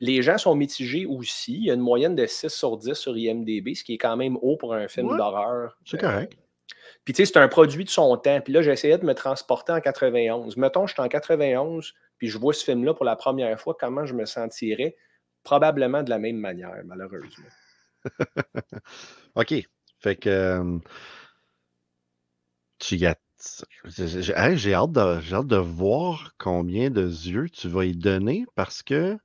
les 0.00 0.22
gens 0.22 0.38
sont 0.38 0.54
mitigés 0.54 1.06
aussi. 1.06 1.54
Il 1.54 1.64
y 1.64 1.70
a 1.70 1.74
une 1.74 1.80
moyenne 1.80 2.14
de 2.16 2.26
6 2.26 2.48
sur 2.48 2.76
10 2.78 2.94
sur 2.94 3.16
IMDB, 3.16 3.74
ce 3.74 3.84
qui 3.84 3.94
est 3.94 3.98
quand 3.98 4.16
même 4.16 4.36
haut 4.42 4.56
pour 4.56 4.74
un 4.74 4.88
film 4.88 5.08
Ouais, 5.08 5.16
d'horreur. 5.18 5.78
C'est 5.84 6.02
Euh, 6.02 6.08
correct. 6.10 6.38
puis, 7.04 7.14
tu 7.14 7.24
sais, 7.24 7.32
c'est 7.32 7.38
un 7.38 7.48
produit 7.48 7.84
de 7.84 7.90
son 7.90 8.16
temps. 8.16 8.40
Puis 8.40 8.52
là, 8.52 8.62
j'essayais 8.62 8.98
de 8.98 9.04
me 9.04 9.14
transporter 9.14 9.72
en 9.72 9.80
91. 9.80 10.56
Mettons, 10.56 10.86
je 10.86 10.94
suis 10.94 11.02
en 11.02 11.08
91, 11.08 11.92
puis 12.18 12.28
je 12.28 12.38
vois 12.38 12.52
ce 12.54 12.64
film-là 12.64 12.94
pour 12.94 13.04
la 13.04 13.16
première 13.16 13.58
fois, 13.60 13.76
comment 13.78 14.04
je 14.06 14.14
me 14.14 14.24
sentirais? 14.24 14.96
Probablement 15.44 16.02
de 16.02 16.10
la 16.10 16.18
même 16.18 16.36
manière, 16.38 16.80
malheureusement. 16.84 17.46
OK. 19.36 19.54
Fait 20.00 20.16
que. 20.16 20.28
euh, 20.28 20.78
tu 22.78 22.96
y 22.96 23.06
as. 23.06 23.16
J'ai 23.84 24.32
hey, 24.32 24.74
hâte, 24.74 24.96
hâte 24.98 25.46
de 25.46 25.56
voir 25.56 26.32
combien 26.38 26.90
de 26.90 27.02
yeux 27.06 27.48
tu 27.50 27.68
vas 27.68 27.84
y 27.84 27.92
donner 27.92 28.44
parce 28.56 28.82
que 28.82 29.16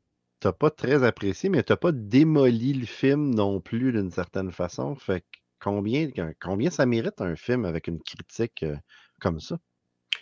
tu 0.44 0.48
n'as 0.48 0.54
pas 0.54 0.70
très 0.70 1.04
apprécié, 1.04 1.50
mais 1.50 1.64
tu 1.64 1.72
n'as 1.72 1.78
pas 1.78 1.94
démoli 1.94 2.74
le 2.74 2.86
film 2.86 3.34
non 3.34 3.62
plus 3.62 3.94
d'une 3.94 4.12
certaine 4.12 4.52
façon. 4.52 4.94
Fait 4.96 5.22
que 5.22 5.26
combien, 5.62 6.10
combien 6.42 6.70
ça 6.70 6.86
mérite 6.86 7.22
un 7.22 7.36
film 7.38 7.64
avec 7.64 7.88
une 7.88 8.02
critique 8.02 8.64
euh, 8.64 8.76
comme 9.22 9.40
ça? 9.40 9.58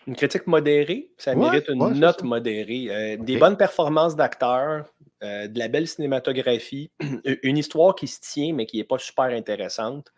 Une 0.05 0.15
critique 0.15 0.45
modérée, 0.45 1.11
ça 1.17 1.34
Ouais, 1.34 1.49
mérite 1.49 1.67
une 1.69 1.82
ouais, 1.84 1.93
note 1.95 2.19
ça. 2.19 2.26
modérée. 2.26 2.88
Euh, 2.89 3.17
Des 3.17 3.38
bonnes 3.38 3.57
performances 3.57 4.15
d'acteurs, 4.15 4.86
euh, 5.24 5.47
de 5.47 5.57
la 5.59 5.67
belle 5.67 5.88
cinématographie, 5.88 6.91
une 7.43 7.57
histoire 7.57 7.95
qui 7.95 8.07
se 8.07 8.19
tient, 8.22 8.53
mais 8.53 8.65
qui 8.67 8.78
n'est 8.78 8.84
pas 8.84 8.99
super 8.99 9.26
intéressante. 9.26 10.11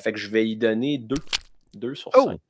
Fait 0.00 0.12
que 0.12 0.18
je 0.18 0.28
vais 0.28 0.48
y 0.48 0.56
donner 0.56 0.98
deux. 0.98 1.14
Deux 1.74 1.94
sur 1.94 2.10
Oh! 2.16 2.24
cinq. 2.24 2.40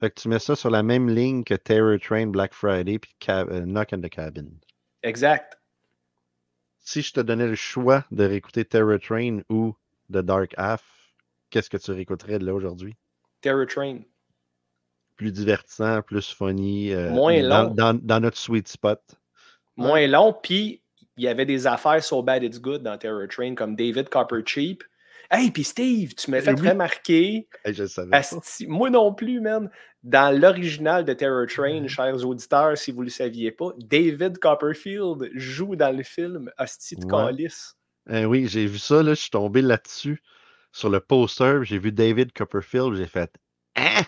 Fait 0.00 0.10
que 0.10 0.20
tu 0.20 0.28
mets 0.28 0.38
ça 0.38 0.54
sur 0.56 0.70
la 0.70 0.82
même 0.84 1.10
ligne 1.10 1.42
que 1.44 1.54
Terror 1.54 1.98
Train, 2.00 2.28
Black 2.28 2.54
Friday, 2.54 2.98
puis 3.00 3.10
Ca- 3.22 3.44
euh, 3.50 3.66
Knock 3.66 3.88
on 3.92 4.00
the 4.00 4.08
Cabin. 4.08 4.46
Exact. 5.02 5.57
Si 6.88 7.02
je 7.02 7.12
te 7.12 7.20
donnais 7.20 7.46
le 7.46 7.54
choix 7.54 8.02
de 8.10 8.24
réécouter 8.24 8.64
Terror 8.64 8.98
Train 8.98 9.40
ou 9.50 9.74
The 10.10 10.20
Dark 10.22 10.54
Half, 10.56 10.82
qu'est-ce 11.50 11.68
que 11.68 11.76
tu 11.76 11.90
réécouterais 11.90 12.38
de 12.38 12.46
là 12.46 12.54
aujourd'hui? 12.54 12.96
Terror 13.42 13.66
Train. 13.66 13.98
Plus 15.16 15.30
divertissant, 15.30 16.00
plus 16.00 16.32
funny. 16.32 16.94
euh, 16.94 17.10
Moins 17.10 17.46
dans, 17.46 17.64
long. 17.64 17.74
dans- 17.74 18.00
dans 18.02 18.20
notre 18.20 18.38
sweet 18.38 18.68
spot. 18.68 19.02
Moins 19.76 20.06
long, 20.06 20.32
puis 20.32 20.80
il 21.18 21.24
y 21.24 21.28
avait 21.28 21.44
des 21.44 21.66
affaires 21.66 22.02
So 22.02 22.22
Bad 22.22 22.42
It's 22.42 22.58
Good 22.58 22.82
dans 22.84 22.96
Terror 22.96 23.28
Train, 23.28 23.54
comme 23.54 23.76
David 23.76 24.08
Coppercheap. 24.08 24.82
Hey, 25.30 25.50
puis 25.50 25.64
Steve, 25.64 26.14
tu 26.14 26.30
m'as 26.30 26.40
fait 26.40 26.58
Oui. 26.58 26.68
remarquer 26.68 27.48
Hey, 27.64 27.74
je 27.74 27.84
savais. 27.84 28.16
Asti, 28.16 28.66
moi 28.66 28.88
non 28.88 29.12
plus, 29.12 29.40
man. 29.40 29.70
Dans 30.02 30.34
l'original 30.38 31.04
de 31.04 31.12
Terror 31.12 31.46
Train, 31.46 31.86
chers 31.86 32.24
auditeurs, 32.26 32.78
si 32.78 32.92
vous 32.92 33.00
ne 33.00 33.06
le 33.06 33.10
saviez 33.10 33.50
pas, 33.50 33.72
David 33.78 34.38
Copperfield 34.38 35.30
joue 35.34 35.76
dans 35.76 35.94
le 35.94 36.02
film 36.02 36.50
Asti 36.56 36.96
de 36.96 37.04
Ouais. 37.04 37.10
Calice. 37.10 37.74
Euh, 38.10 38.24
oui, 38.24 38.46
j'ai 38.48 38.64
vu 38.66 38.78
ça, 38.78 39.02
là, 39.02 39.10
je 39.10 39.20
suis 39.20 39.30
tombé 39.30 39.60
là-dessus, 39.60 40.22
sur 40.72 40.88
le 40.88 41.00
poster, 41.00 41.60
j'ai 41.64 41.78
vu 41.78 41.92
David 41.92 42.32
Copperfield, 42.32 42.94
j'ai 42.94 43.06
fait 43.06 43.30
Hein? 43.76 44.02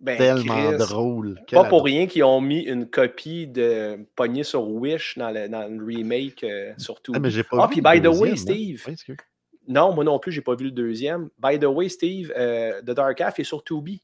Ben, 0.00 0.18
Tellement 0.18 0.70
Chris, 0.72 0.78
drôle. 0.86 1.40
Pas 1.50 1.64
pour 1.64 1.84
rien 1.84 2.06
qu'ils 2.06 2.22
ont 2.24 2.40
mis 2.40 2.60
une 2.60 2.88
copie 2.88 3.46
de 3.48 4.06
Pogné 4.16 4.44
sur 4.44 4.68
Wish 4.68 5.16
dans 5.18 5.30
le, 5.30 5.48
dans 5.48 5.66
le 5.66 5.82
remake 5.84 6.44
euh, 6.44 6.72
sur 6.78 7.00
tout. 7.00 7.12
Ah, 7.16 7.18
mais 7.18 7.30
j'ai 7.30 7.42
pas 7.42 7.64
Ah, 7.64 7.68
puis 7.68 7.80
by 7.80 8.00
the 8.00 8.06
way, 8.06 8.32
hein. 8.32 8.36
Steve, 8.36 8.84
Ouais. 8.86 8.94
Non, 9.68 9.92
moi 9.94 10.02
non 10.02 10.18
plus, 10.18 10.32
j'ai 10.32 10.40
pas 10.40 10.54
vu 10.56 10.64
le 10.64 10.70
deuxième. 10.72 11.28
By 11.38 11.58
the 11.58 11.64
way, 11.64 11.88
Steve, 11.88 12.32
euh, 12.36 12.80
The 12.82 12.90
Dark 12.90 13.20
Half 13.20 13.38
est 13.38 13.44
sur 13.44 13.62
Tubi. 13.62 14.02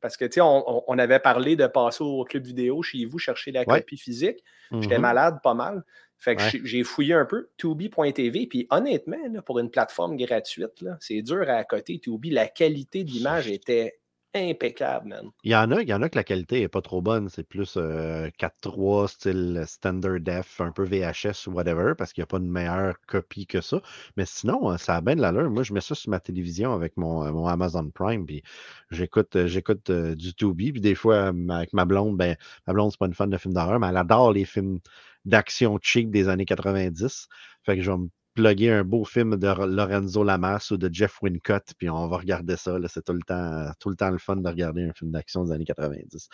Parce 0.00 0.16
que, 0.16 0.24
tu 0.24 0.34
sais, 0.34 0.40
on, 0.40 0.98
avait 0.98 1.18
parlé 1.18 1.56
de 1.56 1.66
passer 1.66 2.02
au 2.02 2.24
club 2.24 2.46
vidéo 2.46 2.80
chez 2.82 3.04
vous 3.04 3.18
chercher 3.18 3.52
la 3.52 3.64
Ouais. 3.68 3.80
copie 3.80 3.98
physique. 3.98 4.42
J'étais 4.80 4.94
Mhm. 4.96 5.02
malade 5.02 5.38
pas 5.42 5.52
mal. 5.52 5.84
Fait 6.16 6.36
que 6.36 6.42
Ouais. 6.42 6.60
j'ai- 6.64 6.84
fouillé 6.84 7.12
un 7.12 7.26
peu 7.26 7.50
Tubi.tv. 7.58 8.46
Puis 8.46 8.66
honnêtement, 8.70 9.18
là, 9.30 9.42
pour 9.42 9.58
une 9.58 9.70
plateforme 9.70 10.16
gratuite, 10.16 10.82
c'est 11.00 11.20
dur 11.20 11.44
à 11.50 11.64
côté. 11.64 11.98
Tubi, 11.98 12.30
la 12.30 12.46
qualité 12.48 13.04
de 13.04 13.10
l'image 13.10 13.48
était 13.48 13.99
impeccable, 14.34 15.08
man. 15.08 15.30
Il 15.42 15.52
y 15.52 15.56
en 15.56 15.70
a, 15.72 15.82
il 15.82 15.88
y 15.88 15.94
en 15.94 16.02
a 16.02 16.08
que 16.08 16.16
la 16.16 16.24
qualité 16.24 16.62
est 16.62 16.68
pas 16.68 16.82
trop 16.82 17.02
bonne. 17.02 17.28
C'est 17.28 17.42
plus 17.42 17.74
euh, 17.76 18.28
4.3, 18.38 19.08
style 19.08 19.64
standard 19.66 20.20
def, 20.20 20.60
un 20.60 20.72
peu 20.72 20.84
VHS 20.84 21.48
ou 21.48 21.52
whatever, 21.52 21.94
parce 21.96 22.12
qu'il 22.12 22.22
n'y 22.22 22.24
a 22.24 22.26
pas 22.26 22.38
de 22.38 22.44
meilleure 22.44 22.94
copie 23.06 23.46
que 23.46 23.60
ça. 23.60 23.80
Mais 24.16 24.24
sinon, 24.26 24.70
euh, 24.72 24.76
ça 24.76 24.96
a 24.96 25.00
bien 25.00 25.16
de 25.16 25.20
l'allure. 25.20 25.50
Moi, 25.50 25.62
je 25.62 25.72
mets 25.72 25.80
ça 25.80 25.94
sur 25.94 26.10
ma 26.10 26.20
télévision 26.20 26.72
avec 26.72 26.96
mon, 26.96 27.24
euh, 27.24 27.32
mon 27.32 27.46
Amazon 27.46 27.90
Prime, 27.90 28.26
puis 28.26 28.42
j'écoute, 28.90 29.36
euh, 29.36 29.46
j'écoute 29.46 29.90
du 29.90 30.34
Tubi. 30.34 30.72
Puis 30.72 30.80
des 30.80 30.94
fois, 30.94 31.28
avec 31.50 31.72
ma 31.72 31.84
blonde, 31.84 32.16
ben, 32.16 32.36
ma 32.66 32.72
blonde, 32.72 32.90
c'est 32.92 32.98
pas 32.98 33.06
une 33.06 33.14
fan 33.14 33.30
de 33.30 33.36
films 33.38 33.54
d'horreur, 33.54 33.80
mais 33.80 33.88
elle 33.88 33.96
adore 33.96 34.32
les 34.32 34.44
films 34.44 34.78
d'action 35.24 35.78
cheap 35.82 36.10
des 36.10 36.28
années 36.28 36.44
90. 36.46 37.28
Fait 37.64 37.76
que 37.76 37.82
je 37.82 37.90
vais 37.90 37.98
me 37.98 38.08
plugger 38.40 38.70
un 38.72 38.84
beau 38.84 39.04
film 39.04 39.36
de 39.36 39.46
Lorenzo 39.46 40.24
Lamas 40.24 40.68
ou 40.70 40.76
de 40.76 40.88
Jeff 40.92 41.20
Wincott, 41.22 41.64
puis 41.78 41.88
on 41.90 42.08
va 42.08 42.16
regarder 42.18 42.56
ça. 42.56 42.76
C'est 42.88 43.04
tout 43.04 43.12
le 43.12 43.22
temps, 43.26 43.70
tout 43.80 43.90
le 43.90 43.96
temps 43.96 44.10
le 44.10 44.18
fun 44.18 44.36
de 44.36 44.48
regarder 44.48 44.82
un 44.84 44.92
film 44.92 45.10
d'action 45.10 45.44
des 45.44 45.52
années 45.52 45.64
90. 45.64 46.28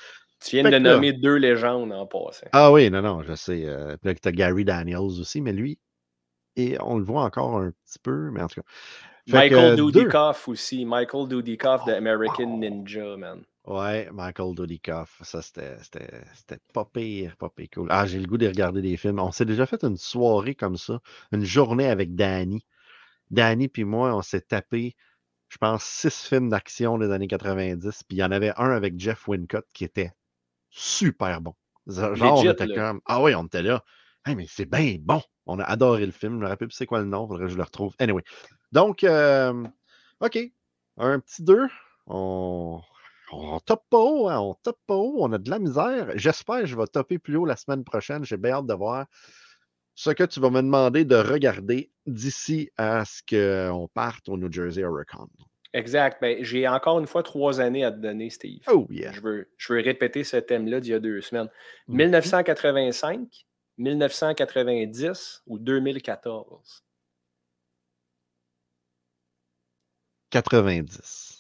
Tu 0.44 0.56
viens 0.56 0.64
Fait 0.64 0.70
de 0.78 0.84
là- 0.84 0.94
nommer 0.94 1.12
deux 1.12 1.36
légendes 1.36 1.92
en 1.92 2.06
passant. 2.06 2.46
Ah 2.52 2.70
oui, 2.72 2.90
non, 2.90 3.02
non, 3.02 3.22
je 3.22 3.34
sais. 3.34 3.64
Euh, 3.64 3.96
puis 3.96 4.10
là, 4.10 4.14
tu 4.14 4.28
as 4.28 4.32
Gary 4.32 4.64
Daniels 4.64 4.98
aussi, 4.98 5.40
mais 5.40 5.52
lui, 5.52 5.78
et 6.56 6.76
on 6.80 6.98
le 6.98 7.04
voit 7.04 7.22
encore 7.22 7.58
un 7.58 7.70
petit 7.70 7.98
peu, 8.02 8.30
mais 8.30 8.42
en 8.42 8.48
tout 8.48 8.60
cas. 8.60 8.66
Fait 9.28 9.50
Michael 9.50 9.72
euh. 9.80 9.90
Dudikoff 9.90 10.46
aussi. 10.48 10.84
Michael 10.84 11.28
Dudikoff 11.28 11.84
de 11.84 11.92
American 11.92 12.52
Oh. 12.54 12.58
Ninja, 12.58 13.16
man. 13.16 13.42
Ouais, 13.66 14.08
Michael 14.12 14.54
Dudikoff, 14.54 15.20
ça 15.24 15.42
c'était 15.42 15.76
pas 16.72 16.84
pire, 16.84 17.36
pas 17.36 17.50
pire 17.50 17.66
cool. 17.74 17.88
Ah, 17.90 18.06
j'ai 18.06 18.20
le 18.20 18.26
goût 18.26 18.38
de 18.38 18.46
regarder 18.46 18.80
des 18.80 18.96
films. 18.96 19.18
On 19.18 19.32
s'est 19.32 19.44
déjà 19.44 19.66
fait 19.66 19.82
une 19.82 19.96
soirée 19.96 20.54
comme 20.54 20.76
ça, 20.76 21.00
une 21.32 21.44
journée 21.44 21.88
avec 21.88 22.14
Danny. 22.14 22.64
Danny 23.30 23.66
puis 23.66 23.82
moi, 23.82 24.14
on 24.14 24.22
s'est 24.22 24.42
tapé, 24.42 24.94
je 25.48 25.58
pense, 25.58 25.82
six 25.82 26.28
films 26.28 26.48
d'action 26.48 26.96
des 26.96 27.10
années 27.10 27.26
90, 27.26 28.04
puis 28.04 28.18
il 28.18 28.20
y 28.20 28.24
en 28.24 28.30
avait 28.30 28.52
un 28.56 28.70
avec 28.70 29.00
Jeff 29.00 29.26
Wincott 29.26 29.66
qui 29.72 29.84
était 29.84 30.12
super 30.70 31.40
bon. 31.40 31.54
Genre, 31.88 32.38
on 32.38 32.48
était 32.48 32.72
comme, 32.72 33.00
ah 33.04 33.20
oui, 33.20 33.34
on 33.34 33.46
était 33.46 33.62
là. 33.62 33.82
Hey, 34.24 34.36
mais 34.36 34.46
c'est 34.48 34.66
bien 34.70 34.96
bon. 35.00 35.22
On 35.46 35.58
a 35.58 35.64
adoré 35.64 36.06
le 36.06 36.12
film. 36.12 36.34
Je 36.34 36.38
me 36.38 36.48
rappelle 36.48 36.68
plus 36.68 36.74
c'est 36.74 36.86
quoi 36.86 37.00
le 37.00 37.06
nom, 37.06 37.26
faudrait 37.26 37.46
que 37.46 37.52
je 37.52 37.56
le 37.56 37.62
retrouve. 37.62 37.94
Anyway. 37.98 38.22
Donc, 38.72 39.04
euh, 39.04 39.64
OK. 40.20 40.38
Un 40.98 41.20
petit 41.20 41.42
2. 41.42 41.68
On, 42.08 42.80
on 43.32 43.58
top 43.60 43.82
pas 43.90 43.98
haut, 43.98 44.28
hein, 44.28 44.38
on 44.38 44.54
top 44.54 44.78
pas 44.86 44.94
haut, 44.94 45.16
on 45.20 45.32
a 45.32 45.38
de 45.38 45.50
la 45.50 45.58
misère. 45.58 46.10
J'espère 46.14 46.60
que 46.60 46.66
je 46.66 46.76
vais 46.76 46.86
topper 46.86 47.18
plus 47.18 47.36
haut 47.36 47.46
la 47.46 47.56
semaine 47.56 47.84
prochaine. 47.84 48.24
J'ai 48.24 48.36
bien 48.36 48.52
hâte 48.52 48.66
de 48.66 48.74
voir 48.74 49.06
ce 49.94 50.10
que 50.10 50.24
tu 50.24 50.40
vas 50.40 50.50
me 50.50 50.60
demander 50.60 51.04
de 51.04 51.16
regarder 51.16 51.90
d'ici 52.06 52.70
à 52.76 53.04
ce 53.04 53.22
qu'on 53.28 53.88
parte 53.88 54.28
au 54.28 54.36
New 54.36 54.52
Jersey 54.52 54.82
Hurricane. 54.82 55.26
Exact. 55.72 56.18
Ben, 56.20 56.42
j'ai 56.42 56.66
encore 56.68 56.98
une 57.00 57.06
fois 57.06 57.22
trois 57.22 57.60
années 57.60 57.84
à 57.84 57.90
te 57.90 57.98
donner, 57.98 58.30
Steve. 58.30 58.60
Oh 58.68 58.86
yeah. 58.90 59.12
Je 59.12 59.20
veux, 59.20 59.50
je 59.56 59.72
veux 59.72 59.80
répéter 59.80 60.24
ce 60.24 60.36
thème-là 60.36 60.80
d'il 60.80 60.92
y 60.92 60.94
a 60.94 61.00
deux 61.00 61.20
semaines. 61.20 61.50
Mhm. 61.88 61.96
1985, 61.96 63.46
1990 63.78 65.42
ou 65.46 65.58
2014? 65.58 66.82
90. 70.30 71.35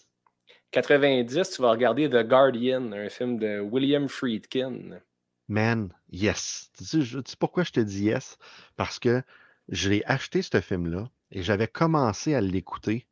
90, 0.82 1.50
tu 1.56 1.62
vas 1.62 1.70
regarder 1.70 2.10
The 2.10 2.22
Guardian, 2.22 2.92
un 2.92 3.08
film 3.08 3.38
de 3.38 3.60
William 3.60 4.08
Friedkin. 4.08 5.00
Man, 5.48 5.90
yes. 6.10 6.70
Tu 6.76 6.84
sais, 6.84 7.36
pourquoi 7.38 7.64
je 7.64 7.72
te 7.72 7.80
dis 7.80 8.04
yes? 8.04 8.36
Parce 8.76 8.98
que 8.98 9.22
je 9.70 9.88
l'ai 9.88 10.02
acheté, 10.04 10.42
ce 10.42 10.60
film-là, 10.60 11.08
et 11.30 11.42
j'avais 11.42 11.66
commencé 11.66 12.34
à 12.34 12.42
l'écouter. 12.42 13.06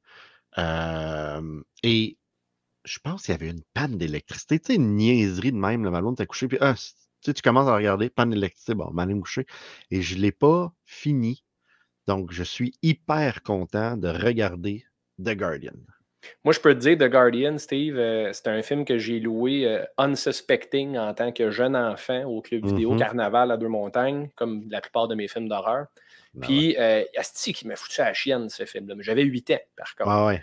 euh, 0.59 1.63
et 1.83 2.19
je 2.85 2.99
pense 2.99 3.23
qu'il 3.23 3.33
y 3.33 3.35
avait 3.35 3.49
une 3.49 3.65
panne 3.73 3.97
d'électricité. 3.97 4.61
Tu 4.61 4.67
sais, 4.67 4.75
une 4.75 4.97
niaiserie 4.97 5.53
de 5.53 5.57
même. 5.57 5.85
Le 5.85 5.91
malone 5.91 6.17
t'a 6.17 6.27
couché, 6.27 6.49
puis 6.49 6.59
ah, 6.61 6.75
tu 7.23 7.33
commences 7.43 7.69
à 7.69 7.77
regarder, 7.77 8.11
panne 8.11 8.29
d'électricité, 8.29 8.75
bon, 8.75 8.91
m'aller 8.91 9.15
me 9.15 9.21
coucher. 9.23 9.47
Et 9.91 10.03
je 10.03 10.17
ne 10.17 10.21
l'ai 10.21 10.33
pas 10.33 10.75
fini. 10.85 11.45
Donc, 12.07 12.31
je 12.31 12.43
suis 12.43 12.75
hyper 12.83 13.43
content 13.43 13.97
de 13.97 14.09
regarder 14.09 14.85
The 15.19 15.31
Guardian. 15.31 15.73
Moi, 16.45 16.53
je 16.53 16.61
peux 16.61 16.75
te 16.75 16.81
dire, 16.81 16.97
The 16.99 17.11
Guardian, 17.11 17.59
Steve, 17.59 17.97
euh, 17.99 18.31
c'est 18.33 18.49
un 18.49 18.63
film 18.63 18.85
que 18.85 18.99
j'ai 18.99 19.21
loué 19.21 19.67
euh, 19.67 19.85
unsuspecting 19.99 20.97
en 20.99 21.13
tant 21.15 21.33
que 21.33 21.51
jeune 21.51 21.77
enfant 21.77 22.25
au 22.25 22.41
club 22.43 22.65
vidéo 22.67 22.93
Mhm. 22.93 22.99
Carnaval 22.99 23.51
à 23.51 23.57
Deux-Montagnes, 23.57 24.31
comme 24.37 24.65
la 24.71 24.81
plupart 24.81 25.09
de 25.09 25.15
mes 25.15 25.29
films 25.29 25.49
d'horreur. 25.49 25.87
Ben 26.35 26.47
Puis, 26.47 26.77
euh, 26.79 27.03
Asti 27.17 27.53
qui 27.53 27.67
m'a 27.69 27.77
foutu 27.77 28.01
à 28.01 28.07
la 28.07 28.15
chienne, 28.15 28.49
ce 28.49 28.65
film-là. 28.65 28.95
Mais 28.97 29.03
j'avais 29.05 29.23
8 29.23 29.51
ans, 29.53 29.61
par 29.77 29.95
contre. 29.95 30.11
Ah 30.11 30.27
ouais. 30.27 30.43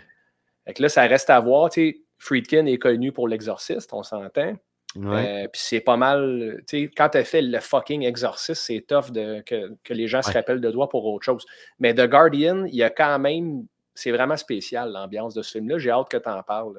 Fait 0.66 0.74
que 0.74 0.82
là, 0.82 0.88
ça 0.88 1.02
reste 1.02 1.28
à 1.30 1.38
voir. 1.40 1.70
Friedkin 2.18 2.66
est 2.66 2.78
connu 2.78 3.10
pour 3.12 3.26
l'exorciste, 3.28 3.92
on 3.92 4.02
s'entend. 4.02 4.54
Ouais. 4.94 5.44
Euh, 5.44 5.48
puis 5.48 5.60
c'est 5.64 5.80
pas 5.80 5.96
mal. 5.96 6.62
Quand 6.96 7.08
tu 7.08 7.18
as 7.18 7.24
fait 7.24 7.42
le 7.42 7.58
fucking 7.60 8.02
exorciste, 8.04 8.62
c'est 8.62 8.84
tough 8.86 9.10
de, 9.10 9.40
que, 9.40 9.70
que 9.82 9.94
les 9.94 10.06
gens 10.06 10.22
se 10.22 10.28
Ouais. 10.28 10.34
rappellent 10.34 10.60
de 10.60 10.70
toi 10.70 10.88
pour 10.88 11.04
autre 11.06 11.24
chose. 11.24 11.44
Mais 11.78 11.94
The 11.94 12.06
Guardian, 12.08 12.64
il 12.66 12.74
y 12.76 12.82
a 12.82 12.90
quand 12.90 13.18
même. 13.18 13.66
C'est 13.94 14.10
vraiment 14.12 14.36
spécial, 14.36 14.90
l'ambiance 14.92 15.34
de 15.34 15.42
ce 15.42 15.52
film-là. 15.52 15.78
J'ai 15.78 15.90
hâte 15.90 16.08
que 16.08 16.16
tu 16.16 16.28
en 16.28 16.42
parles. 16.42 16.74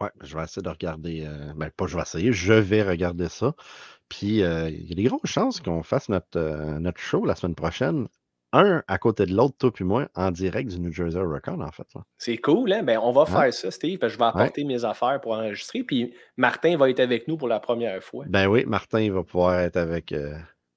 Ouais, 0.00 0.10
je 0.22 0.36
vais 0.36 0.42
essayer 0.44 0.62
de 0.62 0.68
regarder. 0.68 1.24
euh, 1.26 1.52
ben, 1.56 1.70
pas 1.70 1.86
je 1.86 1.96
vais 1.96 2.02
essayer, 2.02 2.32
je 2.32 2.52
vais 2.54 2.82
regarder 2.82 3.28
ça. 3.28 3.54
Puis, 4.08 4.42
euh, 4.42 4.68
il 4.70 4.88
y 4.88 4.92
a 4.92 4.94
des 4.94 5.04
grosses 5.04 5.20
chances 5.30 5.60
qu'on 5.60 5.82
fasse 5.82 6.08
notre, 6.08 6.38
euh, 6.38 6.78
notre 6.78 7.00
show 7.00 7.24
la 7.24 7.34
semaine 7.36 7.54
prochaine, 7.54 8.08
un 8.52 8.82
à 8.88 8.98
côté 8.98 9.26
de 9.26 9.34
l'autre, 9.34 9.56
toi 9.58 9.70
puis 9.72 9.84
moi, 9.84 10.08
en 10.16 10.30
direct 10.32 10.70
du 10.70 10.80
New 10.80 10.90
Jersey 10.90 11.18
Hurricane, 11.20 11.62
en 11.62 11.70
fait. 11.70 11.86
C'est 12.18 12.38
cool, 12.38 12.72
hein? 12.72 12.82
Ben, 12.82 12.98
on 13.00 13.12
va 13.12 13.22
Hein? 13.22 13.26
faire 13.26 13.54
ça, 13.54 13.70
Steve. 13.70 13.98
parce 13.98 14.12
que 14.12 14.14
je 14.14 14.18
vais 14.18 14.28
apporter 14.28 14.64
mes 14.64 14.84
affaires 14.84 15.20
pour 15.20 15.32
enregistrer. 15.32 15.84
Puis 15.84 16.14
Martin 16.36 16.76
va 16.76 16.90
être 16.90 16.98
avec 17.00 17.28
nous 17.28 17.36
pour 17.36 17.46
la 17.48 17.60
première 17.60 18.02
fois. 18.02 18.24
Ben 18.28 18.46
oui, 18.48 18.64
Martin 18.66 19.00
il 19.00 19.12
va 19.12 19.22
pouvoir 19.22 19.60
être 19.60 19.76
avec, 19.76 20.12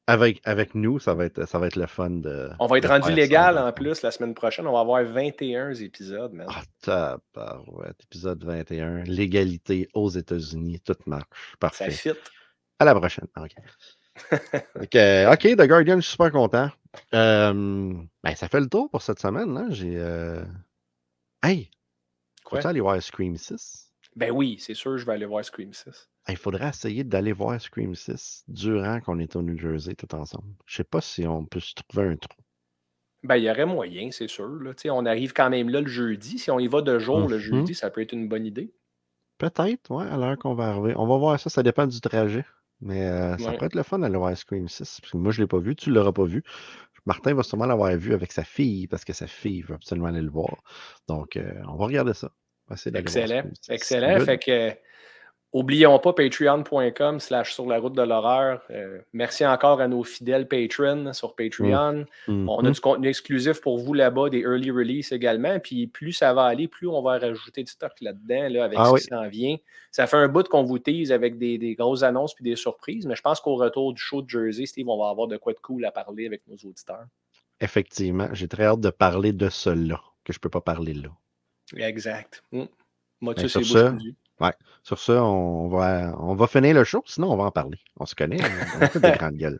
avec, 0.07 0.41
avec 0.43 0.75
nous. 0.75 0.99
Ça 0.99 1.13
va, 1.13 1.25
être, 1.25 1.45
ça 1.47 1.59
va 1.59 1.67
être 1.67 1.75
le 1.75 1.87
fun 1.87 2.09
de. 2.09 2.49
On 2.59 2.67
va 2.67 2.77
être 2.77 2.89
rendu 2.89 3.11
légal 3.13 3.55
ça. 3.55 3.65
en 3.67 3.71
plus 3.71 4.01
la 4.01 4.11
semaine 4.11 4.33
prochaine. 4.33 4.67
On 4.67 4.73
va 4.73 4.79
avoir 4.81 5.03
21 5.03 5.73
épisodes, 5.75 6.33
man. 6.33 6.47
Ah, 6.49 6.61
tabarouette, 6.81 8.01
épisode 8.03 8.43
21. 8.43 9.03
Légalité 9.03 9.87
aux 9.93 10.09
États-Unis. 10.09 10.79
Tout 10.81 10.95
marche. 11.05 11.23
ça 11.51 11.57
Parfait. 11.59 11.91
fit. 11.91 12.11
À 12.79 12.85
la 12.85 12.95
prochaine. 12.95 13.27
OK. 13.37 13.51
OK, 14.75 14.95
OK, 15.31 15.55
The 15.57 15.67
Guardian, 15.67 15.95
je 15.97 16.01
suis 16.01 16.11
super 16.11 16.31
content. 16.31 16.69
Euh, 17.15 17.93
ben, 18.23 18.35
ça 18.35 18.47
fait 18.47 18.59
le 18.59 18.67
tour 18.69 18.89
pour 18.91 19.01
cette 19.01 19.19
semaine. 19.19 19.57
Hein? 19.57 19.67
J'ai. 19.71 19.95
euh, 19.97 20.43
Hey! 21.41 21.71
Quoi? 22.43 22.59
Faut-tu 22.59 22.67
aller 22.67 22.79
voir 22.81 23.01
Scream 23.01 23.35
6? 23.37 23.91
Ben 24.15 24.31
oui, 24.31 24.57
c'est 24.59 24.75
sûr, 24.75 24.97
je 24.97 25.05
vais 25.05 25.13
aller 25.13 25.25
voir 25.25 25.43
Scream 25.43 25.73
6. 25.73 26.09
Il 26.29 26.37
faudrait 26.37 26.69
essayer 26.69 27.03
d'aller 27.03 27.33
voir 27.33 27.59
Scream 27.59 27.95
6 27.95 28.45
durant 28.47 29.01
qu'on 29.01 29.19
est 29.19 29.35
au 29.35 29.41
New 29.41 29.57
Jersey 29.57 29.93
tout 29.95 30.13
ensemble. 30.15 30.47
Je 30.65 30.77
sais 30.77 30.83
pas 30.85 31.01
si 31.01 31.27
on 31.27 31.45
peut 31.45 31.59
se 31.59 31.73
trouver 31.73 32.07
un 32.07 32.15
trou. 32.15 32.37
Ben, 33.23 33.35
il 33.37 33.43
y 33.43 33.49
aurait 33.49 33.65
moyen, 33.65 34.09
c'est 34.11 34.27
sûr. 34.29 34.47
Là. 34.47 34.71
On 34.91 35.05
arrive 35.05 35.33
quand 35.33 35.49
même 35.49 35.69
là 35.69 35.81
le 35.81 35.87
jeudi. 35.87 36.39
Si 36.39 36.49
on 36.51 36.59
y 36.59 36.67
va 36.67 36.81
de 36.81 36.97
jour 36.99 37.27
le 37.27 37.35
Mhm. 37.37 37.41
jeudi, 37.41 37.75
ça 37.75 37.89
peut 37.89 38.01
être 38.01 38.13
une 38.13 38.27
bonne 38.27 38.45
idée. 38.45 38.73
Peut-être, 39.37 39.91
ouais, 39.91 40.05
à 40.07 40.17
l'heure 40.17 40.37
qu'on 40.37 40.53
va 40.53 40.65
arriver. 40.69 40.93
On 40.97 41.07
va 41.07 41.17
voir 41.17 41.39
ça, 41.39 41.49
ça 41.49 41.63
dépend 41.63 41.87
du 41.87 41.99
trajet. 41.99 42.45
Mais 42.81 43.03
euh, 43.05 43.37
ça 43.37 43.47
Ouais. 43.49 43.53
pourrait 43.55 43.67
être 43.67 43.75
le 43.75 43.83
fun 43.83 43.99
d'aller 43.99 44.17
voir 44.17 44.35
Scream 44.37 44.67
6. 44.67 44.99
Parce 45.01 45.11
que 45.11 45.17
moi, 45.17 45.31
je 45.31 45.39
ne 45.39 45.43
l'ai 45.43 45.47
pas 45.47 45.59
vu, 45.59 45.75
tu 45.75 45.89
ne 45.89 45.95
l'auras 45.95 46.11
pas 46.11 46.25
vu. 46.25 46.43
Martin 47.05 47.33
va 47.33 47.43
sûrement 47.43 47.65
l'avoir 47.65 47.95
vu 47.97 48.13
avec 48.13 48.31
sa 48.31 48.43
fille, 48.45 48.87
parce 48.87 49.03
que 49.03 49.11
sa 49.13 49.27
fille 49.27 49.61
veut 49.61 49.75
absolument 49.75 50.07
aller 50.07 50.21
le 50.21 50.29
voir. 50.29 50.61
Donc, 51.07 51.35
euh, 51.37 51.51
on 51.67 51.75
va 51.75 51.85
regarder 51.85 52.13
ça. 52.13 52.31
Excellent. 52.71 53.39
Scream 53.39 53.53
6. 53.61 53.69
Excellent. 53.69 54.19
Fait 54.21 54.37
que, 54.37 54.71
oublions 55.53 55.97
pas 55.99 56.13
patreon.com 56.13 57.19
slash 57.19 57.53
sur 57.53 57.65
la 57.67 57.79
route 57.79 57.93
de 57.93 58.01
l'horreur. 58.01 58.61
Euh, 58.71 58.99
merci 59.13 59.45
encore 59.45 59.79
à 59.79 59.87
nos 59.87 60.03
fidèles 60.03 60.47
patrons 60.47 61.13
sur 61.13 61.35
Patreon. 61.35 62.05
On 62.27 62.59
a 62.59 62.63
Mhm. 62.63 62.71
du 62.71 62.81
contenu 62.81 63.07
exclusif 63.07 63.61
pour 63.61 63.77
vous 63.77 63.93
là-bas, 63.93 64.29
des 64.29 64.39
early 64.39 64.71
release 64.71 65.11
également. 65.11 65.59
Puis 65.59 65.87
plus 65.87 66.11
ça 66.11 66.33
va 66.33 66.43
aller, 66.45 66.67
plus 66.67 66.87
on 66.87 67.01
va 67.01 67.19
rajouter 67.19 67.63
du 67.63 67.71
stock 67.71 67.93
là-dedans 68.01 68.49
là, 68.49 68.65
avec 68.65 68.77
Ah 68.81 68.85
ce 68.87 68.91
oui. 68.93 68.99
qui 69.01 69.07
s'en 69.07 69.27
vient. 69.29 69.55
Ça 69.91 70.07
fait 70.07 70.17
un 70.17 70.27
bout 70.27 70.47
qu'on 70.47 70.63
vous 70.63 70.79
tease 70.79 71.11
avec 71.11 71.37
des, 71.37 71.57
des 71.59 71.75
grosses 71.75 72.03
annonces 72.03 72.33
puis 72.33 72.43
des 72.43 72.55
surprises. 72.55 73.05
Mais 73.05 73.15
je 73.15 73.21
pense 73.21 73.39
qu'au 73.39 73.55
retour 73.55 73.93
du 73.93 74.01
show 74.01 74.21
de 74.23 74.29
Jersey, 74.29 74.65
Steve, 74.65 74.89
on 74.89 74.97
va 75.01 75.09
avoir 75.09 75.27
de 75.27 75.37
quoi 75.37 75.53
de 75.53 75.59
cool 75.59 75.85
à 75.85 75.91
parler 75.91 76.25
avec 76.25 76.41
nos 76.47 76.55
auditeurs. 76.67 77.05
Effectivement, 77.61 78.27
j'ai 78.33 78.47
très 78.47 78.65
hâte 78.65 78.81
de 78.81 78.89
parler 78.89 79.31
de 79.31 79.47
cela, 79.49 80.01
que 80.25 80.33
je 80.33 80.39
ne 80.39 80.41
peux 80.41 80.49
pas 80.49 80.61
parler 80.61 80.93
là. 80.95 81.09
Exact. 81.77 82.43
Mm. 82.51 82.63
Moi, 83.21 83.33
Ben, 83.35 83.43
tu 83.43 83.49
sais, 83.49 83.63
sur 83.63 83.77
c'est 83.77 83.95
cousue. 84.51 84.65
Sur 84.83 84.99
ça, 84.99 85.23
on 85.23 85.69
va, 85.69 86.13
on 86.19 86.35
va 86.35 86.47
finir 86.47 86.75
le 86.75 86.83
show, 86.83 87.03
sinon 87.05 87.31
on 87.31 87.37
va 87.37 87.45
en 87.45 87.51
parler. 87.51 87.79
On 87.99 88.05
se 88.05 88.15
connaît, 88.15 88.39
on 88.81 88.85
fait 88.87 88.99
des 88.99 89.11
grandes 89.17 89.35
gueules. 89.37 89.59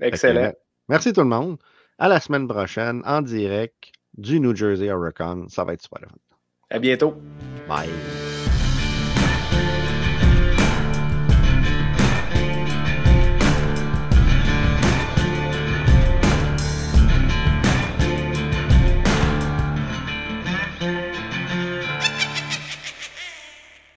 Que, 0.00 0.06
Excellent. 0.06 0.40
euh, 0.42 0.52
merci 0.88 1.12
tout 1.12 1.20
le 1.22 1.26
monde. 1.26 1.58
À 1.98 2.08
la 2.08 2.20
semaine 2.20 2.46
prochaine, 2.48 3.02
en 3.04 3.22
direct 3.22 3.90
du 4.16 4.40
New 4.40 4.54
Jersey 4.54 4.86
Hurricane. 4.86 5.48
Ça 5.48 5.64
va 5.64 5.72
être 5.74 5.82
super 5.82 6.00
fun. 6.00 6.16
À 6.70 6.78
bientôt. 6.78 7.14
Bye. 7.68 7.88